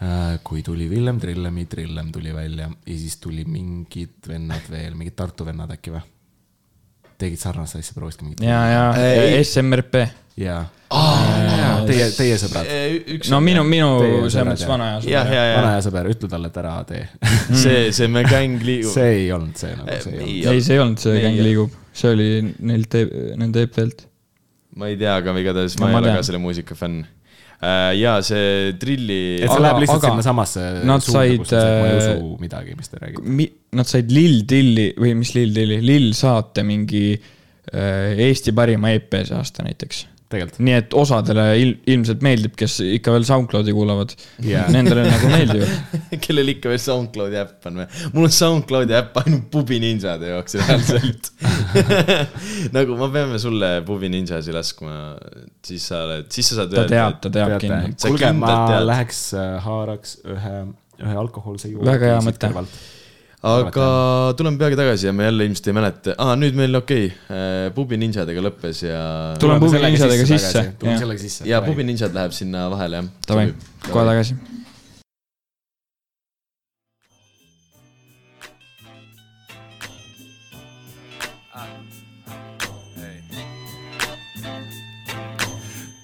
[0.04, 5.18] äh,, kui tuli Villem Trillemi Trillem tuli välja ja siis tuli mingid vennad veel, mingid
[5.18, 6.06] Tartu vennad äkki või?
[7.20, 8.44] tegid sarnast asja, proovisid ka mingit.
[8.44, 8.84] ja, ja.
[9.44, 10.04] SMRP.
[10.40, 10.62] jaa.
[11.86, 12.70] Teie, teie sõbrad.
[13.30, 13.90] no minu, minu
[14.32, 14.70] selles mõttes jah.
[14.72, 15.36] vana aja jah, sõber.
[15.36, 17.04] ja, ja vana hea sõber, ütle talle, et ära tee.
[17.62, 18.92] see, see me gäng liigub.
[18.94, 20.50] see ei olnud see nagu, see ei olnud.
[20.54, 22.28] ei, see ei olnud see Gäng liigub, see oli
[22.58, 22.96] neilt,
[23.40, 24.04] nende EP-lt.
[24.78, 27.02] ma ei tea, aga igatahes No ma ei ma ole ka selle muusika fänn.
[28.00, 29.20] ja see Drilli.
[29.42, 31.58] et see läheb lihtsalt aga sinnasamasse nad said, ma
[31.90, 33.26] ei äh, usu midagi, mis te räägite.
[33.40, 38.94] Mi-, nad said Lill Dilli või mis Lill Dilli, Lill saate mingi äh, Eesti parima
[38.96, 40.06] EP see aasta näiteks.
[40.30, 40.60] tegelikult.
[40.66, 44.14] nii et osadele il, ilmselt meeldib, kes ikka veel SoundCloudi kuulavad
[44.46, 44.66] Jaa.
[44.72, 45.96] Nendele nagu meeldivad.
[46.24, 47.88] kellel ikka veel SoundCloudi äpp on või?
[48.14, 51.32] mul on SoundCloudi äpp ainult Pubi Ninjade jaoks reaalselt.
[52.76, 54.94] nagu ma peame sulle Pubi Ninjasi laskma,
[55.66, 58.86] siis sa oled, siis sa saad ta teab, ta teab kindlalt., kuulge, ma tead.
[58.90, 59.24] läheks,
[59.66, 60.56] haaraks ühe,
[61.02, 61.90] ühe alkohoolse juua.
[61.90, 62.54] Väga hea mõte.
[63.40, 67.70] Aga tuleme peagi tagasi ja me jälle ilmselt ei mäleta ah,, nüüd meil okei okay,,
[67.74, 69.00] Pubi Ninjadega lõppes ja.
[69.40, 71.48] Tuleme Pubi Ninjadega sisse, tuleme sellega sisse.
[71.48, 73.12] ja Pubi Ninjad läheb sinna vahele jah.
[73.28, 73.52] Davai,
[73.88, 74.36] kohe tagasi.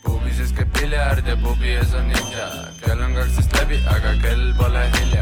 [0.06, 2.48] pubises käib piljard ja pubi ees on ninja.
[2.80, 5.15] kell on kaksteist läbi, aga kell pole hilja.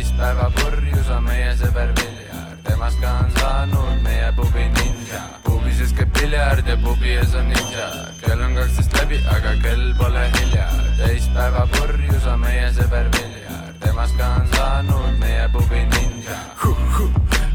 [0.00, 5.18] Teispäeva purjus on meie sõber Viljar, temast ka on saanud meie pubi ninja.
[5.44, 7.88] pubises käib piljard ja pubi ees on ninja.
[8.22, 10.64] kell on kaksteist läbi, aga kell pole hilja.
[11.02, 16.38] teispäeva purjus on meie sõber Viljar, temast ka on saanud meie pubi ninja.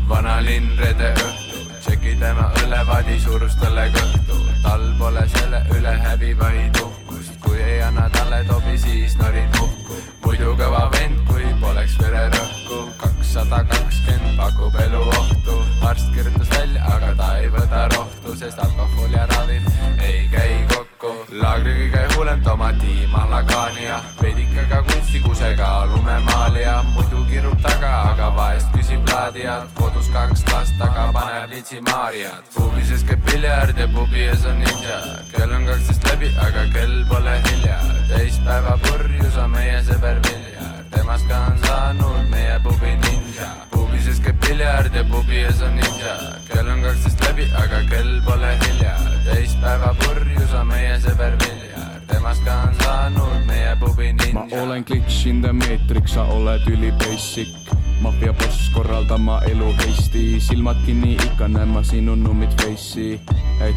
[0.09, 4.37] vanalinn reede õhtu, tšeki tema õlevaadi surus talle kõhtu.
[4.67, 9.97] tal pole selle üle häbi, vaid uhkust, kui ei anna talle tobi, siis norin uhku.
[10.25, 15.57] Muidu kõva vend, kui poleks vererõhku, kakssada kakskümmend pakub elu ohtu.
[15.85, 19.69] arst kirjutas välja, aga ta ei võta rohtu, sest alkohol ja ravim
[20.01, 20.74] ei käi kokku.
[21.41, 29.69] Laagri kõige hullem tomati, malagania, veidikega kunstikusega lumemaalija, muidu kirub taga, aga vahest küsib laadijat,
[29.79, 32.49] kodus kaks last, aga paneb litsi Maarjat.
[32.55, 34.99] pubises käib piljard ja pubi ees on ninja,
[35.35, 37.79] kell on kaksteist läbi, aga kell pole hilja.
[38.09, 43.74] teispäeva purjus on meie sõber Viljar, temast ka on saanud meie pubi ninja.
[44.15, 46.13] Pubises käib piljard ja pubi ees on ninja,
[46.47, 48.95] kell on kaksteist läbi, aga kell pole hilja.
[49.25, 54.33] teispäeva purjus on meie sõber Viljar, temast ka on saanud meie pubi ninja.
[54.33, 60.39] ma olen glitch in the matrix, sa oled üli basic maffia boss korraldama elu heisti,
[60.39, 63.19] silmad kinni, ikka näen ma sinu nummid face'i.
[63.61, 63.73] ei,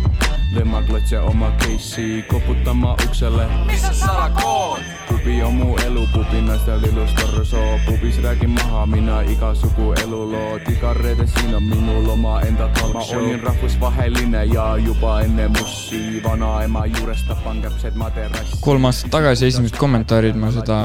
[0.54, 3.46] lööma klotse oma case'i, koputama uksele.
[3.66, 4.82] mis on salakood?
[5.08, 10.94] pubi on mu elu, pubi naistel ilus torso, pubis räägin maha mina igasugu elulood, iga
[10.94, 13.20] reede siin on minul omaenda talk show.
[13.20, 18.17] ma olin rahvusvaheline ja juba enne mussi, vanaema juures tapan käpsed materassi.
[18.64, 20.78] Kolm aastat tagasi esimesed kommentaarid ma seda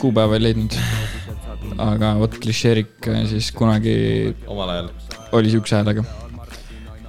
[0.00, 0.78] kuupäeva ei leidnud.
[1.78, 3.94] aga vot klišeerik äh, siis kunagi
[4.50, 4.88] omal ajal.
[5.38, 6.04] oli siukse häälega.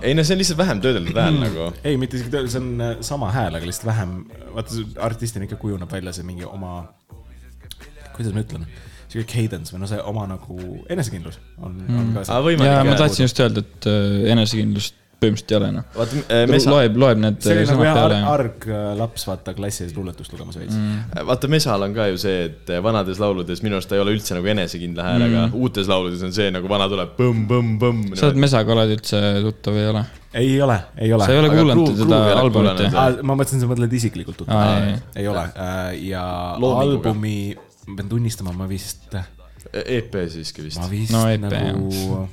[0.02, 1.72] ei no see on lihtsalt vähem töödeldud hääl nagu.
[1.84, 4.14] ei, mitte isegi tööl, see on äh, sama hääl, aga lihtsalt vähem,
[4.54, 6.84] vaata artistina ikka kujuneb välja see mingi oma,
[8.16, 8.70] kuidas ma ütlen,
[9.10, 12.70] sihuke cadence või no see oma nagu enesekindlus on mm., on ka aga see.
[12.70, 15.88] ja ma tahtsin just öelda, et äh, enesekindlust põhimõtteliselt ei ole noh.
[16.32, 19.53] äh, Mesa, loeb, loeb need see oli nagu sõnad jah, ja arg äh, laps, vaata
[19.57, 21.26] klassi ees luuletust lugemas veits mm..
[21.28, 24.38] vaata Mesal on ka ju see, et vanades lauludes minu arust ta ei ole üldse
[24.38, 28.15] nagu enesekindla häälega mm., uutes lauludes on see nagu vana tuleb põmm-põmm-põmm.
[28.20, 30.05] sa oled Mesaga oled üldse tuttav või ei ole?
[30.39, 32.84] ei ole, ei ole sa ei ole kuulanud teda albumit?
[32.93, 35.45] Ah, ma mõtlesin, sa mõtled isiklikult tuttav ei, ole
[36.05, 36.24] ja
[36.61, 37.11] Loominguga.
[37.11, 37.38] albumi,
[37.89, 39.09] ma pean tunnistama, ma vist,
[39.74, 40.91] EP E siiski vist ma.
[40.91, 42.30] vist No no, EP, nagu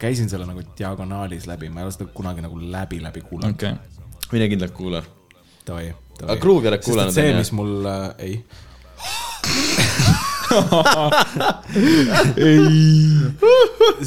[0.00, 3.74] käisin selle nagu diagonaalis läbi, ma ei ole seda kunagi nagu läbi, läbi kuulanud okei,
[4.32, 5.02] mine kindlalt kuula.
[5.64, 5.88] Davai,
[6.22, 7.52] aga Groove'i oled kuulanud see, mis?
[7.56, 8.44] mul äh,, ei.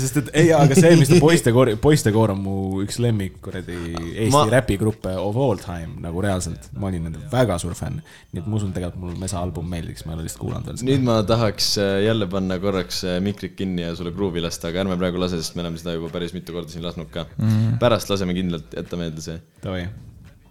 [0.01, 4.33] Sest et ei, aga see, mis ta poistekoor, poistekoor on mu üks lemmik kuradi Eesti
[4.33, 8.01] Ma- räpigruppe of all time nagu reaalselt, ma olin nende väga suur fänn.
[8.33, 10.77] nii et ma usun, tegelikult mulle Mesa album meeldiks, ma ei ole lihtsalt kuulanud veel
[10.81, 10.89] seda.
[10.91, 14.83] nüüd ma tahaks äh, jälle panna korraks äh, mikrid kinni ja sulle Groove'i lasta, aga
[14.85, 17.47] ärme praegu lase, sest me oleme seda juba päris mitu korda siin lasknud ka mm.
[17.47, 17.79] -hmm.
[17.83, 19.39] pärast laseme kindlalt, jäta meelde see.
[19.63, 19.87] Davai,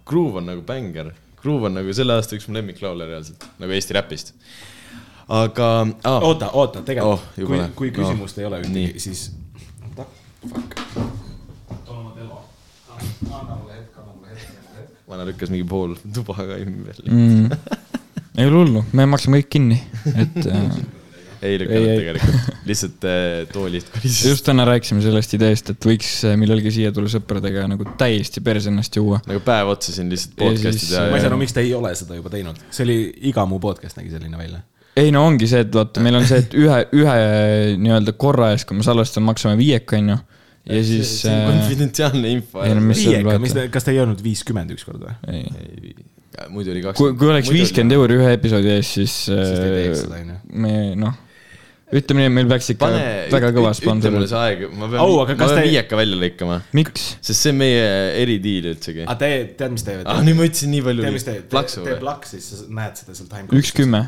[0.06, 1.12] Groove on nagu bängar.
[1.42, 4.34] Groove on nagu selle aasta üks mu lemmiklaule reaalselt, nagu Eesti räpist.
[5.28, 5.68] Aga
[6.04, 9.30] ah,, oota, oota, tegelikult oh,, kui, kui küsimust No, ei ole ühtegi, siis.
[15.06, 17.50] vana lükkas mingi pool tuba ka ümber mm..
[18.38, 19.78] ei ole hullu, me maksame kõik kinni,
[20.14, 20.78] et äh,
[21.46, 24.22] ei lükanud tegelikult, lihtsalt äh, toolist kolises.
[24.30, 28.70] just täna rääkisime sellest ideest, et võiks äh, millalgi siia tulla sõpradega nagu täiesti perse
[28.72, 29.20] ennast juua.
[29.26, 31.74] nagu päev otsa siin lihtsalt Ja podcast'i teha ma ei saa aru, miks te ei
[31.76, 32.98] ole seda juba teinud, see oli,
[33.30, 34.62] iga mu podcast nägi selline välja.
[34.96, 37.16] Ei no ongi see, et vaata, meil on see, et ühe, ühe
[37.82, 40.16] nii-öelda korra eest, kui me salvestame, maksame viieka, onju.
[40.72, 41.18] ja siis.
[41.22, 42.64] see on konfidentsiaalne info.
[42.64, 45.18] ei viieka, mis te, kas te ei öelnud viiskümmend ükskord või?
[45.32, 45.94] ei,
[46.52, 47.20] muidu oli kui, kakskümmend.
[47.20, 49.20] kui oleks viiskümmend euri ühe episoodi eest, siis.
[49.28, 50.40] Siis te ei teeks seda, onju.
[50.64, 50.74] me
[51.04, 51.22] noh,
[51.94, 54.28] ütleme nii, et meil peaks ikka pane, väga kõva ütle mulle sponsor.
[54.32, 57.08] see aeg, ma pean Au, oh,, aga ma kas pean te- viieka välja lõikama, miks?
[57.20, 57.88] sest see on meie
[58.24, 59.04] eridiil üldsegi.
[59.04, 61.84] aga te, tead, mis te ah, nüüd ma ütlesin nii palju tead, mis te, plaksu
[61.84, 62.00] tee või?
[62.02, 63.76] plaks, siis sa näed seda seal time üks.
[63.76, 64.06] kümme.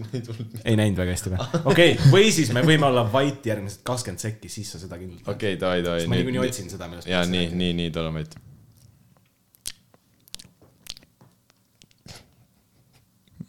[0.68, 1.48] ei näinud väga hästi või?
[1.64, 5.28] okei okay,, või siis me võime olla vait järgmised kakskümmend sekki, siis sa seda kindlalt.
[5.34, 6.08] okei, davai, davai.
[6.10, 7.10] ma niikuinii otsin seda, millest.
[7.10, 8.36] jaa, nii, nii, nii, tule vait.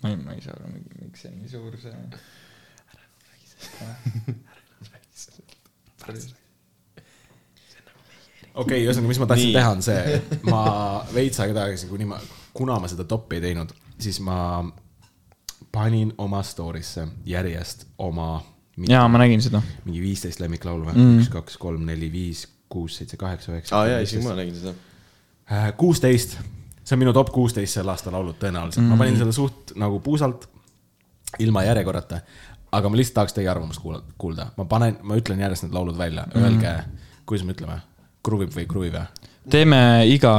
[0.03, 1.95] ma ei, ma ei saa aru, miks see nii suur see.
[6.03, 6.27] okei
[8.53, 9.57] okay,, ühesõnaga, mis ma tahtsin Nii.
[9.57, 10.21] teha, on see,
[10.51, 10.63] ma
[11.15, 12.19] veits aega tagasi, kuni ma,
[12.53, 13.71] kuna ma seda topi ei teinud,
[14.01, 14.37] siis ma
[15.73, 18.43] panin oma story'sse järjest oma
[18.89, 19.61] jaa, ma nägin seda.
[19.85, 21.19] mingi viisteist lemmiklaulu või mm.?
[21.21, 23.75] üks, kaks, kolm, neli, viis, kuus, seitse, kaheksa, üheksa.
[23.77, 24.73] aa jaa, isegi ma nägin seda.
[25.77, 26.37] kuusteist,
[26.81, 29.99] see on minu top kuusteist selle aasta laulud tõenäoliselt mm, ma panin selle suht nagu
[30.05, 30.47] puusalt,
[31.43, 32.21] ilma järjekorrata.
[32.73, 33.81] aga ma lihtsalt tahaks teie arvamust
[34.17, 36.77] kuulda, ma panen, ma ütlen järjest need laulud välja, öelge,
[37.29, 37.81] kuidas me ütleme,
[38.25, 39.22] kruvib või ei kruvi või?
[39.49, 40.33] Teeme iga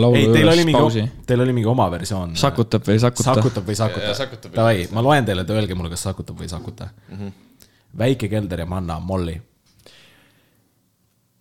[0.00, 2.34] laulu ei, teil oli juures pausi mingi, teil oli mingi oma versioon.
[2.38, 3.28] sakutab või ei sakuta.
[3.30, 6.48] sakutab või ei sakuta või Davai, ma loen teile, te öelge mulle, kas sakutab või
[6.48, 7.16] ei sakuta mm.
[7.16, 7.64] -hmm.
[8.02, 9.38] väike kelder ja manna, Molli.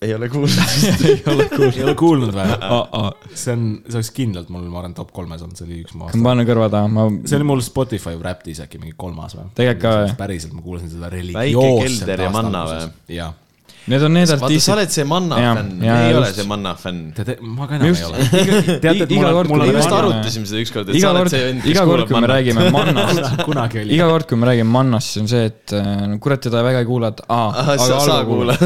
[0.01, 0.55] ei ole kuulnud.
[1.09, 1.75] ei ole kuulnud.
[1.75, 2.47] ei ole kuulnud või?
[2.79, 5.97] aa, see on, see oleks kindlalt mul, ma arvan, top kolmes olnud, see oli üks
[5.97, 6.23] mu aasta.
[6.31, 9.51] pane kõrva taha, ma, see oli mul Spotify Wrapped'is äkki mingi kolmas või?
[9.59, 10.17] Tegelikult ka, jah.
[10.23, 12.05] päriselt, ma kuulasin seda Väike religioosselt.
[12.07, 12.91] kelder ja manna või??
[13.19, 13.33] jaa.
[13.87, 14.73] Need on need vaata, sa artistid.
[14.75, 16.99] oled see Manna fänn, ei ole see Manna fänn.
[17.17, 18.17] teate, ma ka enam Just- ei ole.
[18.83, 21.07] teate, et iga mul on, kord, mul kui me just arutasime seda ükskord, et iga
[21.07, 22.35] sa oled see vend,, kes iga kord, kuulab kui me Mannat.
[22.37, 23.93] räägime mannast, kunagi oli.
[23.97, 26.83] iga kord, kui me räägime mannast, siis on see, et äh, no kurat, teda väga
[26.85, 28.61] ei kuula, et aa, sa- sa kuulad,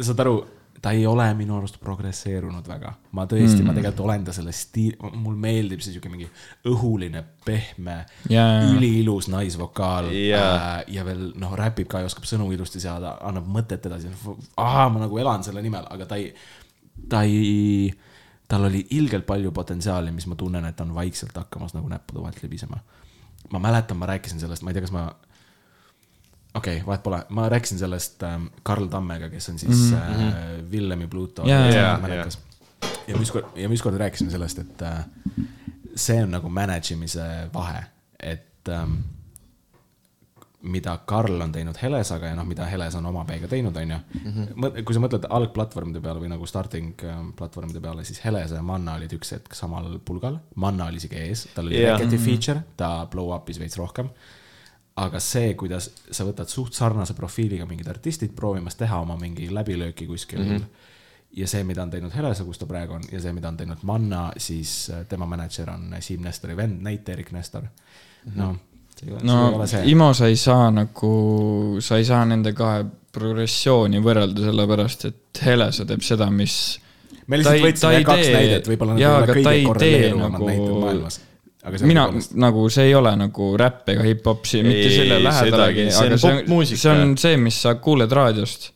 [0.00, 0.36] saad aru,
[0.82, 2.92] ta ei ole minu arust progresseerunud väga.
[3.12, 6.28] ma tõesti mm., ma tegelikult olen ta selle stiil, mul meeldib see sihuke mingi
[6.70, 7.96] õhuline, pehme
[8.32, 8.62] Jaa.
[8.72, 10.52] üliilus naisvokaal Jaa.
[10.54, 14.12] äh, ja veel noh, räpib ka ja oskab sõnu ilusti seada, annab mõtet edasi.
[14.56, 16.30] aa, ma nagu elan selle nimel, aga ta ei,
[17.10, 17.90] ta ei,
[18.48, 22.42] tal oli ilgelt palju potentsiaali, mis ma tunnen, et on vaikselt hakkamas nagu näppude vahelt
[22.42, 22.80] libisema.
[23.50, 25.10] ma mäletan, ma rääkisin sellest, ma ei tea, kas ma
[26.54, 30.22] okei okay,, vahet pole, ma rääkisin sellest ähm, Karl Tammega, kes on siis mm -hmm.
[30.22, 31.98] äh, Villemi Pluto jaa, jaa.
[31.98, 32.38] mälekas.
[33.08, 35.04] ja me ükskord, ja me ükskord rääkisime sellest, et äh,
[35.96, 37.84] see on nagu manage imise vahe,
[38.20, 38.92] et ähm,
[40.62, 43.98] mida Karl on teinud Helesaga ja noh, mida Heles on oma peega teinud, on ju.
[44.84, 48.94] kui sa mõtled algplatvormide peale või nagu starting ähm, platvormide peale, siis Helese ja Manna
[48.94, 50.38] olid üks hetk samal pulgal.
[50.54, 51.98] Manna oli isegi ees, tal oli yeah.
[51.98, 54.10] Receti feature, ta blow up'is veits rohkem
[54.96, 60.06] aga see, kuidas sa võtad suht sarnase profiiliga mingid artistid proovimas teha oma mingi läbilööki
[60.06, 60.56] kuskil mm.
[60.56, 60.88] -hmm.
[61.40, 63.82] ja see, mida on teinud Helesa, kus ta praegu on ja see, mida on teinud
[63.82, 67.64] Manna, siis äh, tema mänedžer on Siim Nestori vend, Neit Erik Nestor.
[68.34, 68.56] noh,
[68.96, 69.82] see ei ole, see ei no ole see.
[69.90, 71.14] Imo, sa ei saa nagu,
[71.80, 76.80] sa ei saa nende kahe progressiooni võrrelda, sellepärast et Helesa teeb seda, mis
[77.26, 81.20] me lihtsalt võtsime kaks näidet, võib-olla need ei ole kõige korreleeruvamad nagu- näited maailmas.
[81.60, 85.18] Aga see mina tõepoolest- nagu see ei ole nagu räpp ega hip-hop, mitte Ei, selle
[85.24, 88.70] lähedalegi, sedagi, see on aga see on, see on see, mis sa kuuled raadiost.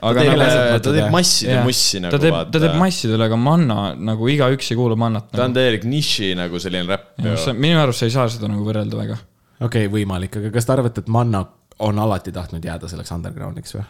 [0.00, 1.64] ta aga teeb, nagu, ta teeb masside Jaa.
[1.66, 2.76] mussi nagu ta teeb, ta teeb.
[2.80, 5.58] massidele, aga Manna nagu igaüks ei kuula Mannat ta on nagu..
[5.60, 7.20] täielik niši nagu selline räpp
[7.52, 9.18] minu arust sa ei saa seda nagu võrrelda väga.
[9.60, 11.44] okei okay,, võimalik, aga kas te arvate, et Manna
[11.80, 13.84] on alati tahtnud jääda selleks underground'iks või?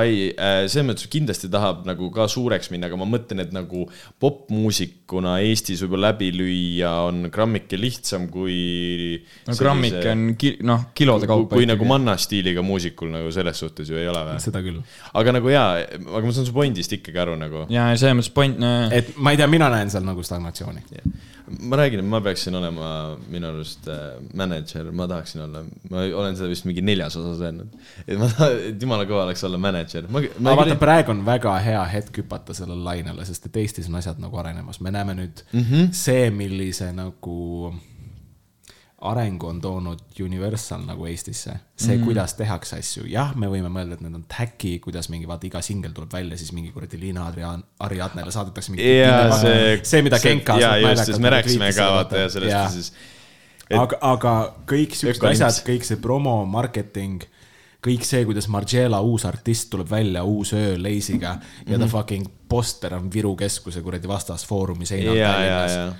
[0.00, 0.30] ei,
[0.70, 3.84] selles mõttes kindlasti tahab nagu ka suureks minna, aga ma mõtlen, et nagu
[4.22, 9.18] popmuusikuna Eestis võib-olla läbi lüüa on grammike lihtsam kui.
[9.48, 11.58] no grammik on ki-, noh, kilode kaupa.
[11.58, 14.40] kui nagu manna stiiliga muusikul nagu selles suhtes ju ei ole või?
[14.44, 14.80] seda küll.
[15.12, 17.66] aga nagu jaa, aga ma saan su pointist ikkagi aru nagu.
[17.68, 20.88] ja, ja selles mõttes point, et ma ei tea, mina näen seal nagu stagnatsiooni.
[21.44, 22.88] Ma räägin, et ma peaksin olema
[23.30, 27.72] minu arust äh, mänedžer, ma tahaksin olla, ma olen seda vist mingi neljas osas öelnud.
[28.06, 30.08] et ma tahan, et jumala kõva oleks olla mänedžer.
[30.08, 33.90] ma, aga ma vaata, praegu on väga hea hetk hüpata sellele lainele, sest et Eestis
[33.92, 35.92] on asjad nagu arenemas, me näeme nüüd mm -hmm.
[35.92, 37.74] see, millise nagu
[39.04, 41.52] arengu on toonud Universal nagu Eestisse.
[41.76, 45.28] see mm, kuidas tehakse asju, jah, me võime mõelda, et need on tacky, kuidas mingi
[45.28, 48.86] vaata iga singel tuleb välja, siis mingi kuradi Liina Adrian, Ariadnele saadetakse mingi.
[49.40, 49.80] see.
[49.82, 50.58] see, mida Genka.
[50.60, 52.92] jaa, just, sest me rääkisime ka vaata ja sellest ja siis.
[53.70, 53.78] et...
[53.78, 54.34] aga, aga
[54.70, 57.26] kõik siuksed asjad, kõik see promo, marketing,
[57.84, 61.66] kõik see, kuidas Margiela uus artist tuleb välja, uus öö Leisiga ja Mhm.
[61.66, 61.80] mm -hmm.
[61.80, 65.96] ta fucking poster on Viru keskuse kuradi vastas Foorumi seinal ja, ja, Tallinnas.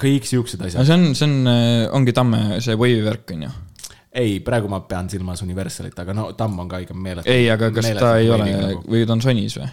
[0.00, 0.88] Kõik siuksed no asjad.
[0.88, 1.52] see on, see on,
[1.98, 3.52] ongi Tamme see Wave'i värk on ju.
[4.22, 7.30] ei, praegu ma pean silmas Universalit, aga no Tamm on ka ikka meeletu.
[7.30, 8.84] ei, aga kas ta ei ole Nagu.
[8.88, 9.70] või ta on Sonys või?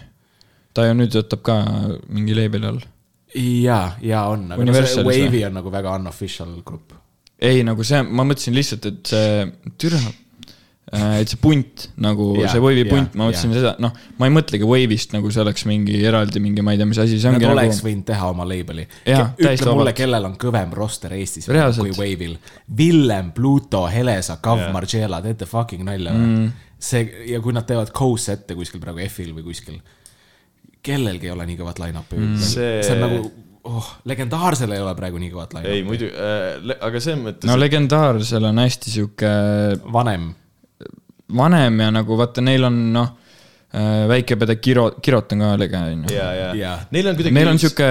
[0.74, 1.58] ta ju nüüd töötab ka
[2.08, 2.80] mingi label'i all.
[3.34, 5.04] ja, ja on, aga no see?
[5.06, 6.94] Wave'i on nagu väga unofficial grupp.
[7.38, 9.46] ei, nagu see, ma mõtlesin lihtsalt, et see,
[9.80, 10.00] türa,
[10.90, 13.60] et see punt nagu yeah, see Wave'i punt, ma mõtlesin jaa.
[13.60, 16.88] seda, noh, ma ei mõtlegi Wave'ist nagu see oleks mingi eraldi mingi, ma ei tea,
[16.90, 17.86] mis asi see Nad ongi oleks nagu.
[17.86, 18.86] võinud teha oma label'i.
[19.06, 19.92] Ütle mulle, vabalt.
[20.00, 21.92] kellel on kõvem roster Eestis Reaalselt.
[21.92, 22.34] kui Wave'il.
[22.80, 26.50] Villem, Pluto, Helesa, Kav Margiela, teete fucking nalja mm..
[26.80, 29.78] see ja kui nad teevad co-set'e kuskil praegu F-il või kuskil,
[30.82, 32.42] kellelgi ei ole nii kõvat line-up'i mm..
[32.50, 33.22] See- see on nagu,
[33.70, 35.78] oh, legendaarsel ei ole praegu nii kõvat line-up'i.
[35.78, 39.32] ei muidu äh,, aga selles mõttes no legendaarsel on hästi sihuke
[39.92, 40.30] vanem,
[41.36, 43.12] vanem ja nagu vaata, neil on noh,
[44.10, 46.16] väikepede Kiro, Kirot on ka lege, on ju.
[46.16, 47.34] ja, ja neil on kuidagi.
[47.36, 47.88] Neil on sihuke,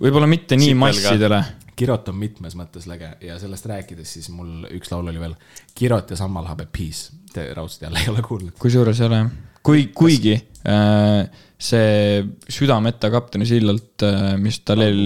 [0.00, 1.42] võib-olla mitte nii massidele.
[1.74, 5.34] Kirot on mitmes mõttes lege ja sellest rääkides siis mul üks laul oli veel.
[5.74, 8.54] Kirot ja Sammal Habe Peace, te raudselt jälle ei ole kuulnud.
[8.62, 9.32] kusjuures ei ole jah,
[9.66, 11.24] kui, kuigi äh,
[11.58, 12.22] see
[12.52, 14.04] Südameta kapteni sillalt,
[14.40, 15.02] mis tal eel,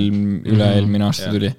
[0.53, 1.37] üle-eelmine aasta Jah.
[1.37, 1.51] tuli,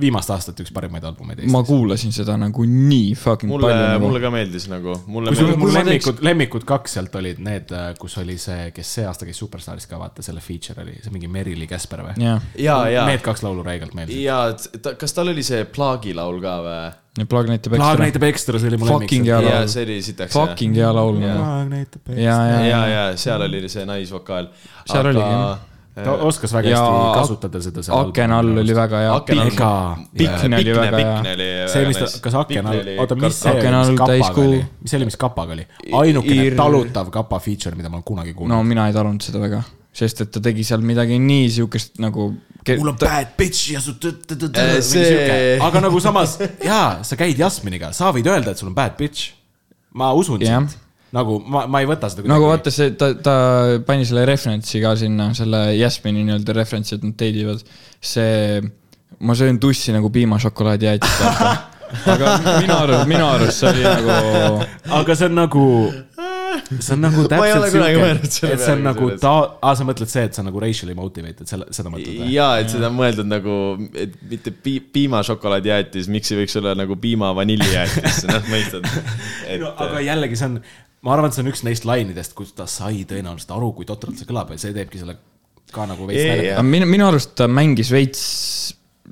[0.00, 1.68] viimast aastat üks parimaid albumeid ma Eestis.
[1.68, 5.74] kuulasin seda nagu nii fucking mulle palju, nagu mulle ka meeldis nagu, mulle kusjuures mul
[5.74, 9.88] ma lemmikud, lemmikud kaks sealt olid need, kus oli see, kes see aasta käis Superstaaris
[9.90, 12.16] ka, vaata selle feature oli, see mingi Merili Käsper või?
[12.24, 14.24] jah, ja, ja, Need kaks laulu räigelt meeldisid.
[14.24, 14.42] ja
[14.82, 16.82] ta, kas tal oli see Plaagi laul ka või?
[17.18, 19.46] ja Plaag näitab Plaag ekstra, näitab ekstra, see oli mu Fucking lemmik.
[19.46, 19.72] hea ja laul.
[19.72, 20.32] see oli sitaks.
[20.36, 21.18] fucking hea laul.
[21.18, 22.28] Plaag näitab ja, ekstra.
[22.28, 24.48] ja, ja, ja, ja seal oli see naisvokaal.
[24.86, 25.66] Seal oligi, jah.
[25.94, 27.82] Ta oskas väga Ja hästi kasutada seda.
[28.00, 29.14] aken all oli väga hea.
[29.46, 29.70] Ega,
[30.16, 31.68] Pikne oli väga hea.
[31.68, 34.98] see, mis ta, kas aken all, oota, mis see oli, mis kapaga oli, mis see
[35.00, 35.66] oli, mis kapaga oli?
[36.02, 38.66] ainukene Ir- talutav kapa feature, mida ma olen kunagi no kuulnud.
[38.70, 39.62] mina ei talunud seda väga,
[39.92, 42.30] sest et ta tegi seal midagi nii siukest nagu.
[42.78, 47.92] mul on bad bitch ja su mingi see- aga nagu samas, jaa, sa käid Jasminiga,
[47.96, 49.32] sa võid öelda, et sul on bad bitch.
[49.92, 50.70] ma usun sind.
[51.16, 53.36] Nagu ma, ma ei võta seda nagu vaata see, ta, ta
[53.86, 57.64] pani selle reference'i ka sinna, selle Jasmini nii-öelda reference'i, et nad date ivad.
[58.00, 58.60] see,
[59.26, 61.24] ma söön tussi nagu piimašokolaadijäätist,
[62.12, 64.68] aga minu arust, minu arust see oli nagu,
[65.00, 65.64] aga see on nagu,
[66.70, 70.36] see on nagu täpselt siuke, et see on nagu ta, aa, sa mõtled see, et
[70.36, 72.28] see on nagu racially motivated, selle, seda mõtled või?
[72.36, 73.56] ja, et seda on mõeldud nagu,
[73.98, 78.86] et mitte pi-, piimašokolaadijäätis, miks ei võiks olla nagu piima-vanillijäätis, noh, mõistad.
[79.50, 80.62] et no aga jällegi see on,
[81.06, 84.20] ma arvan, et see on üks neist lainidest, kus ta sai tõenäoliselt aru, kui totralt
[84.20, 85.16] see kõlab ja see teebki selle
[85.70, 86.64] ka nagu veits jah.
[86.66, 88.24] minu, minu arust ta mängis veits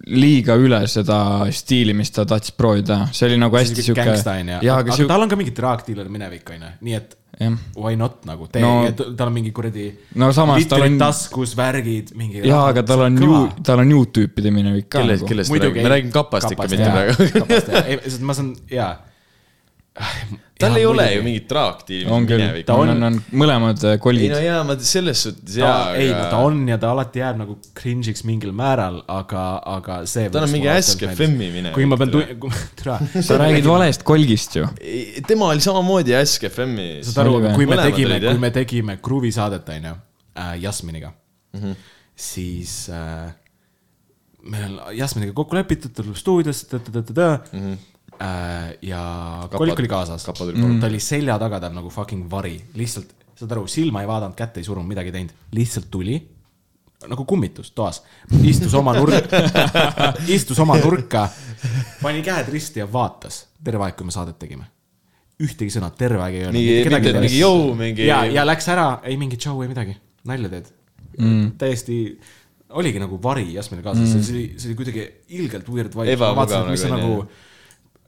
[0.06, 1.19] liiga üle seda
[1.55, 5.39] stiili, mis ta tahtis proovida, see oli nagu hästi jaa, aga siuke, tal on ka
[5.39, 9.35] mingi drug dealer minevik onju, nii et jah, why not nagu, tee No- tal on
[9.35, 9.89] mingi kuradi.
[10.19, 12.43] No samas tal on- taskus, värgid, mingi.
[12.47, 15.32] jaa, aga tal on ju, tal on Youtube'ide minevik ka kellest, nagu.
[15.32, 17.31] kellest me räägime, me räägime kapast ikka mitte praegu.
[17.69, 18.01] praegu.
[18.05, 18.93] sest ma saan, jaa.
[20.59, 24.33] Tal ei ole ju mingit traakti on küll, ta on, on mõlemad äh, ei kolgid
[24.33, 24.41] no.
[24.43, 27.55] jaa, ma selles suhtes jaa, ei, no ta aga on ja ta alati jääb nagu
[27.79, 29.45] cringe'iks mingil määral, aga,
[29.77, 30.27] aga see.
[30.35, 32.37] Tal on mingi Ask FM-i minevik, kui ma pean tere.,
[32.81, 32.99] tere.
[33.29, 34.67] sa räägid valest kolgist ju.
[34.83, 36.91] Ei, tema oli samamoodi Ask FM-i.
[37.07, 39.95] saad aru, kui me tegime, kui me tegime Gruvi saadet, onju,
[40.63, 41.19] Jasminiga mm,
[41.59, 41.71] Mhm.
[41.71, 41.77] -hmm.
[42.15, 43.33] siis äh,
[44.43, 47.61] meil on Jasminiga kokku lepitud, ta tuleb stuudiosse, ta-ta-ta-ta-ta mm.
[47.61, 47.77] -hmm.
[48.19, 49.03] Äh, ja
[49.53, 53.69] kolik oli kaasas, tuli ta oli selja taga, tal nagu fucking vari, lihtsalt, saad aru,
[53.70, 56.16] silma ei vaadanud, kätt ei surunud, midagi ei teinud, lihtsalt tuli
[57.07, 58.01] nagu kummitus toas,
[58.51, 59.43] istus oma nurka,
[60.27, 61.28] istus oma nurka,
[62.03, 64.66] pani käed risti ja vaatas terve aeg, kui me saadet tegime.
[65.39, 66.59] ühtegi sõna terve aeg ei öelnud.
[66.59, 68.09] mingi, mitte mingi jõu, mingi.
[68.09, 69.95] ja, ja läks ära, ei mingit show, ei midagi,
[70.27, 70.73] nalja teed
[71.20, 71.53] mm..
[71.61, 72.01] täiesti,
[72.74, 75.05] oligi nagu vari Jasmini kaasas mm., see oli, see oli kuidagi
[75.39, 76.16] ilgelt weird vibe.
[76.16, 77.47] Ebamugav mis see nagu, nagu,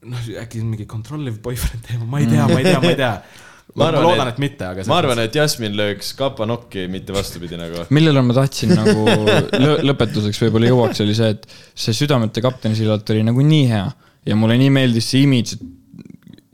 [0.09, 3.15] noh, äkki mingi controllive boyfriend teema, ma ei tea, ma ei tea, ma ei tea.
[3.79, 4.85] ma, arvan, ma loodan, et- mitte, aga.
[4.91, 7.85] ma arvan, et Jasmin lööks kapa nokki, mitte vastupidi nagu.
[7.97, 13.13] millele ma tahtsin nagu lõ lõpetuseks võib-olla jõuaks, oli see, et see Südamete kapteni sillalt
[13.15, 13.85] oli nagu nii hea
[14.31, 15.69] ja mulle nii meeldis see imidž, et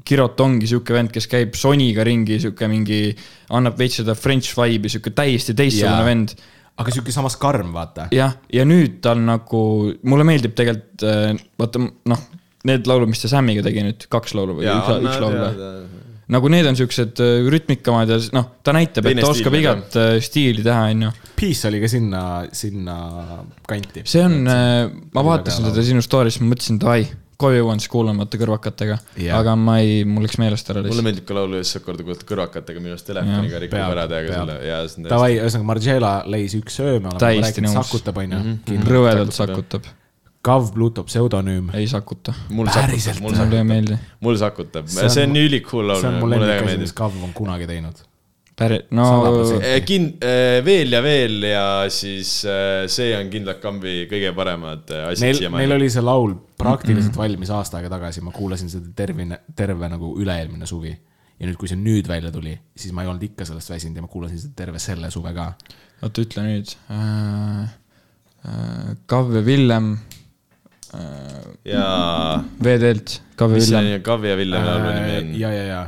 [0.07, 3.09] Kirot ongi sihuke vend, kes käib Sonyga ringi, sihuke mingi,
[3.59, 6.05] annab veits seda French vibe'i, sihuke täiesti teistsugune Jaa.
[6.07, 6.35] vend
[6.79, 8.07] aga sihuke samas karm, vaata.
[8.15, 9.63] jah, ja nüüd tal nagu,
[10.07, 11.03] mulle meeldib tegelikult,
[11.59, 11.83] vaata
[12.13, 12.23] noh,
[12.67, 15.75] need laulud, mis ta Samiga tegi nüüd, kaks laulu või üks, üks laul või?
[16.37, 19.99] nagu need on siuksed äh, rütmikamad ja noh, ta näitab, et ta oskab stiil, igat
[20.01, 21.13] äh, stiili teha, onju.
[21.39, 22.23] Peace oli ka sinna,
[22.57, 22.97] sinna
[23.69, 24.03] kanti.
[24.09, 27.05] see on, ma Oli vaatasin teda sinu story's, ma mõtlesin davai,
[27.41, 29.39] koju jõuan siis kuulamata kõrvakatega Jah.
[29.39, 31.07] aga ma ei, mul läks meelest ära mulle lihtsalt.
[31.09, 34.81] meeldib ka laulu esimest korda kuulata kõrvakatega, minu arust telefoniga rikub ära täiega selle ja
[35.11, 38.57] Davai, ühesõnaga Margiela leis üks öö, me oleme Täiesti rääkinud, sakutab, onju.
[38.89, 39.91] rõvedalt sakutab,
[40.47, 41.71] Kav Pluto pseudonüüm.
[41.75, 42.35] ei sakuta.
[42.49, 46.27] mul sakutab, mul mulle ei sakutab, mul sakutab, See on- ülikool laul see on, mu
[46.27, 46.93] mulle lemmik väga asi, meeldib mis.
[47.01, 48.03] Kav on kunagi teinud.
[48.57, 49.07] päris, no.
[49.61, 50.15] Eh, kin-,
[50.65, 55.35] veel ja veel ja siis eh, see on kindlalt Kambi kõige paremad eh, asjad Neil,
[55.35, 55.75] neil siiamaani.
[55.77, 57.25] oli see laul praktiliselt mm -hmm.
[57.25, 60.95] valmis aasta aega tagasi, ma kuulasin seda terve, terve nagu üle-eelmine suvi.
[61.41, 64.03] ja nüüd, kui see nüüd välja tuli, siis ma ei olnud ikka sellest väsinud ja
[64.03, 65.53] ma kuulasin seda terve selle suve ka.
[66.03, 67.69] oota, ütle nüüd äh,.
[68.47, 70.16] Äh, Kavve Villem äh,,
[71.67, 71.87] ja
[72.63, 73.21] VD-lt,
[73.61, 75.31] see Villem, on, Kavi ja Villemi laulu nimi on?
[75.35, 75.85] Äh, ja, ja, ja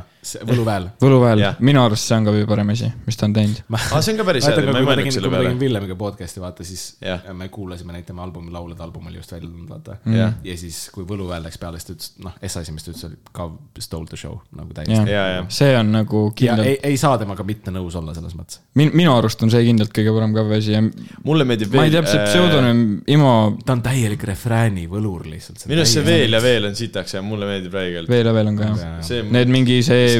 [0.49, 0.89] Võluväel.
[1.01, 3.61] Võluväel minu arust see on ka kõige parem asi, mis ta on teinud.
[3.77, 5.61] aa, see on ka päris hea, ma ei mõelnud selle kui ma peale tegin.
[5.63, 7.25] Villemiga podcast'i, vaata siis Jah.
[7.37, 10.35] me kuulasime neid tema albumi laule, ta album oli just välja tulnud, vaata Jah.
[10.43, 13.19] ja siis, kui Võluväel läks peale, siis ta ütles, noh, S-asi, mis ta ütles, oli
[13.35, 13.49] ka
[13.79, 15.11] stole the show nagu täiesti.
[15.11, 15.45] ja, ja.
[15.53, 18.61] see on nagu ja kindlalt, ei, ei saa temaga mitte nõus olla selles mõttes.
[18.79, 20.83] min-, minu arust on see kindlalt kõige parem Kavve asi ja
[21.25, 22.03] mulle meeldib ma ei veel.
[22.05, 22.83] tea, see pseudonüüm
[23.15, 23.33] Imo
[23.65, 25.65] ta on täielik refrääni võlur lihtsalt.
[25.69, 28.09] minu arust see Veel ja veel on sitaks ja mulle meeldib räigelt.
[28.11, 28.99] veel ja veel on ka jah.
[29.05, 30.18] see, Need mingi see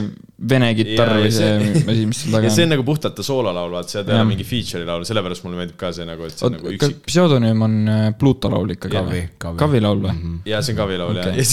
[0.50, 2.74] vene kitarr või see see- asi, mis seal taga ja see on on.
[2.76, 4.28] nagu puhtalt ta soololaul, vaata, seal ei ole Jah.
[4.30, 7.00] mingi feature'i laul, sellepärast mulle meeldib ka see nagu, et see on nagu üksik.
[7.10, 9.24] pseudonüüm on äh, Pluto laul ikkagi Kavi või?,
[9.60, 9.82] Kavi.
[9.84, 10.34] Laul või?
[10.48, 11.34] ja see on Kavi laul okay.
[11.36, 11.48] ja, ja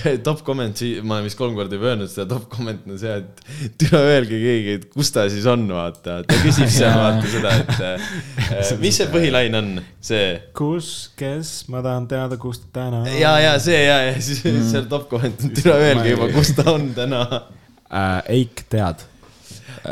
[0.00, 3.18] see top comment, ma olen vist kolm korda juba öelnud seda, top comment on see,
[3.20, 7.56] et türa öelge keegi, et kus ta siis on, vaata, ta küsib seal vaata seda,
[7.60, 9.74] et äh, mis see põhilain on,
[10.04, 10.24] see
[10.56, 13.12] kus, kes, ma tahan teada, kus ta täna on.
[13.18, 14.64] ja, ja see ja, ja siis mm.
[14.70, 17.26] seal top comment on, türa öelge juba, kus ta on täna.
[17.94, 18.22] äh,.
[18.38, 19.04] Eik, tead?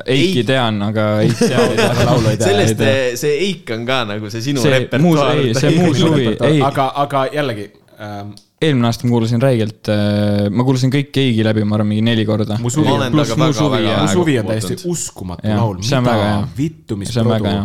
[0.08, 1.58] Eiki tean, aga ei tea.
[1.90, 2.46] aga laulu ei tea.
[2.48, 2.80] sellest,
[3.20, 6.62] see Eik on ka nagu see sinu See repertuaar ei, see muus huvi, ei.
[6.64, 7.66] aga, aga jällegi
[8.00, 9.90] ähm,, eelmine aasta ma kuulasin räigelt,
[10.54, 12.56] ma kuulasin kõik Eigi läbi, ma arvan, mingi neli korda.
[12.62, 16.06] mu suvi Ma olen temaga väga- väga- mu suvi on täiesti uskumatu Jah, laul, on
[16.08, 17.56] mida vittu, mis on produ,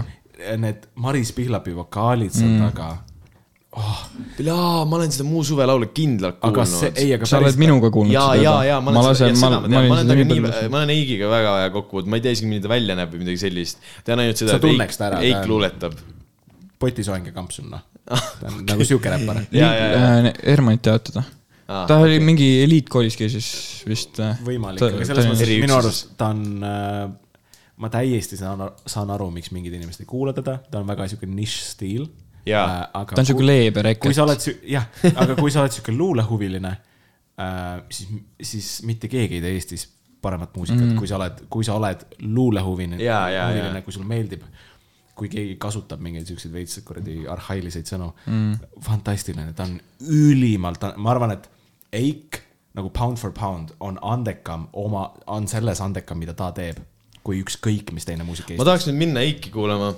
[0.68, 2.66] need Maris Pihlapi vokaalid seal mm.
[2.68, 2.90] taga.
[4.48, 7.02] jaa, ma olen seda Muu suve laulu kindlalt aga see, kuulnud.
[7.04, 9.68] ei, aga sa oled minuga kuulnud ja, ja, ja ma olen seda, ma seda ma
[9.68, 12.26] ma olin olen seda temaga nii ma olen Eigiga väga hea kokku puutunud, ma ei
[12.26, 13.82] tea isegi, milline ta välja näeb või midagi sellist.
[14.08, 15.98] tean ainult seda, ta ära, Eik ta on- luuletab.
[16.80, 17.82] potisoeng ja kampsun, noh.
[18.40, 19.42] ta on nagu siuke räppar.
[19.52, 21.24] ja, ja, ja, Hermanit teavad teda.
[21.68, 23.34] Aa, ta oli mingi eliitkoolis käis
[23.88, 24.22] vist.
[24.46, 27.10] võimalik, Ta- aga ta- selles mõttes minu arust ta on äh,
[27.84, 31.28] ma täiesti saan, saan aru, miks mingid inimesed ei kuula teda, ta on väga siuke
[31.30, 32.08] nišš stiil.
[32.48, 32.88] Jaa.
[33.02, 34.26] aga ta on siuke leebe kui reket sa.
[34.26, 38.10] oled, jah, aga kui sa oled siuke luulehuviline äh,, siis,
[38.42, 39.88] siis mitte keegi ei tee Eestis
[40.22, 44.48] paremat muusikat mm., kui sa oled, kui sa oled luulehuviline, huviline kui sulle meeldib.
[45.18, 49.80] kui keegi kasutab mingeid siukseid veits kuradi arhailiseid sõnu mm., fantastiline, ta on
[50.14, 51.48] ülimalt, ma arvan, et
[51.98, 52.42] Eik
[52.78, 56.78] nagu pound for pound on andekam oma, on selles andekam, mida ta teeb,
[57.26, 59.94] kui ükskõik mis teine muusik ma tahaks nüüd minna Eiki kuulama.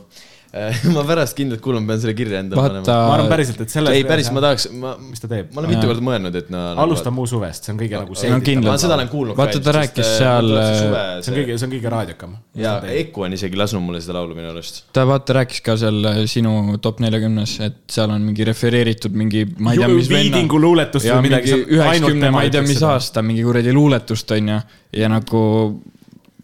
[0.95, 3.93] ma pärast kindlalt kuulan, pean selle kirja endale panema., ma arvan päriselt, et selles.
[3.93, 5.61] ei, päris, ma tahaks, ma, mis ta teeb ma?
[5.61, 6.63] olen mitu korda mõelnud, et no.
[6.85, 8.17] alusta Mu suvest, see on kõige nagu
[8.47, 8.71] kindlalt.
[8.73, 9.38] ma seda olen kuulnud.
[9.38, 12.34] Vaata, ta rääkis seal, see on kõige, see on kõige raadiokam.
[12.57, 14.81] ja Eku on isegi lasknud mulle seda laulu minu arust.
[14.95, 19.45] ta vaata rääkis ka seal äh, sinu top neljakümnes, et seal on mingi refereeritud mingi,
[19.59, 20.26] ma ei tea, mis venna.
[20.26, 21.53] Viidingu luuletust ja või midagi.
[21.53, 22.81] mingi üheksakümne, ma ei tea, mis.
[22.89, 24.59] aasta mingi kuradi luuletust on ju,
[24.97, 25.45] ja nagu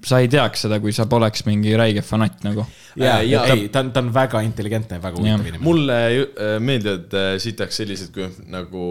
[0.06, 2.66] sa ei teaks seda, kui sa poleks mingi räige fanatt nagu.
[2.96, 5.64] ja, Ja ta- ei, ta on, ta on väga intelligentne ja väga huvitav inimene.
[5.66, 8.86] mulle äh, meeldivad äh, sitaks sellised kui nagu,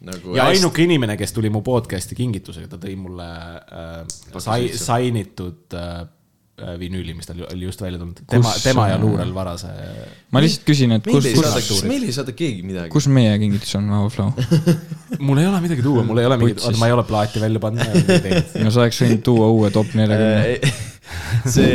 [0.00, 0.36] nagu.
[0.38, 4.02] ja ainuke inimene, kes tuli mu podcast'i kingitusega, ta tõi mulle äh,
[4.38, 6.04] sai, sainitud äh,
[6.78, 8.18] vinüüli, mis tal oli just välja tulnud.
[8.28, 9.70] tema, tema ja äh, Luurel Varase.
[10.30, 12.92] ma lihtsalt küsin, et meil kus, kus, meil ei saada keegi midagi.
[12.92, 14.34] kus meie kingitus on, Vau Flow?
[15.26, 17.62] mul ei ole midagi tuua, mul ei ole mingit, oota, ma ei ole plaati välja
[17.62, 18.12] pannud.
[18.64, 20.72] no sa oleks võinud tuua uue top neljakümne.
[21.56, 21.74] see,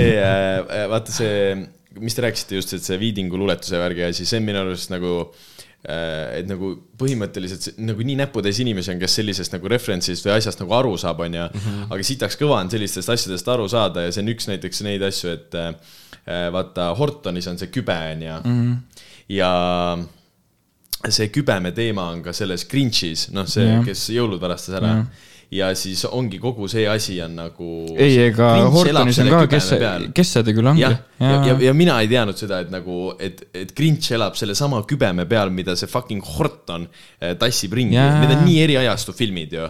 [0.94, 1.58] vaata see,
[1.98, 5.20] mis te rääkisite just, et see Viidingu luuletuse värgi asi, see on minu arust nagu
[5.26, 5.57] äh,
[5.88, 10.76] et nagu põhimõtteliselt nagu nii näputäis inimesi on, kes sellisest nagu reference'ist või asjast nagu
[10.76, 11.46] aru saab, onju.
[11.88, 15.32] aga sitaks kõva on sellistest asjadest aru saada ja see on üks näiteks neid asju,
[15.38, 15.96] et äh,
[16.52, 18.42] vaata Hortonis on see kübe, onju.
[19.38, 19.52] ja
[21.08, 24.94] see kübeme teema on ka selles Grinch'is, noh, see Jah., kes jõulud varastas ära.
[25.52, 27.70] Ja siis ongi kogu see asi on nagu.
[27.96, 29.70] ei, ega Hortonis on ka, kes,
[30.16, 30.84] kes see ta küll ongi.
[30.84, 34.84] jah, ja, ja, ja mina ei teadnud seda, et nagu, et, et Grinch elab sellesama
[34.90, 37.96] kübeme peal, mida see fucking Horton eh, tassib ringi.
[37.98, 39.68] Need on nii eriajastu filmid ju.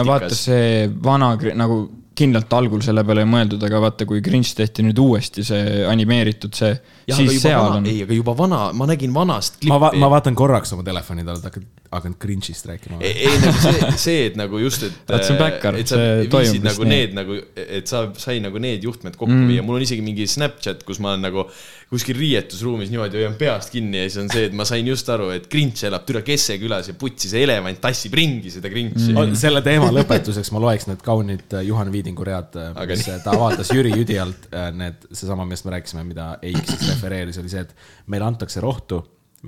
[0.00, 1.84] nagu no vaata see vana nagu
[2.14, 6.54] kindlalt algul selle peale ei mõeldud, aga vaata, kui Grinch tehti nüüd uuesti see animeeritud
[6.56, 6.74] see,
[7.10, 7.88] siis seal vana, on.
[7.90, 10.10] ei, aga juba vana, ma nägin vanast ma va-, klippi ma.
[10.14, 11.66] vaatan korraks oma telefoni talle, et hakkad,
[11.98, 14.98] hakanud cringe'ist rääkima ei, ei nagu see, see, et nagu just, et.
[15.08, 16.92] Vaat see on et sa see toimub nagu nii.
[16.94, 19.48] need nagu, et sa sai nagu need juhtmed kokku mm.
[19.50, 21.46] viia, mul on isegi mingi Snapchat, kus ma olen nagu
[21.94, 25.28] kuskil riietusruumis niimoodi hoian peast kinni ja siis on see, et ma sain just aru,
[25.34, 29.36] et Grinch elab Türa Kesse külas ja putsi see elevant tassib ringi seda Grinchi mm..
[29.38, 33.18] selle teema lõpetuseks ma loeks need kaunid äh, Juhan Viidingu read, Aga mis nii.
[33.18, 37.38] äh, ta avaldas Jüri Jüdi alt, need, seesama, millest me rääkisime, mida Eik siis refereeris,
[37.42, 39.00] oli see, et meile antakse rohtu,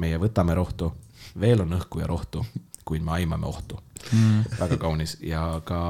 [0.02, 0.92] meie võtame rohtu,
[1.40, 2.44] veel on õhku ja rohtu,
[2.86, 3.78] kuid me aimame ohtu
[4.12, 4.58] mm..
[4.60, 5.80] väga kaunis ja ka,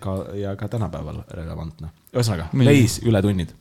[0.00, 1.92] ka ja ka tänapäeval relevantne.
[2.14, 3.54] ühesõnaga, Leis ületunnid.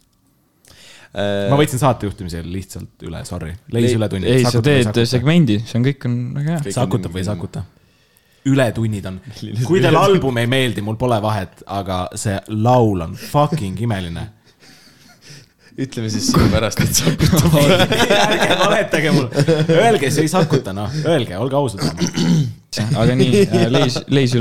[1.15, 3.53] Äh, ma võtsin saatejuhtimise lihtsalt üle, sorry.
[3.71, 4.29] Leis Lei- ületunnid.
[4.31, 6.75] ei, sa teed segmendi, see on kõik on väga hea.
[6.75, 7.63] Sakutab või ei sakuta?
[8.45, 9.15] ületunnid on,
[9.65, 14.27] kui teile album ei meeldi, mul pole vahet, aga see laul on fucking imeline.
[15.75, 17.55] Ütleme siis sinu pärast, et sakutab.
[18.25, 19.45] ärge valetage mulle,
[19.75, 21.83] öelge, see ei sakuta, noh, öelge, olge ausad.
[22.95, 24.35] aga nii, leis, leis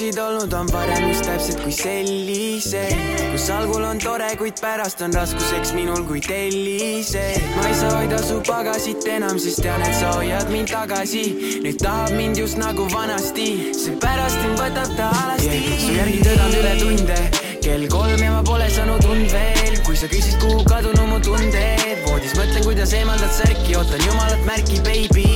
[0.00, 2.94] lugusid olnud on varem just täpselt kui selliseid,
[3.32, 7.42] kus algul on tore, kuid pärast on raskuseks minul kui tellised.
[7.56, 11.24] ma ei saa hoida su pagasit enam, sest tean, et sa hoiad mind tagasi.
[11.66, 15.84] nüüd tahab mind just nagu vanasti, seepärast mind võtab ta alasti yeah..
[15.84, 17.20] su järgi töötan üle tunde,
[17.60, 22.06] kell kolm ja ma pole saanud und veel, kui sa küsid, kuhu kadunud mu tunded,
[22.08, 25.28] voodis mõtlen, kuidas eemaldad särki, ootan jumalat märki, baby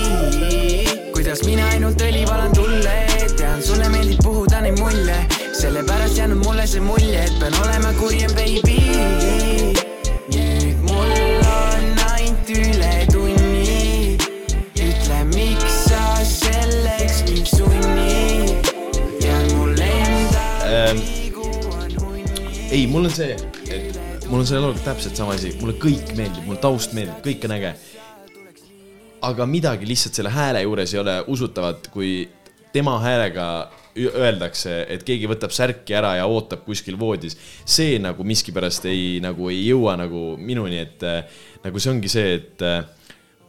[1.24, 2.94] kuidas mina ainult õli valan tulle,
[3.54, 5.16] tean, sulle meeldib puhuda neid mulje,
[5.54, 8.78] sellepärast jäänud mulle see mulje, et pean olema kurjem, baby.
[10.34, 11.12] nüüd mul
[11.50, 14.16] on ainult ületunni,
[14.74, 18.70] ütle, miks sa selleks mind sunnid,
[19.22, 21.02] tean mul endal Ähm,
[22.70, 23.36] ei, mul on see,
[23.70, 27.46] et mul on selle lauluga täpselt sama asi, mulle kõik meeldib, mulle taust meeldib, kõik
[27.46, 27.76] on äge.
[29.24, 32.26] aga midagi lihtsalt selle hääle juures ei ole usutavat, kui
[32.74, 33.46] tema häälega
[33.94, 37.36] öeldakse, et keegi võtab särki ära ja ootab kuskil voodis.
[37.64, 41.22] see nagu miskipärast ei, nagu ei jõua nagu minuni, et äh,
[41.64, 42.82] nagu see ongi see, et äh,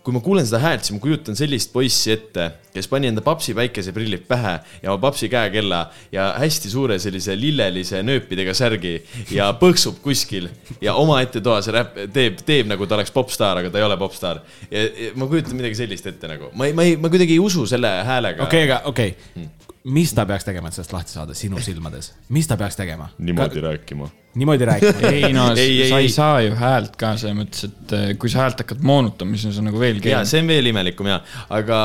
[0.05, 2.45] kui ma kuulen seda häält, siis ma kujutan sellist poissi ette,
[2.75, 4.53] kes pani enda papsi päikeseprillid pähe
[4.83, 5.79] ja oma papsi käekella
[6.13, 8.99] ja hästi suure sellise lillelise nööpidega särgi
[9.33, 10.51] ja põksub kuskil
[10.83, 14.43] ja omaette toas räpp, teeb, teeb nagu ta oleks popstaar, aga ta ei ole popstaar.
[14.69, 17.65] ja ma kujutan midagi sellist ette nagu, ma ei, ma ei, ma kuidagi ei usu
[17.69, 18.45] selle häälega.
[18.45, 22.47] okei, aga okei okay., mis ta peaks tegema, et sellest lahti saada sinu silmades, mis
[22.49, 23.09] ta peaks tegema?
[23.17, 24.09] niimoodi rääkima.
[24.35, 25.09] niimoodi rääkima.
[25.13, 26.07] ei no Ei, ei, sa ei.
[26.07, 29.51] ei saa ju häält ka selles mõttes, et eh, kui sa häält hakkad moonutama, siis
[29.51, 30.31] on see nagu veel ja keerulisem.
[30.31, 31.19] see on veel imelikum ja,
[31.53, 31.81] aga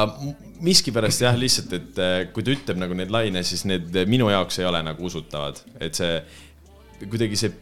[0.65, 4.61] miskipärast jah, lihtsalt, et äh, kui ta ütleb nagu neid laine, siis need minu jaoks
[4.61, 6.21] ei ole nagu usutavad, et see
[7.01, 7.53] kuidagi see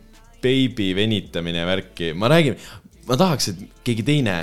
[0.43, 2.59] beebi venitamine värki, ma räägin,
[3.09, 4.37] ma tahaks, et keegi teine,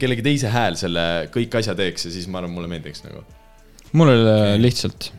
[0.00, 3.24] kellegi teise hääl selle kõik asja teeks ja siis ma arvan, mulle meeldiks nagu.
[3.96, 4.14] Mulle
[4.60, 5.10] lihtsalt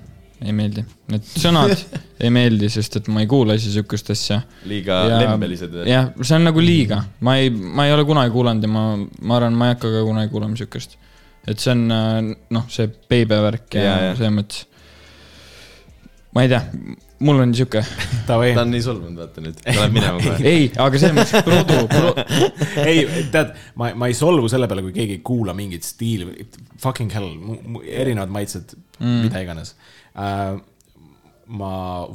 [0.41, 0.81] ei meeldi,
[1.13, 1.73] need sõnad
[2.23, 4.39] ei meeldi, sest et ma ei kuula ise sihukest asja.
[4.69, 5.75] liiga lembelised.
[5.85, 8.85] jah, see on nagu liiga, ma ei, ma ei ole kunagi kuulanud ja ma,
[9.21, 10.97] ma arvan, ma ei hakka ka kunagi kuulama sihukest.
[11.45, 12.17] et see on äh,
[12.57, 14.17] noh, see beebe värk ja, Ja, ja ja.
[14.17, 14.65] selles mõttes.
[16.33, 16.63] ma ei tea,
[17.21, 17.81] mul on sihuke,
[18.27, 20.37] ta, on nii solvunud, vaata nüüd, ta läheb minema kohe.
[20.51, 22.11] ei, aga selles mõttes produ pro,
[22.89, 26.47] ei, tead, ma, ma ei solvu selle peale, kui keegi ei kuula mingit stiili,
[26.81, 27.31] fucking hell,
[27.85, 29.75] erinevad maitsed mm., mida iganes
[30.15, 30.57] äh,.
[31.51, 31.73] ma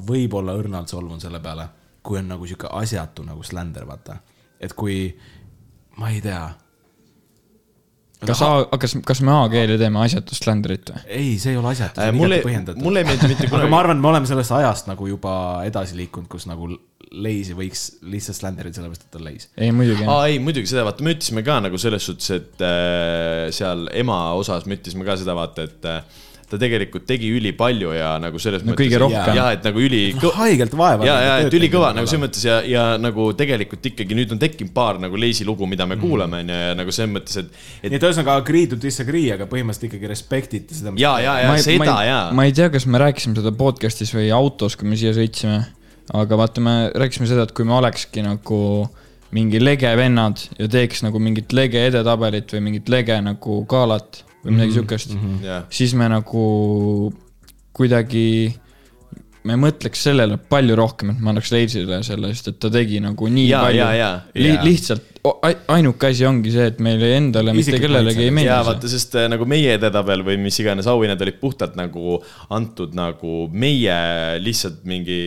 [0.08, 1.68] võib-olla õrnalt solvun selle peale,
[2.06, 4.20] kui on nagu sihuke asjatu nagu sländer, vaata,
[4.60, 5.10] et kui,
[6.00, 6.44] ma ei tea
[8.24, 8.40] kas,
[8.80, 11.02] kas, kas me A-keeli teeme asjatust sländrit või?
[11.06, 12.82] ei, see ei ole asjatu, see Äh, on mulle igati, põhjendatud.
[12.86, 13.80] mulle ei meeldi mitte aga kunagi ma.
[13.84, 15.32] arvan, me oleme sellest ajast nagu juba
[15.68, 16.70] edasi liikunud, kus nagu
[17.12, 19.48] leisi võiks lihtsalt sländerida, sellepärast et ta on leis.
[19.56, 20.06] ei, muidugi.
[20.10, 24.20] aa ei, muidugi seda vaata, me ütlesime ka nagu selles suhtes, et äh, seal ema
[24.38, 28.62] osas me ütlesime ka seda vaata, et äh, ta tegelikult tegi ülipalju ja nagu selles
[28.62, 28.84] No mõttes.
[28.84, 29.34] kõige rohkem.
[29.34, 30.02] ja et nagu üli.
[30.36, 31.06] haigelt vaeva.
[31.06, 34.72] ja, ja et ülikõva nagu selles mõttes ja, ja nagu tegelikult ikkagi nüüd on tekkinud
[34.76, 37.50] paar nagu leisi lugu, mida me kuulame, onju, ja nagu selles mõttes, et,
[37.82, 40.92] nii et et ühesõnaga agree to disagree, aga põhimõtteliselt ikkagi respektite seda.
[41.00, 44.14] ja, ja, ja ma ei, seda ja ma ei tea, kas me rääkisime seda podcast'is
[44.14, 45.64] või autos, kui me siia sõitsime.
[46.14, 48.86] aga vaata, me rääkisime seda, et kui me olekski nagu
[49.34, 54.54] mingi lege vennad ja teeks nagu mingit lege edetabelit või mingit lege nagu galat või
[54.54, 54.78] midagi mm -hmm.
[54.80, 55.44] siukest mm, -hmm.
[55.44, 56.44] jah, siis me nagu
[57.76, 58.54] kuidagi,
[59.44, 63.28] me mõtleks sellele palju rohkem, et ma annaks Leisile selle, sest et ta tegi nagu
[63.28, 64.10] nii Ja, palju ja, ja.
[64.34, 64.62] Li Ja.
[64.64, 65.15] lihtsalt
[65.72, 69.46] ainuke asi ongi see, et meile endale mitte kellelegi ei meeldi vaata, sest äh, nagu
[69.48, 72.18] meie edetabel või mis iganes auhinnad olid puhtalt nagu
[72.56, 73.96] antud nagu meie
[74.42, 75.18] lihtsalt mingi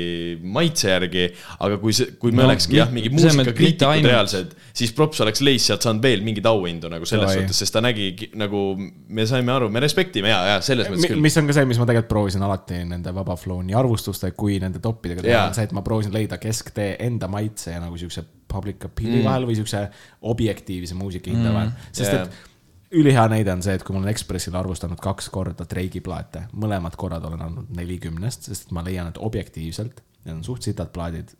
[0.43, 1.27] maitse järgi.
[1.59, 4.11] aga kui see, kui me No, no, olekski jah, mingi muusikakriitikud ainult.
[4.13, 7.41] reaalsed, siis props oleks Leis sealt saanud veel mingeid auhindu nagu selles Oi.
[7.41, 11.21] suhtes, sest ta nägi nagu, me saime aru, me respektime ja, ja selles mõttes küll.
[11.23, 14.61] mis on ka see, mis ma tegelikult proovisin alati nende Vaba Flow nii arvustuste kui
[14.63, 15.47] nende toppidega teha, Jaa.
[15.51, 19.27] on see, et ma proovisin leida kesktee enda maitse ja nagu siukse public appeal'i mm.
[19.27, 19.85] vahel või siukse
[20.33, 21.55] objektiivse muusika hinda mm.
[21.57, 22.25] vahel, sest Jaa.
[22.25, 26.47] et ülihea näide on see, et kui ma olen Ekspressile arvustanud kaks korda Drake'i plaate,
[26.57, 31.31] mõlemad korrad olen andnud nelikümnest, sest ma leian, et objektiivselt need on suht sitad plaadid,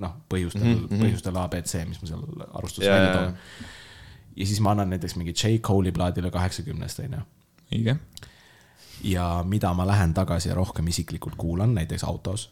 [0.00, 1.02] noh, põhjustel mm, -hmm.
[1.02, 3.36] põhjustel A, B, C, mis ma seal arvustuses Jaa, välja toon.
[4.36, 7.22] ja siis ma annan näiteks mingi J Cole'i plaadile kaheksakümnest, onju
[7.72, 7.96] õige.
[9.04, 12.50] ja mida ma lähen tagasi ja rohkem isiklikult kuulan, näiteks autos,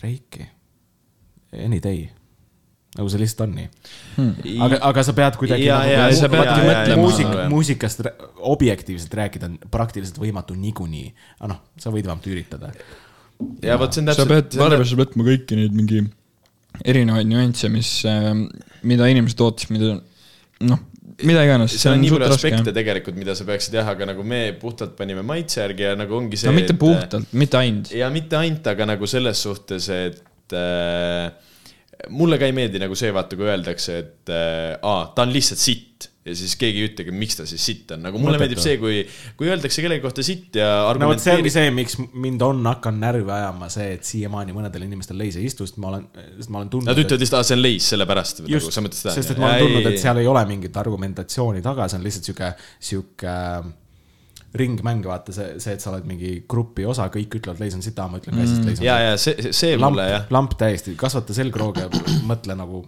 [0.00, 0.48] Drake'i,
[1.64, 2.08] Any Day.
[2.98, 3.68] Nagu see lihtsalt on nii
[4.18, 4.32] hmm..
[4.66, 8.04] aga, aga sa pead kuidagi nagu sa muusik muusikast
[8.52, 11.08] objektiivselt rääkida on praktiliselt võimatu niikuinii.
[11.40, 12.72] aga noh, sa võid vähemalt üritada.
[13.64, 14.52] ja vot see on sa täpselt.
[14.52, 16.04] pead arvesse võtma kõiki neid mingi
[16.88, 18.00] erinevaid nüansse, mis,
[18.88, 19.96] mida inimesed ootasid, mida
[20.68, 20.80] noh,
[21.26, 21.76] mida iganes.
[21.80, 25.24] seal on nii palju aspekte tegelikult, mida sa peaksid jah, aga nagu me puhtalt panime
[25.26, 26.50] maitse järgi ja nagu ongi see.
[26.50, 27.92] no mitte puhtalt, mitte ainult.
[27.96, 31.32] ja mitte ainult, aga nagu selles suhtes, et äh,
[32.10, 35.62] mulle ka ei meeldi nagu see, vaata, kui öeldakse, et äh, aa, ta on lihtsalt
[35.62, 38.54] sitt ja siis keegi ei ütlegi, miks ta siis sitt on, nagu mulle Mõttetu.
[38.54, 39.00] meeldib see, kui,
[39.38, 40.68] kui öeldakse kellegi kohta sitt ja
[40.98, 44.86] no vot see ongi see, miks mind on hakanud närvi ajama see, et siiamaani mõnedel
[44.86, 46.06] inimestel leis ei istu, sest ma olen,
[46.38, 46.92] sest ma olen tundnud.
[46.92, 48.44] Nad ütlevad lihtsalt, aa, see on leis, sellepärast.
[48.54, 52.06] just, sest et ma olen tundnud, et seal ei ole mingit argumentatsiooni taga, see on
[52.06, 52.52] lihtsalt sihuke,
[52.90, 53.36] sihuke
[54.58, 58.08] ringmäng, vaata see, see, et sa oled mingi grupi osa, kõik ütlevad leis on sita,
[58.10, 60.56] ma ütlen ka siis, et leis on ja, ja see, see lamp mulle jah,, lamp
[60.60, 61.86] täiesti, kasvata selgrooge,
[62.30, 62.82] mõtle nagu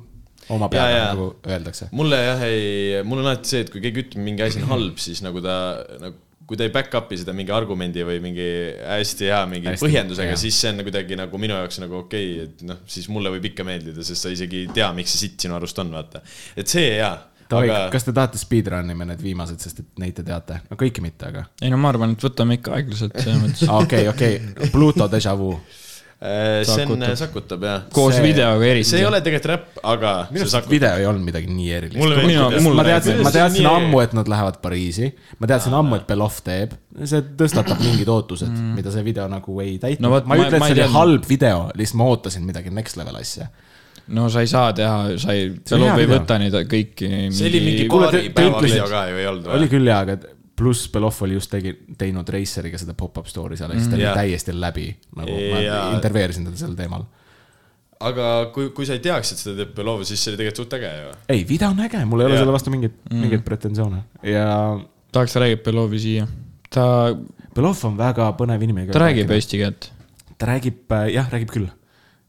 [0.53, 1.89] oma peaga nagu öeldakse.
[1.97, 5.01] mulle jah ei, mul on alati see, et kui keegi ütleb, mingi asi on halb,
[5.01, 5.57] siis nagu ta
[6.03, 8.47] nagu kui ta ei back up'i seda mingi argumendi või mingi
[8.85, 12.49] hästi hea mingi Hästi, põhjendusega siis see on kuidagi nagu minu jaoks nagu okei okay,,
[12.51, 15.47] et noh, siis mulle võib ikka meeldida, sest sa isegi ei tea, miks see sitt
[15.47, 16.21] sinu arust on, vaata.
[16.61, 17.15] et see jaa,
[17.51, 20.79] Davai aga kas te tahate speedrun ime need viimased, sest et neid te teate, no
[20.81, 21.47] kõiki mitte, aga.
[21.63, 23.71] ei no ma arvan, et võtame ikka aeglaselt selles mõttes.
[23.83, 25.51] okei, okei, Pluto Deja Vu.
[26.25, 27.83] äh, see on Sakutab., sakutab jah.
[27.93, 28.89] koos See- videoga eriti.
[28.89, 30.73] see ei ole tegelikult räpp, aga minu see arust sakutab.
[30.77, 32.71] video ei olnud midagi nii erilist.
[32.79, 35.11] ma teadsin, ma teadsin ammu, et nad lähevad Pariisi,
[35.43, 36.73] ma teadsin ammu, et Belov teeb,
[37.05, 40.63] see tõstatab mingid ootused mm., mida see video nagu ei täitnud No ma ei ütle,
[40.63, 43.51] et see oli halb video, lihtsalt ma ootasin midagi next level asja.
[44.13, 47.11] No sa ei saa teha, sa ei, oli hea Belov ei võta neid kõiki.
[47.33, 49.73] see oli mingi paari päeva video ka ju ei olnud oli või?
[49.77, 50.19] küll jaa, aga
[50.57, 54.07] pluss Belov oli just tegi, teinud Raceriga seda pop-up story seal ja siis ta oli
[54.07, 54.17] Jaa.
[54.19, 54.89] täiesti läbi.
[55.17, 55.63] nagu ma
[55.97, 57.07] intervjueerisin teda sel teemal.
[58.05, 60.79] aga kui, kui sa ei teaks, et seda teeb Belov, siis see oli tegelikult suht
[60.79, 61.17] äge ju.
[61.37, 62.45] ei, video on äge, mul ei ole Jaa.
[62.45, 64.47] selle vastu mingeid mm., mingeid pretensioone ja
[65.15, 66.29] tahaks räägib Belovi siia.
[66.69, 66.87] ta,
[67.57, 68.93] Belov on väga põnev inimene.
[68.93, 69.33] ta räägib.
[69.33, 69.91] eesti keelt.
[70.39, 71.69] ta räägib, jah, räägib küll,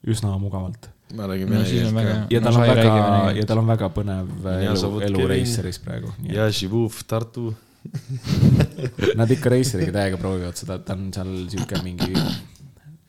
[0.08, 3.68] üsna mugavalt ma räägin siis on väga ja tal on väga, vene ja tal on
[3.70, 5.28] väga põnev Ja elu elu.
[5.30, 6.14] Raceris praegu.
[6.32, 7.54] ja Živuv Tartu.
[9.20, 12.10] Nad ikka Raceriga täiega proovivad seda, ta on seal sihuke mingi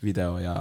[0.05, 0.53] video ja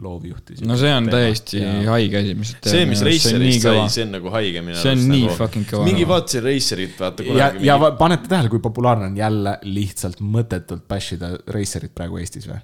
[0.00, 0.54] loovjuht.
[0.66, 4.62] no see on täiesti haige asi, mis see, mis Racerist sai, see on nagu haige
[4.64, 5.84] minu See on arust nii nagu, fucking kõva.
[5.86, 7.84] mingi vaatasin Racerit, vaata ja, kunagi ja mingi....
[7.84, 12.58] va- panete tähele, kui populaarne on jälle lihtsalt mõttetult bash ida Racerit praegu Eestis või?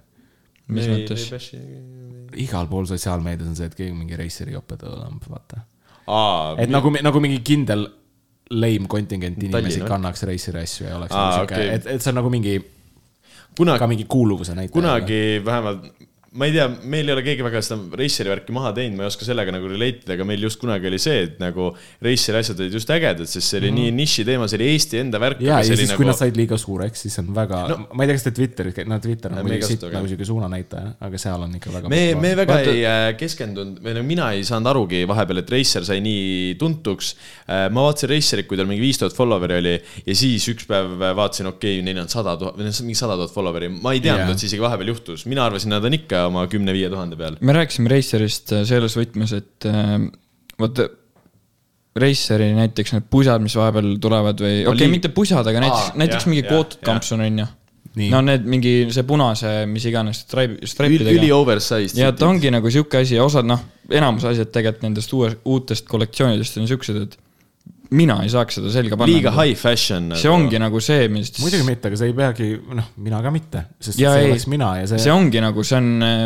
[0.72, 1.50] Mis mõttes?
[2.40, 5.64] igal pool sotsiaalmeedias on see, et keegi mingi Raceri jope tõmbab, vaata.
[6.06, 7.86] aa, et nagu, nagu mingi kindel
[8.54, 9.90] lame kontingent inimesi Tallinna või?
[9.92, 12.56] kannaks Raceri asju ja oleks Aa, nagu sihuke okei., et, et see on nagu mingi,
[12.60, 14.74] ka kunagi, mingi kuuluvuse näitaja.
[14.74, 15.86] kunagi vähemalt,
[16.34, 19.10] ma ei tea, meil ei ole keegi väga seda Raceri värki maha teinud, ma ei
[19.12, 21.68] oska sellega nagu relate ida, aga meil just kunagi oli see, et nagu
[22.02, 25.20] Raceri asjad olid just ägedad, sest see oli nii niši teema, see oli Eesti enda
[25.22, 25.44] värk.
[25.44, 26.00] ja, ja siis, nagu...
[26.00, 28.80] kui nad said liiga suureks, siis on väga no, ma ei tea, kas te Twitteris,
[28.90, 32.34] no Twitter on muidugi siit nagu sihuke suunanäitaja, aga seal on ikka väga me, me
[32.40, 36.02] väga Vaata- ei äh, keskendunud või no mina ei saanud arugi vahepeal, et Racer sai
[36.02, 37.12] nii tuntuks.
[37.46, 41.52] ma vaatasin Racerit, kui tal mingi viis tuhat follower'i oli ja siis üks päev vaatasin,
[41.52, 44.26] okei okay,, neil on sada tuhat või noh, mingi sada tuhat follower'i, ma ei teadnud
[44.26, 47.38] yeah., et see isegi vahepeal juhtus, mina arvasin, nad on ikka oma kümne-viie tuhande peal.
[47.40, 49.96] me rääkisime Racerist selles võtmes, et äh,
[50.60, 50.88] vaata,
[51.94, 56.24] Raceri näiteks need pusad, mis vahepeal tulevad või, okei okay,, mitte pusad, aga näiteks näiteks
[56.24, 56.80] jah, mingi jah.
[56.88, 57.50] kampsun on ju.
[57.94, 58.08] Nii.
[58.10, 61.28] no need mingi see punase, mis iganes stripe, stripeidega üli.
[61.30, 61.94] oversized.
[62.00, 65.86] ja ta ongi nagu sihuke asi ja osad noh, enamus asjad tegelikult nendest uue, uutest
[65.86, 67.14] kollektsioonidest on siuksed, et
[67.94, 69.12] mina ei saaks seda selga panna.
[69.12, 70.10] liiga high fashion.
[70.18, 71.32] see ongi nagu see, mis.
[71.42, 72.48] muidugi mitte, aga sa ei peagi,
[72.78, 75.64] noh, mina ka mitte, sest Ja see ei, oleks mina ja see, see ongi nagu,
[75.66, 76.24] see on äh,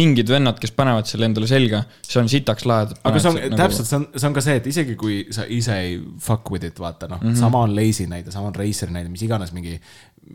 [0.00, 2.92] mingid vennad, kes panevad selle endale selga, see on sitaks lahe.
[3.10, 3.60] aga see on nagu...
[3.62, 6.68] täpselt, see on, see on ka see, et isegi kui sa ise ei fuck with
[6.68, 9.52] it, vaata noh mm -hmm., sama on Lazy näide, sama on Raceri näide, mis iganes
[9.56, 9.78] mingi,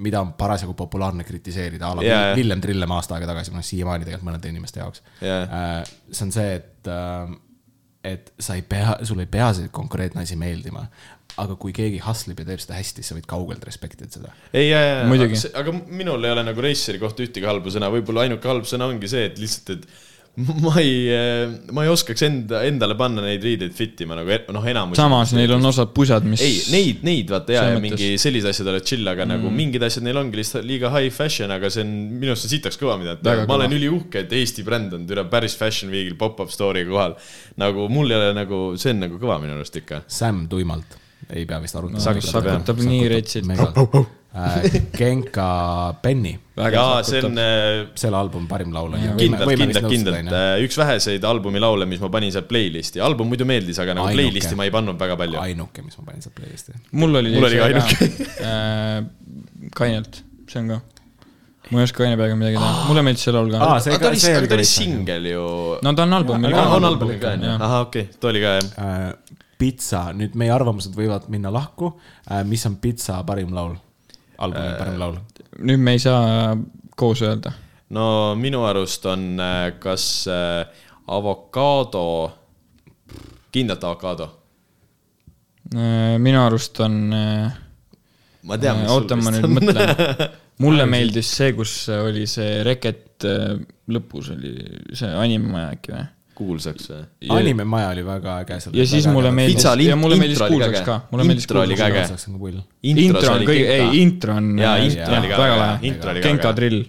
[0.03, 2.35] mida on parasjagu populaarne kritiseerida, a la jaa.
[2.35, 5.83] Villem Trillem aasta aega tagasi, noh siiamaani tegelikult mõnede inimeste jaoks Jaa..
[6.11, 6.93] see on see, et,
[8.03, 10.87] et sa ei pea, sul ei pea see konkreetne asi meeldima.
[11.33, 14.33] aga kui keegi hustleb ja teeb seda hästi, siis sa võid kaugelt respektida seda.
[14.53, 18.51] ei, ja, ja, aga minul ei ole nagu Raceri kohta ühtegi halba sõna, võib-olla ainuke
[18.51, 21.03] halb sõna ongi see, et lihtsalt, et ma ei,
[21.69, 24.97] ma ei oskaks enda, endale panna neid riideid fit ima nagu e- noh, enamus.
[24.97, 26.41] samas neil on osad pusad, mis.
[26.41, 29.35] ei, neid, neid vaata ja, ja mingi sellised asjad oled chill, aga mm.
[29.35, 32.53] nagu mingid asjad neil ongi lihtsalt liiga high fashion, aga see on minu arust on
[32.55, 33.59] sitaks kõva, mida ma kõva.
[33.59, 37.15] olen üliuhke, et Eesti bränd on üle päris fashion week'il pop-up story'ga kohal.
[37.61, 40.01] nagu mul ei ole nagu, see on nagu kõva minu arust ikka.
[40.09, 40.97] Sam tuimalt,
[41.29, 42.25] ei pea vist arutama jah.
[42.33, 43.53] sakutab nii retsilt.
[44.33, 44.63] Äh,
[44.97, 49.11] Genka Penny, jaa, see on äh, selle albumi parim laul on ju.
[49.19, 53.45] kindlalt, kindlalt, kindlalt äh, üks väheseid albumi laule, mis ma panin seal playlist'i, album muidu
[53.45, 54.23] meeldis, aga nagu Ainuke.
[54.23, 55.37] playlist'i ma ei pannud väga palju.
[55.43, 56.73] ainuke, mis ma panin sealt playlist'i.
[56.97, 57.35] mul oli.
[57.35, 58.09] Mul oli ka ainuke.
[59.77, 60.79] kainelt, see on ka.
[61.69, 63.77] ma ei oska kaine peaga midagi teha, mulle meeldis see laul ka Aa,.
[63.85, 65.47] see aga ta oli, see oli ta oli singel ju.
[65.85, 66.67] no ta on albumil ka.
[66.81, 68.75] on albumil ka on ju, ahah, okei, too oli ka jah.
[68.81, 71.93] äh, pitsa, nüüd meie arvamused võivad minna lahku
[72.25, 72.41] äh,.
[72.49, 73.77] mis on pitsa parim laul?
[74.37, 75.17] Albumi Äh, parim laul?
[75.59, 76.55] nüüd me ei saa
[76.97, 77.53] koos öelda.
[77.93, 78.05] no
[78.39, 80.65] minu arust on äh, kas äh,
[81.07, 82.05] avokaado,
[83.51, 84.29] kindlalt avokaado.
[86.19, 86.97] minu arust on,
[88.43, 90.27] ma tean, mis oota, ma nüüd mõtlen.
[90.63, 93.25] mulle meeldis see, kus oli see Reket
[93.89, 94.51] lõpus oli
[94.93, 96.03] see animemaja äkki või?
[96.37, 97.01] Kuulsaks või?
[97.35, 98.77] animemaja oli väga äge seal.
[98.77, 100.85] ja siis mulle meeldis ja mulle meeldis oli kuulsaks äge.
[100.87, 102.05] ka, mulle meeldis oli ka äge.
[102.05, 102.25] kuulsaks.
[102.27, 104.55] see intro on kõige, ei, intro on.
[104.59, 105.77] jaa, intro oli ka väga lahe.
[105.89, 106.81] intro oli ka Genka drill,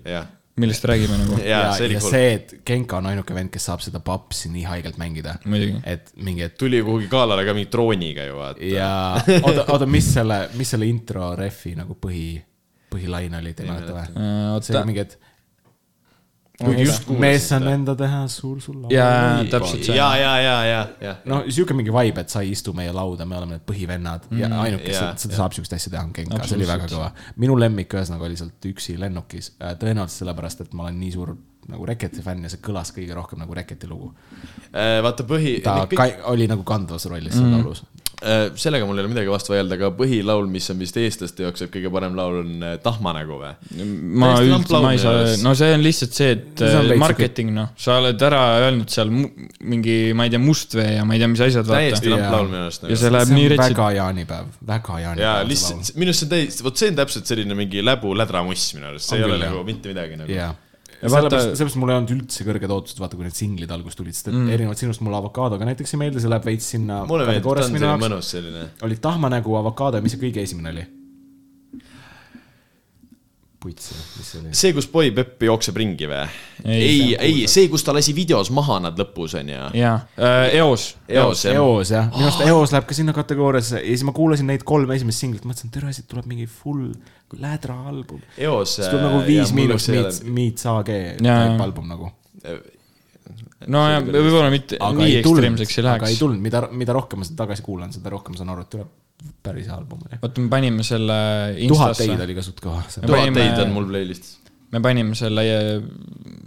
[0.61, 2.15] millest räägime nagu, ja ja, see oli ja cool.
[2.15, 5.37] see, et Genka on ainuke vend, kes saab seda papsi nii haigelt mängida.
[5.45, 5.81] muidugi.
[5.91, 8.65] et mingi, et tuli kuhugi galale ka mingi drooniga ju vaata.
[8.71, 8.91] ja
[9.47, 12.39] oota, oota, mis selle, mis selle intro refi nagu põhi,
[12.93, 14.09] põhilaine oli, te ei mäleta või?
[14.11, 15.19] see Äh, oota oli, mingi, et
[17.19, 18.93] mees on enda teha, suur sul laul.
[18.95, 19.97] jaa, täpselt see.
[19.97, 21.15] ja, ja, ja, ja, ja.
[21.31, 24.43] no sihuke mingi vibe, et sa ei istu meie lauda, me oleme need põhivennad mm,
[24.43, 27.11] ja ainuke, kes jaa, seda, saab siukest asja teha, on Genka, see oli väga kõva.
[27.43, 31.35] minu lemmik ühesõnaga oli sealt üksi lennukis, tõenäoliselt sellepärast, et ma olen nii suur
[31.71, 34.11] nagu Reketi fänn ja see kõlas kõige rohkem nagu Reketi lugu.
[34.71, 37.55] Äh, vaata põhi, ta ka, oli nagu kandvas rollis seal mm.
[37.57, 37.85] laulus.
[38.61, 41.91] Sellega mul ei ole midagi vastu vaielda, aga põhilaul, mis on vist eestlaste jaoks kõige
[41.93, 43.53] parem laul, on äh, Tahmanägu või?
[44.21, 47.99] ma üldse, ma ei saa no see on lihtsalt see, et äh, marketing noh, sa
[48.03, 51.69] oled ära öelnud seal mingi, ma ei tea, Mustvee ja ma ei tea, mis asjad
[51.69, 52.17] täiesti vaata.
[52.17, 53.01] lamplaul minu arust ja nagu.
[53.05, 55.49] see läheb see nii retsi-, väga jaanipäev, väga jaa, jaanipäev.
[55.53, 59.11] lihtsalt minu arust see on täiesti, vot see on täpselt selline mingi läbu-lädramuss minu arust,
[59.11, 60.45] see On ei ole nagu mitte midagi nagu.
[61.11, 64.17] Sellepärast vaata-, sellepärast mul ei olnud üldse kõrged ootused, vaata kui need singlid alguses tulid,
[64.17, 64.51] sest et mm.
[64.57, 67.71] erinevalt sinust mulle avokaadoga näiteks ei meeldi, see läheb veits sinna mulle meeldib, ta on
[67.71, 68.69] selline mõnus selline.
[68.89, 70.87] olid tahmanägu, avokaado ja mis see kõige esimene oli?
[73.65, 74.53] puits, mis see oli?
[74.57, 76.21] see, kus Boy Pepp jookseb ringi või?
[76.65, 79.71] Ei, ei, see on ei, see, kus ta lasi videos maha nad lõpus onju.
[79.79, 79.95] jaa,
[80.53, 80.87] eos.
[81.09, 81.57] eos jah.
[81.57, 84.99] eos jah, minu arust eos läheb ka sinna kategooriasse ja siis ma kuulasin neid kolme
[84.99, 86.93] esimest singlit, mõtlesin, et tere, siit tuleb mingi full
[87.41, 88.21] lädra album.
[88.37, 88.77] eos.
[88.77, 92.11] siis tuleb nagu Viis miinus Meets, Meets AG type album nagu.
[93.73, 96.21] no ja võib-olla mitte aga nii ekstreemseks ei aga ei läheks.
[96.21, 98.93] tulnud, mida, mida rohkem ma seda tagasi kuulan, seda rohkem saan aru, et tuleb
[99.45, 100.21] päris album oli.
[100.23, 101.19] vaata, me panime selle
[101.69, 102.83] tuhat teid Instasse, oli ka suht kõva.
[102.95, 104.39] Tuhat teid on mul playlist'is.
[104.75, 105.45] me panime selle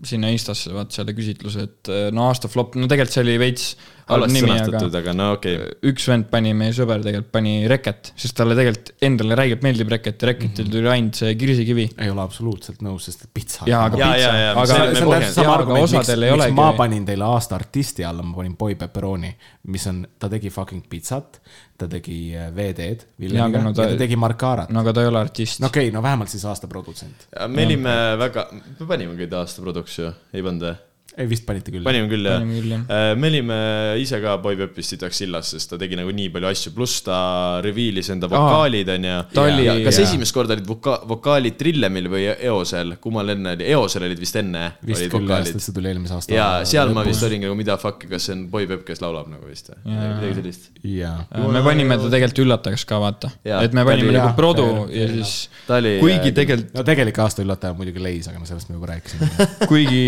[0.08, 3.72] sinna Instasse, vaata selle küsitluse, et äh, no aasta flop, no tegelikult see oli veits
[3.74, 5.76] halb halvasti sõnastatud, aga no okei okay..
[5.92, 10.24] üks vend pani, meie sõber tegelikult pani Reket, sest talle tegelikult endale räigelt meeldib Reket
[10.24, 11.88] ja Reketil tuli ainult see kirsikivi.
[11.98, 13.68] ei ole absoluutselt nõus, sest et pitsa.
[13.70, 17.08] jaa, aga pitsa aga see- see on täpselt sama argument, miks, miks olegi- ma panin
[17.08, 19.34] teile aasta artisti alla, ma panin Boy Pepperoni,
[19.74, 21.42] mis on, ta tegi fucking pitsat,
[21.78, 24.72] ta tegi äh, VD-d Villemiga no ja ta- ta tegi Marcarat.
[24.74, 27.28] no aga ta ei ole artist no okei okay,, no vähemalt siis aasta produtsent.
[27.48, 28.48] me olime väga,
[28.80, 30.76] me panime kõige aasta produks ju, ei pannud või?
[31.18, 31.84] ei, vist panite küll.
[31.86, 32.84] panime küll jah Panime küll, jah.
[32.94, 33.58] Äh, me olime
[34.02, 37.18] ise ka Boy Pepist sitaks sillas, sest ta tegi nagu nii palju asju, pluss ta
[37.66, 39.16] reveal'is enda vokaalid onju.
[39.34, 40.08] ta oli- kas jaa.
[40.08, 44.64] esimest korda olid voka-, vokaalid Trillemil või Eosel, kummal enne oli, Eosel olid vist enne.
[44.86, 46.36] vist küll jah, sest see tuli eelmise aasta.
[46.38, 49.32] ja seal ma vist olingi nagu mida fuck'i, kas see on Boy Pepp, kes laulab
[49.34, 49.82] nagu vist või?
[49.98, 50.70] midagi sellist.
[50.86, 51.18] jaa.
[51.32, 55.36] Äh, me panime ta tegelikult üllatajaks ka vaata, et me panime nagu produ ja siis
[55.68, 59.48] kuigi tegelikult, no tegelik aasta üllataja on muidugi Leis, aga no sellest me juba rääkisime.
[59.72, 60.04] kuigi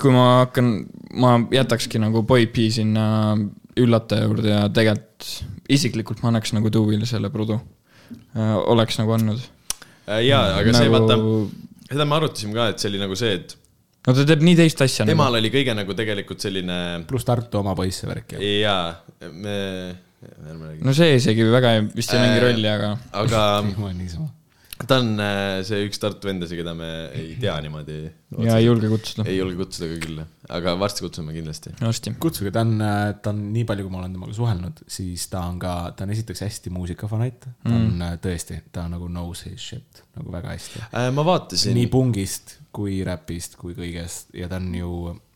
[0.00, 0.70] kui ma hakkan,
[1.20, 3.06] ma jätakski nagu Boy P sinna
[3.80, 5.28] üllataja juurde ja tegelikult
[5.72, 7.58] isiklikult ma annaks nagu Dewey'le selle prudu.
[8.70, 9.40] oleks nagu andnud.
[10.06, 10.94] jaa, aga see nagu...
[10.94, 11.18] vaata,
[11.90, 13.56] seda me arutasime ka, et see oli nagu see, et
[14.04, 15.40] no ta teeb nii teist asja temal nagu.
[15.40, 18.42] oli kõige nagu tegelikult selline pluss Tartu oma poiss ja värk ja.
[18.44, 19.56] jaa, me,
[20.28, 20.84] ärme räägi.
[20.84, 23.44] no see isegi väga ei- vist ei mängi Äh, rolli, aga aga.
[24.88, 27.98] ta on äh, see üks Tartu vendasid, keda me ei tea niimoodi.
[28.46, 29.26] ja ei julge kutsuda.
[29.30, 30.22] ei julge kutsuda ka küll,
[30.58, 31.74] aga varsti kutsume kindlasti.
[32.22, 32.74] kutsuge, ta on,
[33.22, 36.14] ta on nii palju, kui ma olen temaga suhelnud, siis ta on ka, ta on
[36.16, 38.18] esiteks hästi muusikafanatt, ta on mm.
[38.24, 40.88] tõesti, ta nagu knows his shit nagu väga hästi.
[40.90, 44.90] Äh, ma vaatasin nii, pungist kui räpist kui kõigest ja ta on ju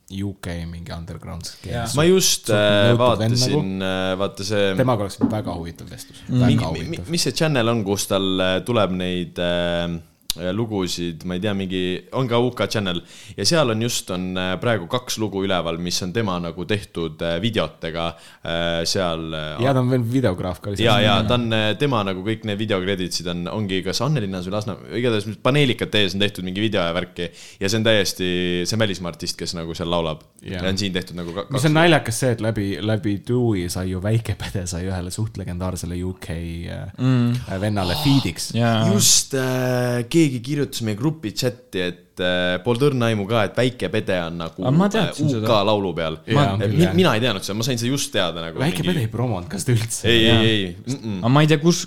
[0.09, 1.95] UK mingi underground skeemis.
[1.99, 3.83] ma just äh, vend vaatasin,
[4.21, 7.11] vaata see, temaga oleks väga huvitav vestlus, huvitav.
[7.13, 9.99] mis see channel on, kus tal äh, tuleb neid äh,
[10.37, 11.81] lugusid, ma ei tea, mingi,
[12.13, 12.99] on ka UK channel
[13.33, 17.23] ja seal on just, on äh, praegu kaks lugu üleval, mis on tema nagu tehtud
[17.25, 19.33] äh, videotega äh, seal.
[19.65, 20.75] ja ta on veel videograaf ka.
[20.77, 21.49] ja, ja ta on,
[21.81, 26.23] tema nagu kõik need videokreditsid on, ongi kas Annelinnas või Lasnamäe, igatahes paneelikate ees on
[26.27, 27.31] tehtud mingi video ja värki.
[27.59, 28.29] ja see on täiesti,
[28.69, 30.61] see on välismaa artist, kes nagu seal laulab Jaa.
[30.61, 34.05] ja on siin tehtud nagu mis on naljakas see, et läbi, läbi Dewey sai ju
[34.05, 37.59] Väike-Pede sai ühele suht legendaarsele UK mm.
[37.65, 38.53] vennale feed'iks.
[38.61, 43.59] ja just äh, keegi kirjutas meie grupi chati, et äh, Pole tõrna aimu ka, et
[43.59, 46.19] Väike Pede on nagu äh, UK laulu peal.
[46.29, 48.61] Mina ei teadnud seda, ma sain seda just teada nagu.
[48.63, 50.03] Väike-Pede ei promonud ka seda üldse.
[50.11, 51.21] ei, ei, ei mm, -mm.
[51.23, 51.87] aga ma ei tea, kus,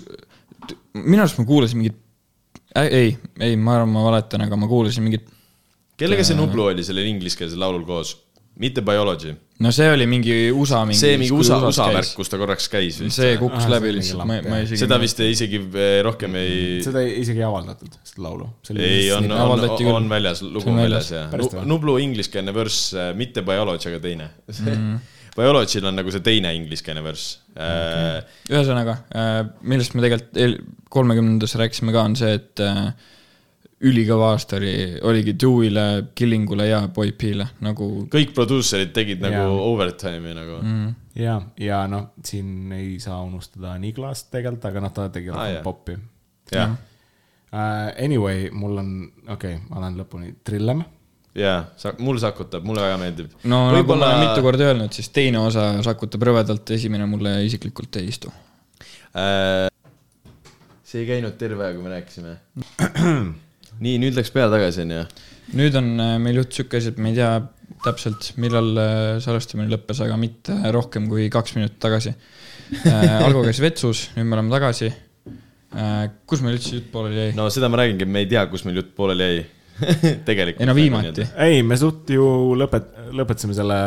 [0.96, 2.00] minu arust ma kuulasin mingit
[2.76, 5.28] äh,, ei, ei, ma arvan, ma valetan, aga ma kuulasin mingit,
[6.00, 8.16] kellega see Nublu oli sellel ingliskeelsel laulul koos?
[8.60, 9.32] Mitte Biology.
[9.62, 10.98] no see oli mingi USA mingi.
[10.98, 13.16] see mingi USA, USA värk, kus ta korraks käis vist.
[13.16, 14.80] see kukkus see läbi oli lihtsalt, ma, ma isegi.
[14.82, 18.50] seda vist isegi eh, rohkem ei, seda ei, isegi ei avaldatud, seda laulu.
[18.76, 19.94] ei on, on, küll.
[19.94, 21.14] on väljas, lugu See on on väljas.
[21.32, 21.64] väljas ja?
[21.68, 24.76] Nublu ingliskeelne värss, mitte Biology, aga teine Mhm.
[24.76, 25.00] mm.
[25.32, 28.20] Biology'l on nagu see teine ingliskeelne värss okay..
[28.52, 28.98] ühesõnaga,
[29.64, 32.92] millest me tegelikult kolmekümnendas rääkisime ka, on see, et äh,
[33.88, 34.72] ülikõva aasta oli,
[35.06, 39.58] oligi Dewey'le, Killingule ja Boy P-le nagu kõik produusserid tegid nagu Jaa.
[39.72, 40.94] overtime'i nagu mm..
[41.18, 45.98] ja, ja noh, siin ei saa unustada Niklast tegelikult, aga noh, ta tegi Ah, popi
[46.52, 46.88] jah, uh,.
[48.00, 48.92] Anyway, mul on,
[49.26, 50.86] okei okay,, ma lähen lõpuni, Trillem.
[51.36, 51.58] jaa,
[52.00, 53.34] mul sakutab, mulle väga meeldib.
[53.44, 53.82] no Võibolla...
[53.82, 58.08] nagu ma olen mitu korda öelnud, siis teine osa sakutab rõvedalt, esimene mulle isiklikult ei
[58.14, 58.32] istu.
[59.12, 59.68] Äh,
[60.80, 62.36] see ei käinud terve aeg, kui me rääkisime.
[63.80, 65.02] nii, nüüd läks pea tagasi, onju.
[65.58, 67.32] nüüd on äh, meil jutt sihuke asi, et me ei tea
[67.82, 72.14] täpselt, millal äh, salvestamine lõppes, aga mitte rohkem kui kaks minutit tagasi.
[73.26, 74.92] Algo käis vetsus, nüüd me oleme tagasi.
[76.28, 77.34] kus meil üldse jutt pooleli jäi?
[77.36, 79.44] no seda ma räägingi, et me ei tea, kus meil jutt pooleli jäi.
[80.28, 80.60] tegelikult.
[80.60, 81.28] ei no viimati.
[81.40, 82.24] ei, me suht ju
[82.60, 83.78] lõpet-, lõpetasime selle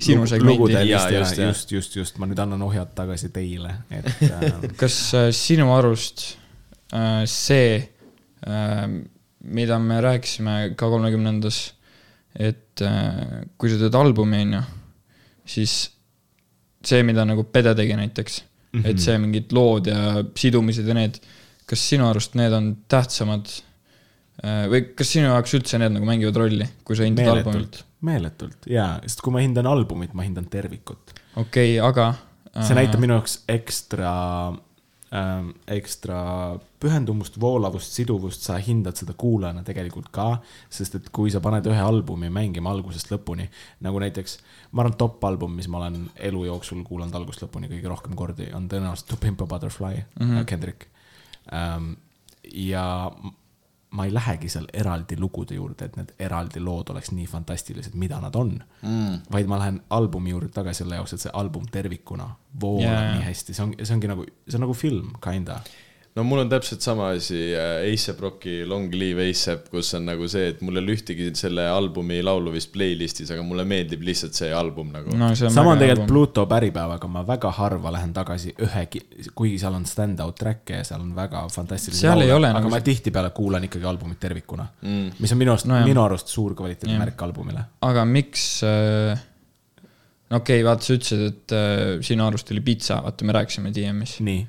[0.00, 0.72] Sinu segmendi.
[0.88, 1.48] just,, jah.
[1.48, 6.24] just, just, just, ma nüüd annan ohjad tagasi teile, et äh, kas äh, sinu arust
[6.94, 7.89] äh, see äh,,
[9.40, 11.60] mida me rääkisime ka kolmekümnendas,
[12.38, 14.62] et äh, kui sa teed albumi, on ju,
[15.56, 15.74] siis
[16.86, 18.90] see, mida nagu Pede tegi näiteks mm, -hmm.
[18.90, 21.18] et see mingid lood ja sidumised ja need,
[21.66, 23.50] kas sinu arust need on tähtsamad
[24.44, 27.84] äh, või kas sinu jaoks üldse need nagu mängivad rolli, kui sa hindad albumit meeletult?,
[28.00, 31.14] meeletult jaa, sest kui ma hindan albumit, ma hindan tervikut.
[31.36, 32.14] okei okay,, aga
[32.66, 34.12] see näitab minu jaoks ekstra
[35.16, 36.20] ähm,, ekstra
[36.80, 40.28] pühendumust, voolavust, siduvust, sa hindad seda kuulajana tegelikult ka,
[40.72, 43.48] sest et kui sa paned ühe albumi mängima algusest lõpuni,
[43.86, 44.38] nagu näiteks,
[44.72, 48.48] ma arvan, top album, mis ma olen elu jooksul kuulanud algusest lõpuni kõige rohkem kordi,
[48.56, 50.46] on tõenäoliselt To Pimp a Butterfly mm, -hmm.
[50.46, 50.88] Kendrick
[51.52, 51.92] ähm,.
[52.54, 53.10] ja
[53.90, 58.20] ma ei lähegi seal eraldi lugude juurde, et need eraldi lood oleks nii fantastilised, mida
[58.22, 58.52] nad on
[58.82, 59.16] mm..
[59.32, 62.28] vaid ma lähen albumi juurde tagasi selle jaoks, et see album tervikuna
[62.60, 63.14] voolab yeah.
[63.16, 65.60] nii hästi, see on, see ongi nagu, see on nagu film, kinda.
[66.18, 70.26] No mul on täpselt sama asi äh, A$AP Rocki Long Live A$AP, kus on nagu
[70.30, 74.34] see, et mul ei ole ühtegi selle albumi laulu vist playlist'is, aga mulle meeldib lihtsalt
[74.36, 75.30] see album nagu no..
[75.38, 76.10] sama on tegelikult.
[76.10, 78.84] Pluto päripäevaga, ma väga harva lähen tagasi ühe,
[79.38, 82.72] kuigi seal on stand-out track'e ja seal on väga fantastilisi Seal ei ole aga nagu
[82.72, 85.18] ma see- tihtipeale kuulan ikkagi albumit tervikuna mm..
[85.22, 87.68] mis on minu arust No minu arust suur kvaliteedimärk albumile.
[87.86, 89.26] aga miks äh,,
[90.30, 93.70] no okei okay,, vaata, sa ütlesid, et äh, sinu arust oli pitsa, vaata, me rääkisime
[93.74, 94.18] DM-is.
[94.26, 94.42] nii,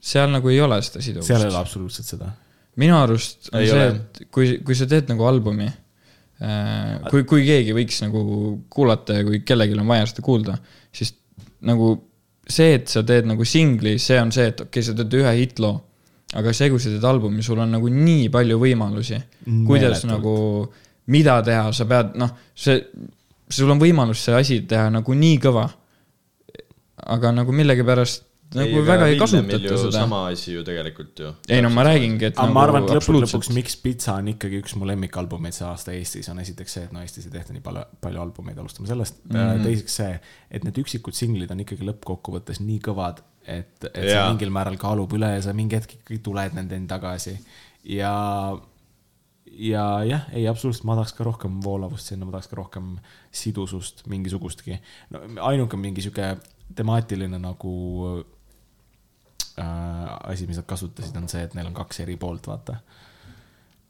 [0.00, 1.60] seal nagu ei ole seda seal ei ole siduvust.
[1.60, 2.32] absoluutselt seda.
[2.80, 7.44] minu arust on Ei see et kui, kui sa teed nagu albumi äh,, kui, kui
[7.46, 8.22] keegi võiks nagu
[8.72, 10.56] kuulata ja kui kellelgi on vaja seda kuulda,
[10.92, 11.14] siis
[11.68, 11.92] nagu
[12.50, 15.32] see, et sa teed nagu singli, see on see, et okei okay,, sa teed ühe
[15.42, 15.74] hitloo,
[16.40, 19.20] aga see, kui sa teed albumi, sul on nagu nii palju võimalusi,
[19.68, 20.34] kuidas nagu,
[21.12, 22.80] mida teha, sa pead, noh, see,
[23.50, 25.66] sul on võimalus see asi teha nagu nii kõva,
[27.10, 29.92] aga nagu millegipärast nagu väga ei kasutata seda.
[29.94, 31.30] sama asi ju tegelikult ju.
[31.48, 34.30] ei no ma räägingi, et aga nagu ma arvan, et lõppude lõpuks, miks Pitsa on
[34.32, 37.54] ikkagi üks mu lemmikalbumeid see aasta Eestis, on esiteks see, et no Eestis ei tehta
[37.54, 39.36] nii palju, palju albumeid, alustame sellest mm.
[39.36, 39.66] -hmm.
[39.68, 40.16] teiseks see,
[40.50, 44.26] et need üksikud singlid on ikkagi lõppkokkuvõttes nii kõvad, et, et see Jaa.
[44.32, 47.36] mingil määral kaalub üle ja sa mingi hetk ikkagi tuled nendeni tagasi.
[47.86, 48.14] ja,
[49.46, 52.96] ja jah, ei absoluutselt, ma tahaks ka rohkem voolavust sinna, ma tahaks ka rohkem
[53.30, 54.80] sidusust mingisugustki.
[55.14, 55.22] no
[55.52, 56.34] ainuke mingi sihuke
[56.74, 57.70] temaatiline nagu
[59.64, 62.78] asi, mis nad kasutasid, on see, et neil on kaks eri poolt, vaata.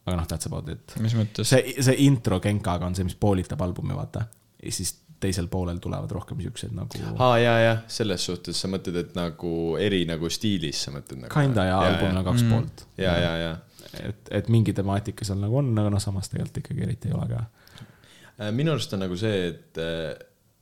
[0.07, 0.97] aga noh, that's about it.
[1.03, 1.49] mis mõttes?
[1.53, 4.27] see, see intro Genkaga on see, mis poolitab albumi, vaata.
[4.63, 8.97] ja siis teisel poolel tulevad rohkem siuksed nagu aa, ja, jah, selles suhtes sa mõtled,
[9.03, 11.33] et nagu eri nagu stiilis sa mõtled nagu.
[11.35, 12.55] kinda ja albumil on kaks mm.
[12.55, 12.85] poolt.
[13.01, 13.53] ja, ja, ja.
[14.01, 17.29] et, et mingi temaatika seal nagu on, aga noh, samas tegelikult ikkagi eriti ei ole
[17.35, 17.45] ka.
[18.41, 20.15] Äh, minu arust on nagu see, et äh,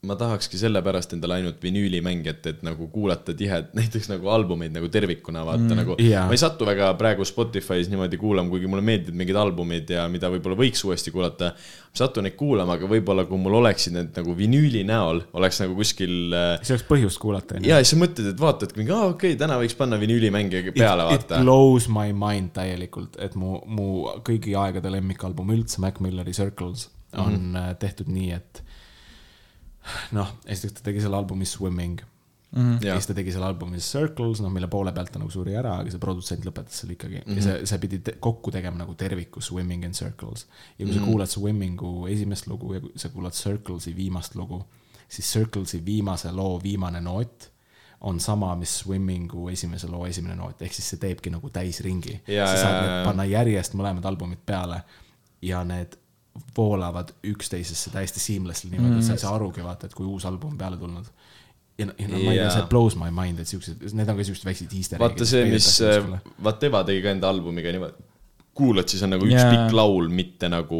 [0.06, 5.42] ma tahakski sellepärast endale ainult vinüülimängijat, et nagu kuulata tihed, näiteks nagu albumeid nagu tervikuna
[5.46, 6.26] vaata mm, nagu jaa.
[6.28, 10.30] ma ei satu väga praegu Spotify's niimoodi kuulama, kuigi mulle meeldivad mingid albumid ja mida
[10.30, 11.50] võib-olla võiks uuesti kuulata.
[11.98, 16.36] satun neid kuulama, aga võib-olla kui mul oleksid need nagu vinüüli näol, oleks nagu kuskil
[16.36, 19.40] äh, siis oleks põhjust kuulata, ja siis sa mõtled, et vaatad mingi, aa okei okay,,
[19.40, 21.42] täna võiks panna vinüülimängija peale, It vaata.
[21.42, 23.88] blows my mind täielikult, et mu, mu
[24.22, 27.76] kõigi aegade lemmikalbum üldse, Mac Milleri Circles, on mm -hmm.
[27.82, 28.62] tehtud nii, et
[30.16, 32.00] noh, esiteks ta tegi selle albumi Swimming
[32.56, 32.62] mm.
[32.62, 32.86] -hmm.
[32.86, 35.76] ja siis ta tegi selle albumi Circles, noh, mille poole pealt ta nagu suri ära,
[35.82, 37.24] aga see produtsent lõpetas selle ikkagi mm.
[37.26, 37.36] -hmm.
[37.36, 40.46] ja see, see pidi te kokku tegema nagu terviku Swimming and Circles.
[40.78, 44.64] ja kui sa kuulad Swimmingu esimest lugu ja kui sa kuulad Circles'i viimast lugu,
[45.08, 47.50] siis Circles'i viimase loo viimane noot
[48.00, 52.20] on sama, mis Swimmingu esimese loo esimene noot, ehk siis see teebki nagu täisringi.
[52.26, 53.04] Sa saad need jaa.
[53.04, 54.82] panna järjest mõlemad albumid peale
[55.42, 55.96] ja need
[56.56, 60.26] voolavad üksteisesse täiesti seamlessly niimoodi mm., et sa ei saa arugi vaata, et kui uus
[60.28, 61.08] album on peale tulnud.
[61.78, 64.26] ja, ja noh, ma ei tea, see blows my mind, et siuksed, need on ka
[64.28, 65.72] siuksed väiksed easter vaata see, mis,
[66.44, 68.08] Vateva tegi ka enda albumiga niimoodi,
[68.58, 69.50] kuulad, siis on nagu üks Jaa.
[69.52, 70.78] pikk laul, mitte nagu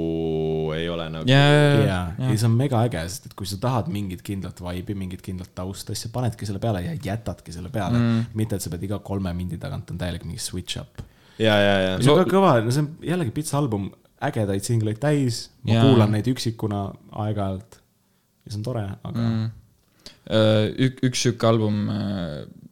[0.75, 3.61] ei ole nagu ja, ja, ja, ja see on mega äge, sest et kui sa
[3.63, 7.71] tahad mingit kindlat vibe'i, mingit kindlat tausta, siis sa panedki selle peale ja jätadki selle
[7.75, 8.35] peale mm..
[8.39, 11.05] mitte, et sa pead iga kolme mindi tagant on täielik mingi switch up.
[11.39, 11.95] ja, ja, ja.
[12.03, 13.93] see on ka kõva, no see on jällegi pitsa album,
[14.25, 15.85] ägedaid singleid täis, ma Jaa.
[15.87, 16.89] kuulan neid üksikuna
[17.25, 19.47] aeg-ajalt ja see on tore, aga mm.
[20.89, 21.85] ük-, üks sihuke album,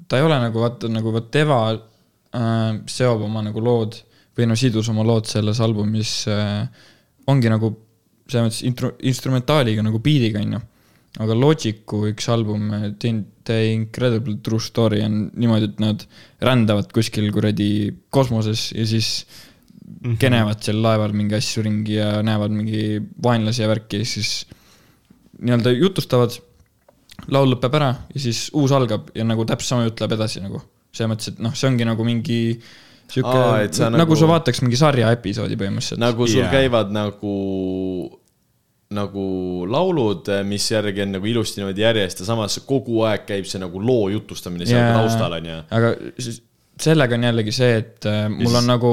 [0.08, 3.98] ta ei ole nagu vaata nagu vot Eva äh, seob oma nagu lood
[4.36, 6.64] või no sidus oma lood selles albumis äh,
[7.30, 7.72] ongi nagu
[8.26, 10.62] selles mõttes intro, instrumentaaliga nagu beat'iga onju.
[11.22, 12.68] aga Logicu üks album,
[13.00, 16.02] The Incredible True Story on niimoodi, et nad
[16.44, 17.68] rändavad kuskil kuradi
[18.12, 19.24] kosmoses ja siis
[19.86, 20.18] mm -hmm.
[20.18, 24.46] kenevad seal laeval mingi asju ringi ja näevad mingi vaenlasi ja värki ja siis
[25.38, 26.38] nii-öelda jutustavad
[27.32, 30.62] laul lõpeb ära ja siis uus algab ja nagu täpselt sama jutt läheb edasi nagu.
[30.96, 32.38] selles mõttes, et noh, see ongi nagu mingi
[33.12, 36.00] sihuke nagu, nagu- sa vaataks mingi sarja episoodi põhimõtteliselt.
[36.00, 36.52] nagu sul yeah.
[36.52, 37.34] käivad nagu,
[38.96, 39.26] nagu
[39.68, 43.82] laulud, mis järgi on nagu ilusti niimoodi järjest ja samas kogu aeg käib see nagu
[43.82, 44.96] loo jutustamine seal yeah.
[44.96, 45.60] taustal onju.
[45.78, 46.40] aga siis
[46.80, 48.92] sellega on jällegi see, et äh, mul siis- on nagu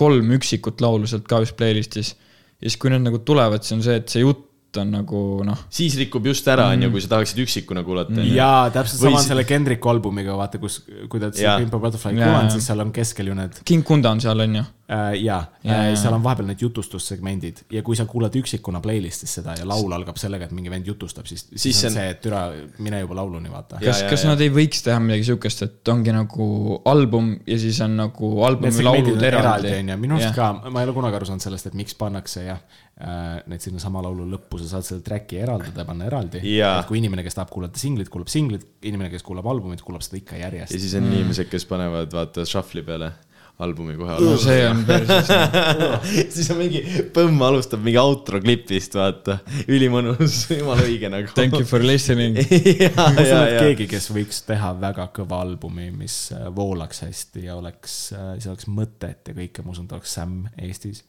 [0.00, 2.14] kolm üksikut laulu sealt ka vist playlist'is.
[2.60, 5.58] Ja siis, kui need nagu tulevad, siis on see, et see jutt on nagu noh,
[5.70, 8.34] siis rikub just ära onju, kui sa tahaksid üksikuna kuulata onju.
[8.36, 11.56] jaa, täpselt sama on selle Kendricku albumiga, vaata, kus, kui te olete Jaa.
[11.56, 14.40] seda Pimp a Butterfly kuulanud, siis seal on keskel ju need King Kunda on seal
[14.46, 14.64] on ju.
[14.90, 15.96] äh, jaa äh,, jaa.
[15.96, 20.18] seal on vahepeal need jutustussegmendid ja kui sa kuulad üksikuna playlist'is seda ja laul algab
[20.20, 22.42] sellega, et mingi vend jutustab, siis, siis, on see on- et türa,
[22.78, 23.78] mine juba lauluni, vaata.
[23.84, 27.96] Kas, kas nad ei võiks teha midagi siukest, et ongi nagu album ja siis on
[27.96, 31.66] nagu albumi laulud on eraldi, minu arust ka, ma ei ole kunagi aru saanud sellest,
[31.70, 32.60] et miks pannakse jah,
[33.00, 36.42] need sinna sama laulu lõppu, sa saad selle track'i eraldada ja panna eraldi.
[36.88, 40.38] Kui inimene, kes tahab kuulata singlit, kuulab singlit, inimene, kes kuulab albumit, kuulab seda ikka
[40.40, 40.82] järjest ja.
[40.82, 41.18] siis on mm.
[41.18, 43.12] inimesed, kes panevad vaata shuffle'i peale
[43.60, 45.30] albumi kohe no see on päris,
[46.34, 46.80] siis on mingi,
[47.14, 49.40] Põmm alustab mingi outro klipist, vaata,
[49.70, 51.32] ülimõnus, jumala õige nagu.
[51.36, 52.38] thank you for listening.
[52.84, 56.48] ja, ma usun, ja, et ja, keegi, kes võiks teha väga kõva albumi, mis äh,
[56.56, 61.04] voolaks hästi ja oleks, siis oleks mõtet ja kõike, ma usun, ta oleks Sam Eestis.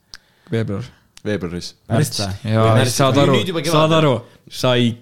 [0.52, 0.90] veebruar.
[1.28, 1.74] veebruaris.
[2.92, 4.14] saad aru saad aru,
[4.50, 4.94] sa ei,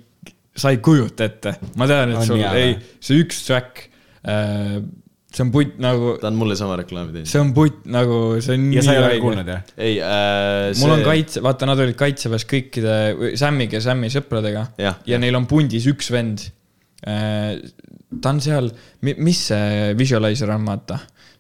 [0.55, 3.85] sa ei kujuta ette, ma tean, On et sul jaa ei see üks track,
[5.29, 7.29] see on putt nagu, ta on mulle sama reklaami teinud.
[7.29, 9.67] see on putt nagu, see on ja nii sa ei ole kuulnud jah?
[9.77, 12.95] ei äh,, mul on kaitse, vaata, nad olid kaitseväes kõikide,
[13.39, 15.21] Sammiga ja Sammi sõpradega Jah, ja jah.
[15.21, 16.49] neil on pundis üks vend.
[16.99, 18.71] ta on seal,
[19.05, 20.99] mis see visualizer on, vaata,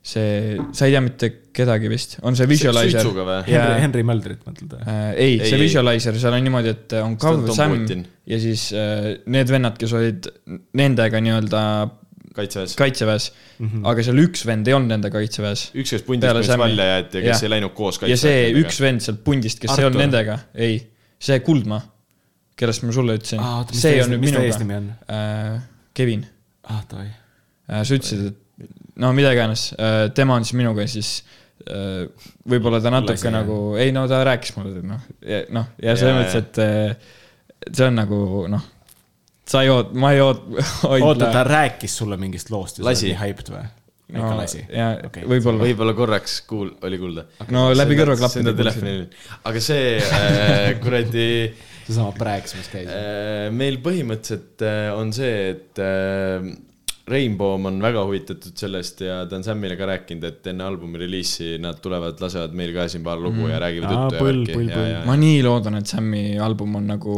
[0.09, 3.05] see, sa ei tea mitte kedagi vist, on see Visualizer.
[3.45, 4.81] Henry, Henry Möldrit mõtled või?
[4.83, 4.99] äh,.
[5.13, 5.65] ei, Ei, see ei.
[5.67, 8.05] Visualizer, seal on niimoodi, et on See on Kav, Sam Putin.
[8.29, 10.29] ja siis äh, need vennad, kes olid
[10.79, 11.63] nendega nii-öelda
[12.39, 12.75] kaitseväes.
[12.79, 13.29] kaitseväes
[13.59, 13.67] mm.
[13.67, 13.87] -hmm.
[13.91, 15.69] aga seal üks vend ei olnud nende kaitseväes.
[15.75, 16.65] üks, kes pundist Sam'i.
[16.65, 17.43] välja jäeti ja kes Jah.
[17.43, 18.63] ei läinud koos ja see kaitseväe.
[18.63, 19.83] üks vend sealt pundist, kes Artur.
[19.83, 20.77] ei olnud nendega, ei,
[21.19, 21.81] see Kuldma,
[22.59, 23.41] kellest ma sulle ütlesin
[23.71, 24.91] mis see ta on nüüd minuga eesnimi on?
[25.09, 25.57] äh,.
[25.93, 26.27] Kevin
[26.69, 27.09] ah, davai.
[27.09, 28.45] äh,, sa ütlesid, et
[28.99, 31.13] no mida iganes äh,, tema on siis minuga siis
[31.67, 32.05] äh,
[32.49, 35.07] võib-olla ta natuke Lasi, nagu, ei no ta rääkis mulle, noh,
[35.55, 38.21] noh, ja selles Jaa, mõttes, et äh, see on nagu
[38.51, 38.69] noh,
[39.49, 40.45] sa ei oot-, ma ei oot-,
[40.93, 43.67] oota, ta rääkis sulle mingist loost ja sa oled nii hyped või?
[44.09, 44.63] ikka no, lasi?
[44.73, 45.25] ja Okei.
[45.29, 47.27] võib-olla, võib-olla korraks kuul-, oli kuulda.
[47.53, 48.95] no läbi kõrvaklappide seda telefoni,
[49.49, 51.27] aga see äh, kuradi
[51.89, 52.89] seesama Praeks, mis käis.
[52.89, 56.49] äh, meil põhimõtteliselt äh, on see, et äh,
[57.09, 61.57] Rainbow on väga huvitatud sellest ja ta on Samile ka rääkinud, et enne albumi reliisi
[61.61, 63.51] nad tulevad, lasevad meil ka siin paar lugu mm.
[63.53, 67.17] ja räägivad Aa, juttu ja värki ma nii loodan, et Sammi album on nagu,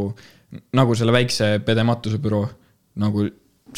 [0.78, 2.48] nagu selle väikse Pede Matuse büroo.
[3.02, 3.24] nagu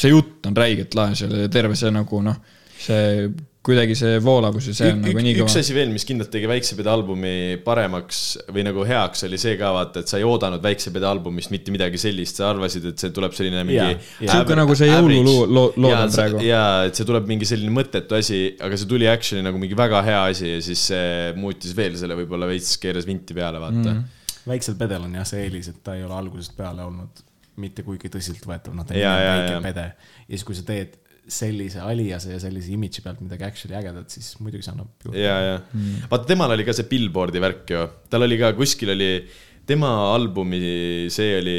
[0.00, 2.38] see jutt on räigelt lahe seal ja terve see nagu noh,
[2.82, 3.28] see
[3.64, 5.62] kuidagi see voolavus ja see on Ük, nagu nii ük, üks kõva.
[5.64, 7.32] asi veel, mis kindlalt tegi Väiksepede albumi
[7.64, 8.20] paremaks
[8.52, 12.00] või nagu heaks, oli see ka vaata, et sa ei oodanud Väiksepede albumist mitte midagi
[12.00, 13.96] sellist, sa arvasid, et see tuleb selline mingi.
[14.20, 16.42] Sihuke nagu see jõululoo- loo- lood on praegu.
[16.44, 20.02] ja et see tuleb mingi selline mõttetu asi, aga see tuli actually nagu mingi väga
[20.04, 24.02] hea asi ja siis see muutis veel selle võib-olla veits keeras vinti peale, vaata mm..
[24.50, 27.24] väiksel pedel on jah see eelis, et ta ei ole algusest peale olnud
[27.62, 29.88] mitte kuigi tõsiseltvõetav, noh ta on väike pede.
[30.26, 30.96] ja siis, kui sa teed
[31.30, 35.22] sellise aliase ja sellise imidži pealt midagi actually ägedat, siis muidugi see annab juurde.
[35.22, 36.04] ja, ja mm.
[36.10, 39.08] vaata, temal oli ka see Billboardi värk ju, tal oli ka kuskil oli,
[39.64, 40.60] tema albumi,
[41.12, 41.56] see oli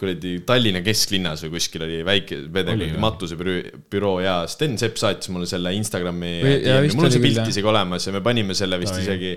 [0.00, 3.02] kuradi Tallinna kesklinnas või kuskil oli väike pede Oli kuradi või?
[3.04, 7.68] matuse büroo, büroo ja Sten Sepp saatis mulle selle Instagrami mul on see pilt isegi
[7.68, 9.04] olemas ja me panime selle vist Oi.
[9.04, 9.34] isegi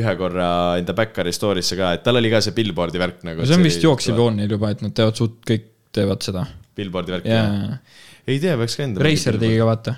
[0.00, 0.48] ühe korra
[0.80, 3.44] enda Backari story'sse ka, et tal oli ka see Billboardi värk nagu.
[3.44, 6.48] see on vist jooksev joon neil juba, et nad teevad suht, kõik teevad seda.
[6.76, 9.04] Billboardi värk jaa jah., ei tea, peaks ka enda.
[9.06, 9.96] Racer tegi ka vaata,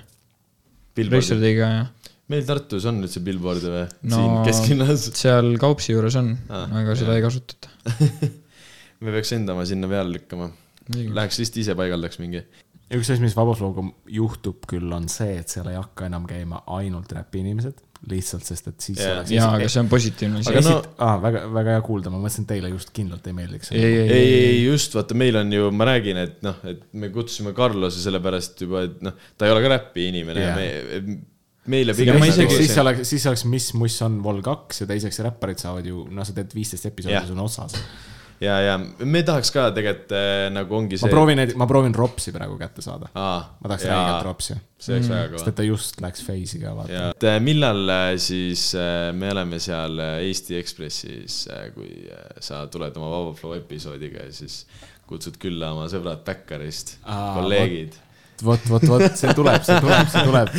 [1.08, 2.12] Racer tegi ka jah.
[2.28, 4.16] meil Tartus on üldse Billboard või No- no,?
[4.18, 7.20] siin kesklinnas seal Kaupsi juures on ah,, aga seda jah.
[7.20, 7.72] ei kasutata.
[9.04, 10.50] me peaks enda oma sinna peale lükkama.
[10.88, 12.42] Läheks lihtsalt ise paigaldaks mingi.
[12.94, 17.12] üks asi, mis Vabaflowga juhtub küll, on see, et seal ei hakka enam käima ainult
[17.16, 19.22] räpi inimesed, lihtsalt sest et siis Jaa.
[19.26, 20.60] jaa, aga see on positiivne asi Aga.
[20.68, 23.72] no- ah, väga, väga hea kuulda, ma mõtlesin, et teile just kindlalt ei meeldiks.
[23.74, 27.10] ei, ei, ei, ei, just vaata, meil on ju, ma räägin, et noh, et me
[27.14, 31.18] kutsusime Carlose sellepärast juba, et noh, ta ei ole ka räpi inimene yeah., me,
[31.68, 35.18] meile Ja pigem nagu siis oleks, siis oleks Mis Muss on Vol kaks ja teiseks
[35.26, 37.76] räpparid saavad ju, noh, sa teed viisteist episoodi, sul on otsas.
[38.40, 41.12] ja, ja me tahaks ka tegelikult äh, nagu ongi ma see.
[41.12, 43.10] proovin, ma proovin Ropsi praegu kätte saada.
[43.14, 46.62] Aa, ma tahaks räigelt Ropsi, see oleks väga sest kõva et ta just läks Face'i
[46.62, 47.04] ka, vaata.
[47.14, 51.40] et äh, millal äh, siis äh, me oleme seal äh, Eesti Ekspressis,
[51.74, 54.62] kui äh, sa tuled oma Vaba Flow episoodiga ja siis
[55.08, 57.96] kutsud külla oma sõbrad Backerist, kolleegid.
[58.44, 60.52] vot, vot, vot see tuleb, see tuleb, see tuleb.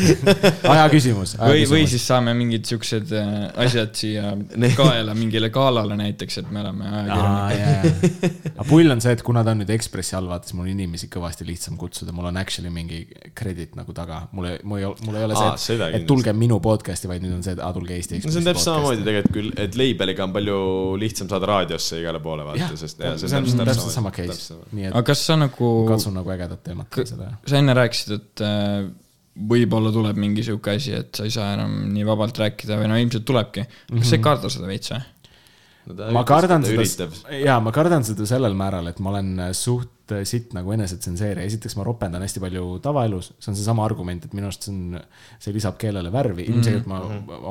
[0.73, 1.35] aja küsimus.
[1.39, 3.35] või, või siis saame mingid siuksed äh,
[3.65, 4.33] asjad siia
[4.77, 8.27] kaela mingile galale näiteks, et me oleme ajakirjanikud.
[8.53, 10.73] aga pull on see, et kuna ta on nüüd Ekspressi all, vaata, siis mul on
[10.73, 13.03] inimesi kõvasti lihtsam kutsuda, mul on actually mingi
[13.37, 16.33] credit nagu taga, mul ei, mul ei, mul ei ole see, seda et, et tulge
[16.35, 18.69] minu podcast'i, vaid nüüd on see, et aa, tulge Eesti no Ekspressi see on täpselt
[18.69, 19.05] samamoodi.
[19.07, 20.59] tegelikult küll, et label'iga on palju
[21.01, 25.25] lihtsam saada raadiosse igale poole vaata,, sest see on täpselt sama case, nii aga kas
[25.29, 27.31] sa nagu, katsun nagu ägedat teemat teha seda.
[27.47, 28.89] sa enne rääkisid, et äh,
[29.49, 32.99] võib-olla tuleb mingi sihuke asi, et sa ei saa enam nii vabalt rääkida või no
[32.99, 33.65] ilmselt tulebki.
[33.93, 35.05] kas sa ei karda seda veits või?
[36.13, 40.53] ma kardan seda üritab., jaa, ma kardan seda sellel määral, et ma olen suht sitt
[40.57, 44.65] nagu enesetsenseerija, esiteks ma ropendan hästi palju tavaelus, see on seesama argument, et minu arust
[44.65, 44.99] see on,
[45.41, 47.01] see lisab keelele värvi, ilmselgelt ma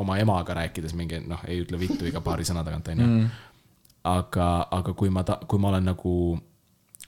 [0.00, 3.28] oma emaga rääkides mingi noh, ei ütle vittu iga paari sõna tagant, onju.
[4.10, 6.14] aga, aga kui ma ta-, kui ma olen nagu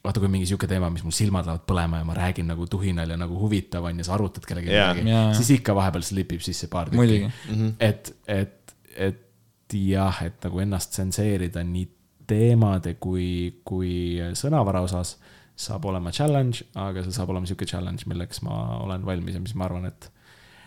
[0.05, 3.11] vaata, kui mingi sihuke teema, mis mul silmad lähevad põlema ja ma räägin nagu tuhinal
[3.11, 4.95] ja nagu huvitav on ja sa arutad kellelegi Jaa.
[4.95, 5.35] midagi Jaa.
[5.37, 7.75] siis ikka vahepeal slipib sisse paar tükki muidugi.
[7.81, 11.89] et, et, et jah, et nagu ennast tsenseerida nii
[12.31, 13.93] teemade kui, kui
[14.39, 15.17] sõnavara osas
[15.61, 19.55] saab olema challenge, aga see saab olema sihuke challenge, milleks ma olen valmis ja mis
[19.59, 20.11] ma arvan, et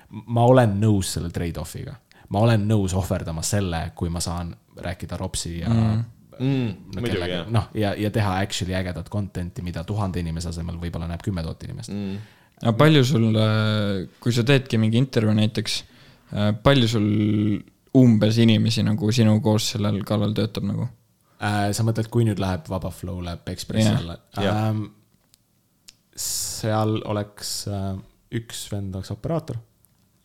[0.10, 1.96] ma olen nõus selle trade-off'iga.
[2.30, 6.04] ma olen nõus ohverdama selle, kui ma saan rääkida Ropsi ja mm.
[6.44, 6.96] mm,.
[6.96, 11.24] no, kellega- noh, ja, ja teha actually ägedat content'i, mida tuhande inimese asemel võib-olla näeb
[11.26, 12.18] kümme tuhat inimest mm..
[12.62, 13.30] aga palju sul,
[14.24, 15.80] kui sa teedki mingi intervjuu näiteks,
[16.64, 17.08] palju sul
[17.98, 20.88] umbes inimesi nagu sinu koos sellel kallal töötab nagu?
[21.44, 24.00] Äh, sa mõtled, kui nüüd läheb Vaba Flow läheb Ekspressi Jah.
[24.00, 24.66] alla Jah.
[24.70, 24.86] ähm,?
[26.14, 27.96] seal oleks äh,
[28.38, 29.58] üks vend oleks operaator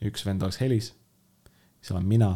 [0.04, 0.92] üks vend oleks helis,
[1.80, 2.30] siis olen mina,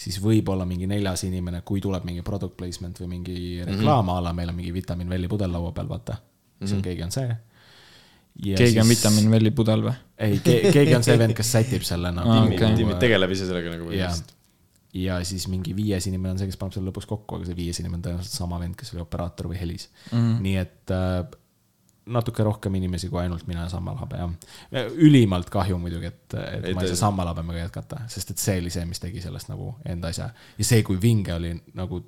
[0.00, 4.16] siis võib-olla mingi neljas inimene, kui tuleb mingi product placement või mingi reklaam mm -hmm.
[4.16, 6.16] a la meil on mingi vitamiin Velli pudel laua peal, vaata.
[6.58, 7.36] siis on keegi on see.
[8.56, 9.94] keegi on vitamiin Velli pudel või?
[10.18, 12.76] ei ke,, keegi on see vend, kes sätib selle nagu Aa, tiimi- okei.
[12.76, 14.36] tiimid tegeleb ise sellega nagu ja põhimõtteliselt.,
[14.94, 17.78] ja siis mingi viies inimene on see, kes paneb selle lõpuks kokku, aga see viies
[17.78, 20.18] inimene on tõenäoliselt sama vend, kes oli operaator või helis mm.
[20.18, 20.30] Mhm.
[20.30, 20.42] -hmm.
[20.42, 21.38] nii et äh,
[22.10, 24.92] natuke rohkem inimesi kui ainult mina ja Sammal Habe, jah.
[24.96, 28.58] ülimalt kahju muidugi, et, et, et ma ei saa Sammal Habemega jätkata, sest et see
[28.62, 30.30] oli see, mis tegi sellest nagu enda asja.
[30.58, 32.02] ja see, kui vinge oli nagu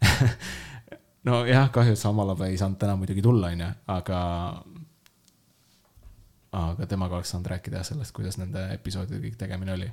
[1.28, 4.20] nojah, kahju, et Sammal Habe ei saanud täna muidugi tulla, onju, aga
[6.60, 9.90] aga temaga oleks saanud rääkida sellest, kuidas nende episoodide kõik tegemine oli.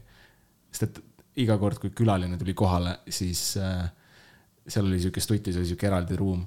[0.71, 1.03] sest et
[1.43, 3.85] iga kord, kui külaline tuli kohale, siis äh,
[4.67, 6.45] seal oli sihuke stutis oli sihuke eraldi ruum.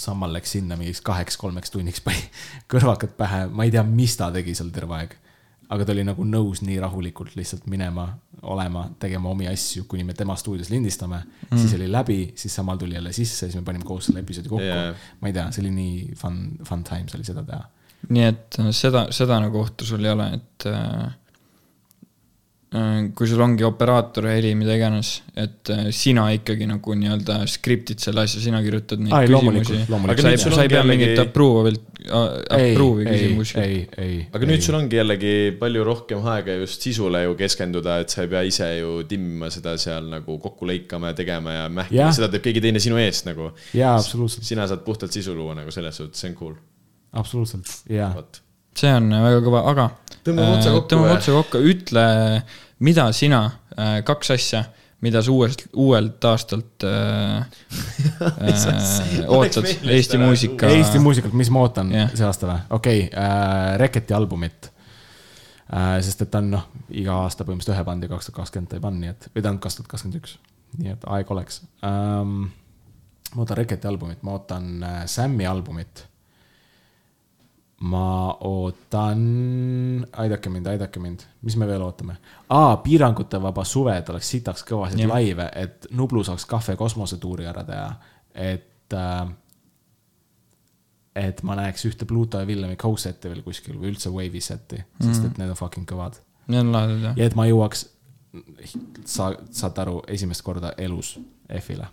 [0.00, 2.22] Sammal läks sinna mingiks kaheks-kolmeks tunniks, pani
[2.70, 5.16] kõrvakad pähe, ma ei tea, mis ta tegi seal terve aeg.
[5.74, 8.06] aga ta oli nagu nõus nii rahulikult lihtsalt minema,
[8.42, 11.58] olema, tegema omi asju, kuni me tema stuudios lindistame mm..
[11.58, 14.66] siis oli läbi, siis Sammal tuli jälle sisse, siis me panime koos selle episoodi kokku
[14.66, 15.08] yeah..
[15.20, 17.64] ma ei tea, see oli nii fun, fun times oli seda teha
[18.12, 21.14] nii et seda, seda nagu ohtu sul ei ole, et äh,
[23.14, 28.24] kui sul ongi operaator, heli, mida iganes, et äh, sina ikkagi nagu nii-öelda skriptid selle
[28.26, 29.76] asja, sina kirjutad neid Ai, küsimusi.
[29.86, 31.76] sa ei sa ei pea jällegi- mingit approve'i
[32.58, 33.56] ei, küsimusi.
[33.62, 34.16] ei, ei.
[34.34, 38.32] aga nüüd sul ongi jällegi palju rohkem aega just sisule ju keskenduda, et sa ei
[38.32, 42.44] pea ise ju timmima seda seal nagu kokku lõikama ja tegema ja mähkima seda teeb
[42.48, 43.52] keegi teine sinu eest nagu.
[43.76, 46.58] jaa, absoluutselt, sina saad puhtalt sisu luua nagu selles suhtes, see on cool,
[47.22, 48.10] absoluutselt, jaa.
[48.74, 49.88] see on väga kõva, aga.
[50.24, 52.04] Tõmbame otsa kokku tõmbame otsa kokku, ütle,
[52.78, 53.44] mida sina,
[54.04, 54.64] kaks asja,
[55.04, 57.44] mida sa uuest, uuelt aastalt äh,
[58.48, 60.70] äh, ootad Eesti muusika.
[60.72, 62.12] Eesti muusikat, mis ma ootan yeah.
[62.16, 62.62] see aasta või?
[62.78, 64.70] okei okay, äh,, Reketi albumit
[65.68, 65.98] äh,.
[66.04, 68.84] sest et ta on noh, iga aasta põhimõtteliselt ühe bandi kaks tuhat kakskümmend ta ei
[68.84, 70.36] pannud, nii et, või tähendab kaks tuhat kakskümmend üks,
[70.80, 72.48] nii et aeg oleks ähm,.
[73.34, 76.06] ma ootan Reketi albumit, ma ootan äh, Sammi albumit.
[77.84, 79.22] Ma ootan,
[80.24, 82.16] aidake mind, aidake mind, mis me veel ootame?
[82.48, 85.10] aa, piirangutevaba suve, et oleks sitaks kõvasid Jah.
[85.12, 87.88] laive, et Nublu saaks Kahve kosmosetuuri ära teha,
[88.34, 89.24] et äh,
[91.14, 95.28] et ma näeks ühte Pluto ja Villemi co-set'i veel kuskil või üldse Wave'i set'i, sest
[95.28, 96.18] et need on fucking kõvad.
[96.50, 97.18] Need on lahedad jah.
[97.20, 97.86] ja et ma jõuaks,
[99.06, 101.14] sa saad aru, esimest korda elus
[101.60, 101.86] F-ile.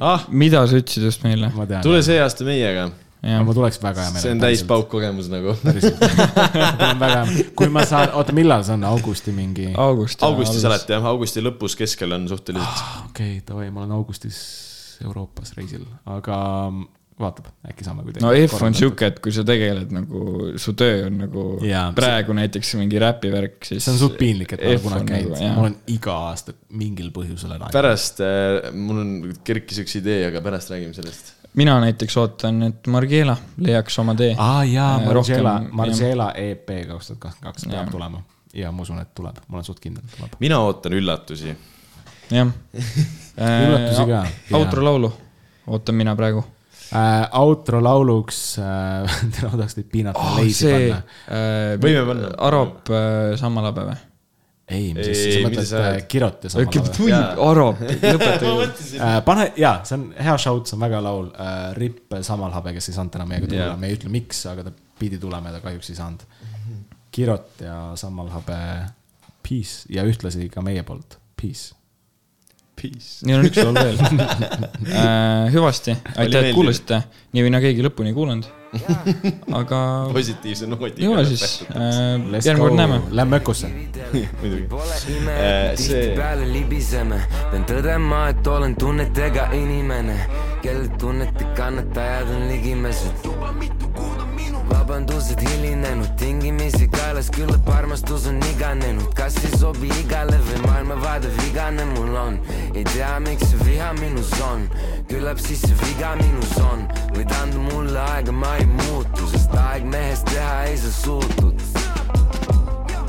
[0.00, 1.52] ah, mida sa ütlesid just meile?
[1.86, 2.88] tule see aasta meiega,
[3.24, 4.24] ma tuleks väga hea meelega.
[4.24, 4.62] see on täis.
[4.68, 5.54] paukkogemus nagu.
[7.58, 9.70] kui ma saan, oota, millal see on, augusti mingi?
[9.80, 10.22] august.
[10.26, 10.66] augustis.
[10.68, 12.84] alati jah, augusti lõpus, keskel on suhteliselt.
[13.08, 14.40] okei, davai, ma olen augustis
[15.04, 16.36] Euroopas reisil, aga
[17.20, 18.24] vaatab, äkki saame kuidagi.
[18.24, 20.22] no F on sihuke, et kui sa tegeled nagu,
[20.60, 23.84] su töö on nagu Jaa, praegu näiteks mingi räpivärk, siis.
[23.84, 27.54] see on suht piinlik, et ma kunagi käinud nagu,, ma olen iga aasta mingil põhjusel
[27.56, 27.70] ära.
[27.74, 29.14] pärast äh,, mul on,
[29.46, 31.34] kerkis üks idee, aga pärast räägime sellest.
[31.54, 34.34] Mina näiteks ootan, et Margiela leiaks oma tee.
[34.38, 38.22] aa jaa, Äh, Margiela Margiela EP kaks tuhat kakskümmend kaks peab tulema
[38.54, 40.34] ja ma usun, et tuleb, ma olen suht kindel, et tuleb.
[40.40, 41.54] mina ootan üllatusi.
[42.30, 42.50] jah.
[43.66, 44.24] Üllatusi ka,
[44.58, 45.12] outro laulu
[45.66, 46.44] ootan mina praegu.
[46.94, 47.28] äh,.
[47.40, 51.02] outro lauluks äh, tahaks teid piinata oh,, leisi see panna.
[51.28, 52.32] äh, Võime panna.
[52.48, 53.96] Arop äh, Sammalabe või?
[54.68, 56.06] ei, mis Ei, siis, sa mõtled sa äh, ajad?
[56.12, 57.10] Kirot ja sama laul.
[57.10, 57.26] Jaa.
[57.50, 58.96] Arop, lõpetage.
[58.96, 61.66] Äh, pane, jaa, see on hea shout, see on väga laul äh,.
[61.76, 64.72] Ripp Samal Habe, kes ei saanud täna meiega tulla me ei ütle, miks, aga ta
[64.98, 66.24] pidi tulema ja ta kahjuks ei saanud.
[67.14, 68.58] Kirot ja Samal Habe,
[69.44, 71.74] peace ja ühtlasi ka meie poolt, peace.
[72.84, 73.24] Peace.
[73.24, 75.48] Neil on üks laul veel äh,.
[75.54, 77.00] hüvasti, aitäh, et kuulasite.
[77.32, 78.50] nii või naa keegi lõpuni ei kuulanud.
[79.60, 79.78] aga
[80.12, 81.06] positiivse noodiga.
[81.06, 83.70] ju siis äh,, järgmine kord näeme., lähme Ökosse.
[84.42, 84.66] muidugi.
[85.32, 87.22] Äh, tihtipeale libiseme.
[87.52, 90.18] pean tõdema, et olen tunnetega inimene,
[90.66, 94.33] kelle tunnete kannatajad on ligimesed.
[94.70, 101.86] Vabandused hilinenud, tingimisi kaelas, küllap armastus on iganenud, kas ei sobi igale või maailmavaade vigane
[101.94, 102.40] mul on.
[102.74, 104.68] ei tea, miks see viha minus on,
[105.10, 106.86] küllap siis see viga minus on,
[107.16, 111.84] võid anda mulle aega, ma ei muutu, sest aeg mehest teha ei saa suutud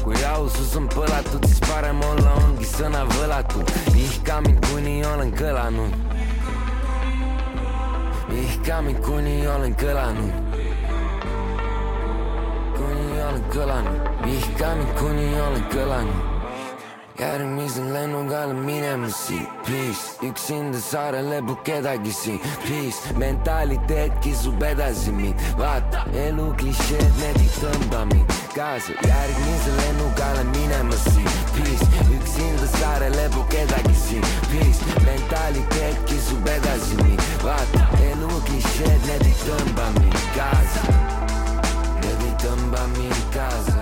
[0.06, 3.72] kui ausus on põlatud, siis parem olla ongi sõna võlatud.
[3.96, 5.96] vihka mind, kuni olen kõlanud.
[8.30, 10.55] vihka mind, kuni olen kõlanud.
[13.16, 16.34] Kuni olen kõlanud, vihka mind, kuni olen kõlanud.
[17.20, 25.12] järgmise lennuga olen minemas siit, please, üksinda saarele pole kedagi siin, please, mentaliteet kisub edasi
[25.16, 31.88] mind, vaata, elu klišeed, need ei tõmba mind, kaasa järgmise lennuga olen minemas siin Peace,
[32.20, 39.38] üksinda saarele pole kedagi siin Peace, mentaliteet kisub edasi nii vaata elu klišeed, need ei
[39.48, 40.26] tõmba mind
[43.52, 43.75] house.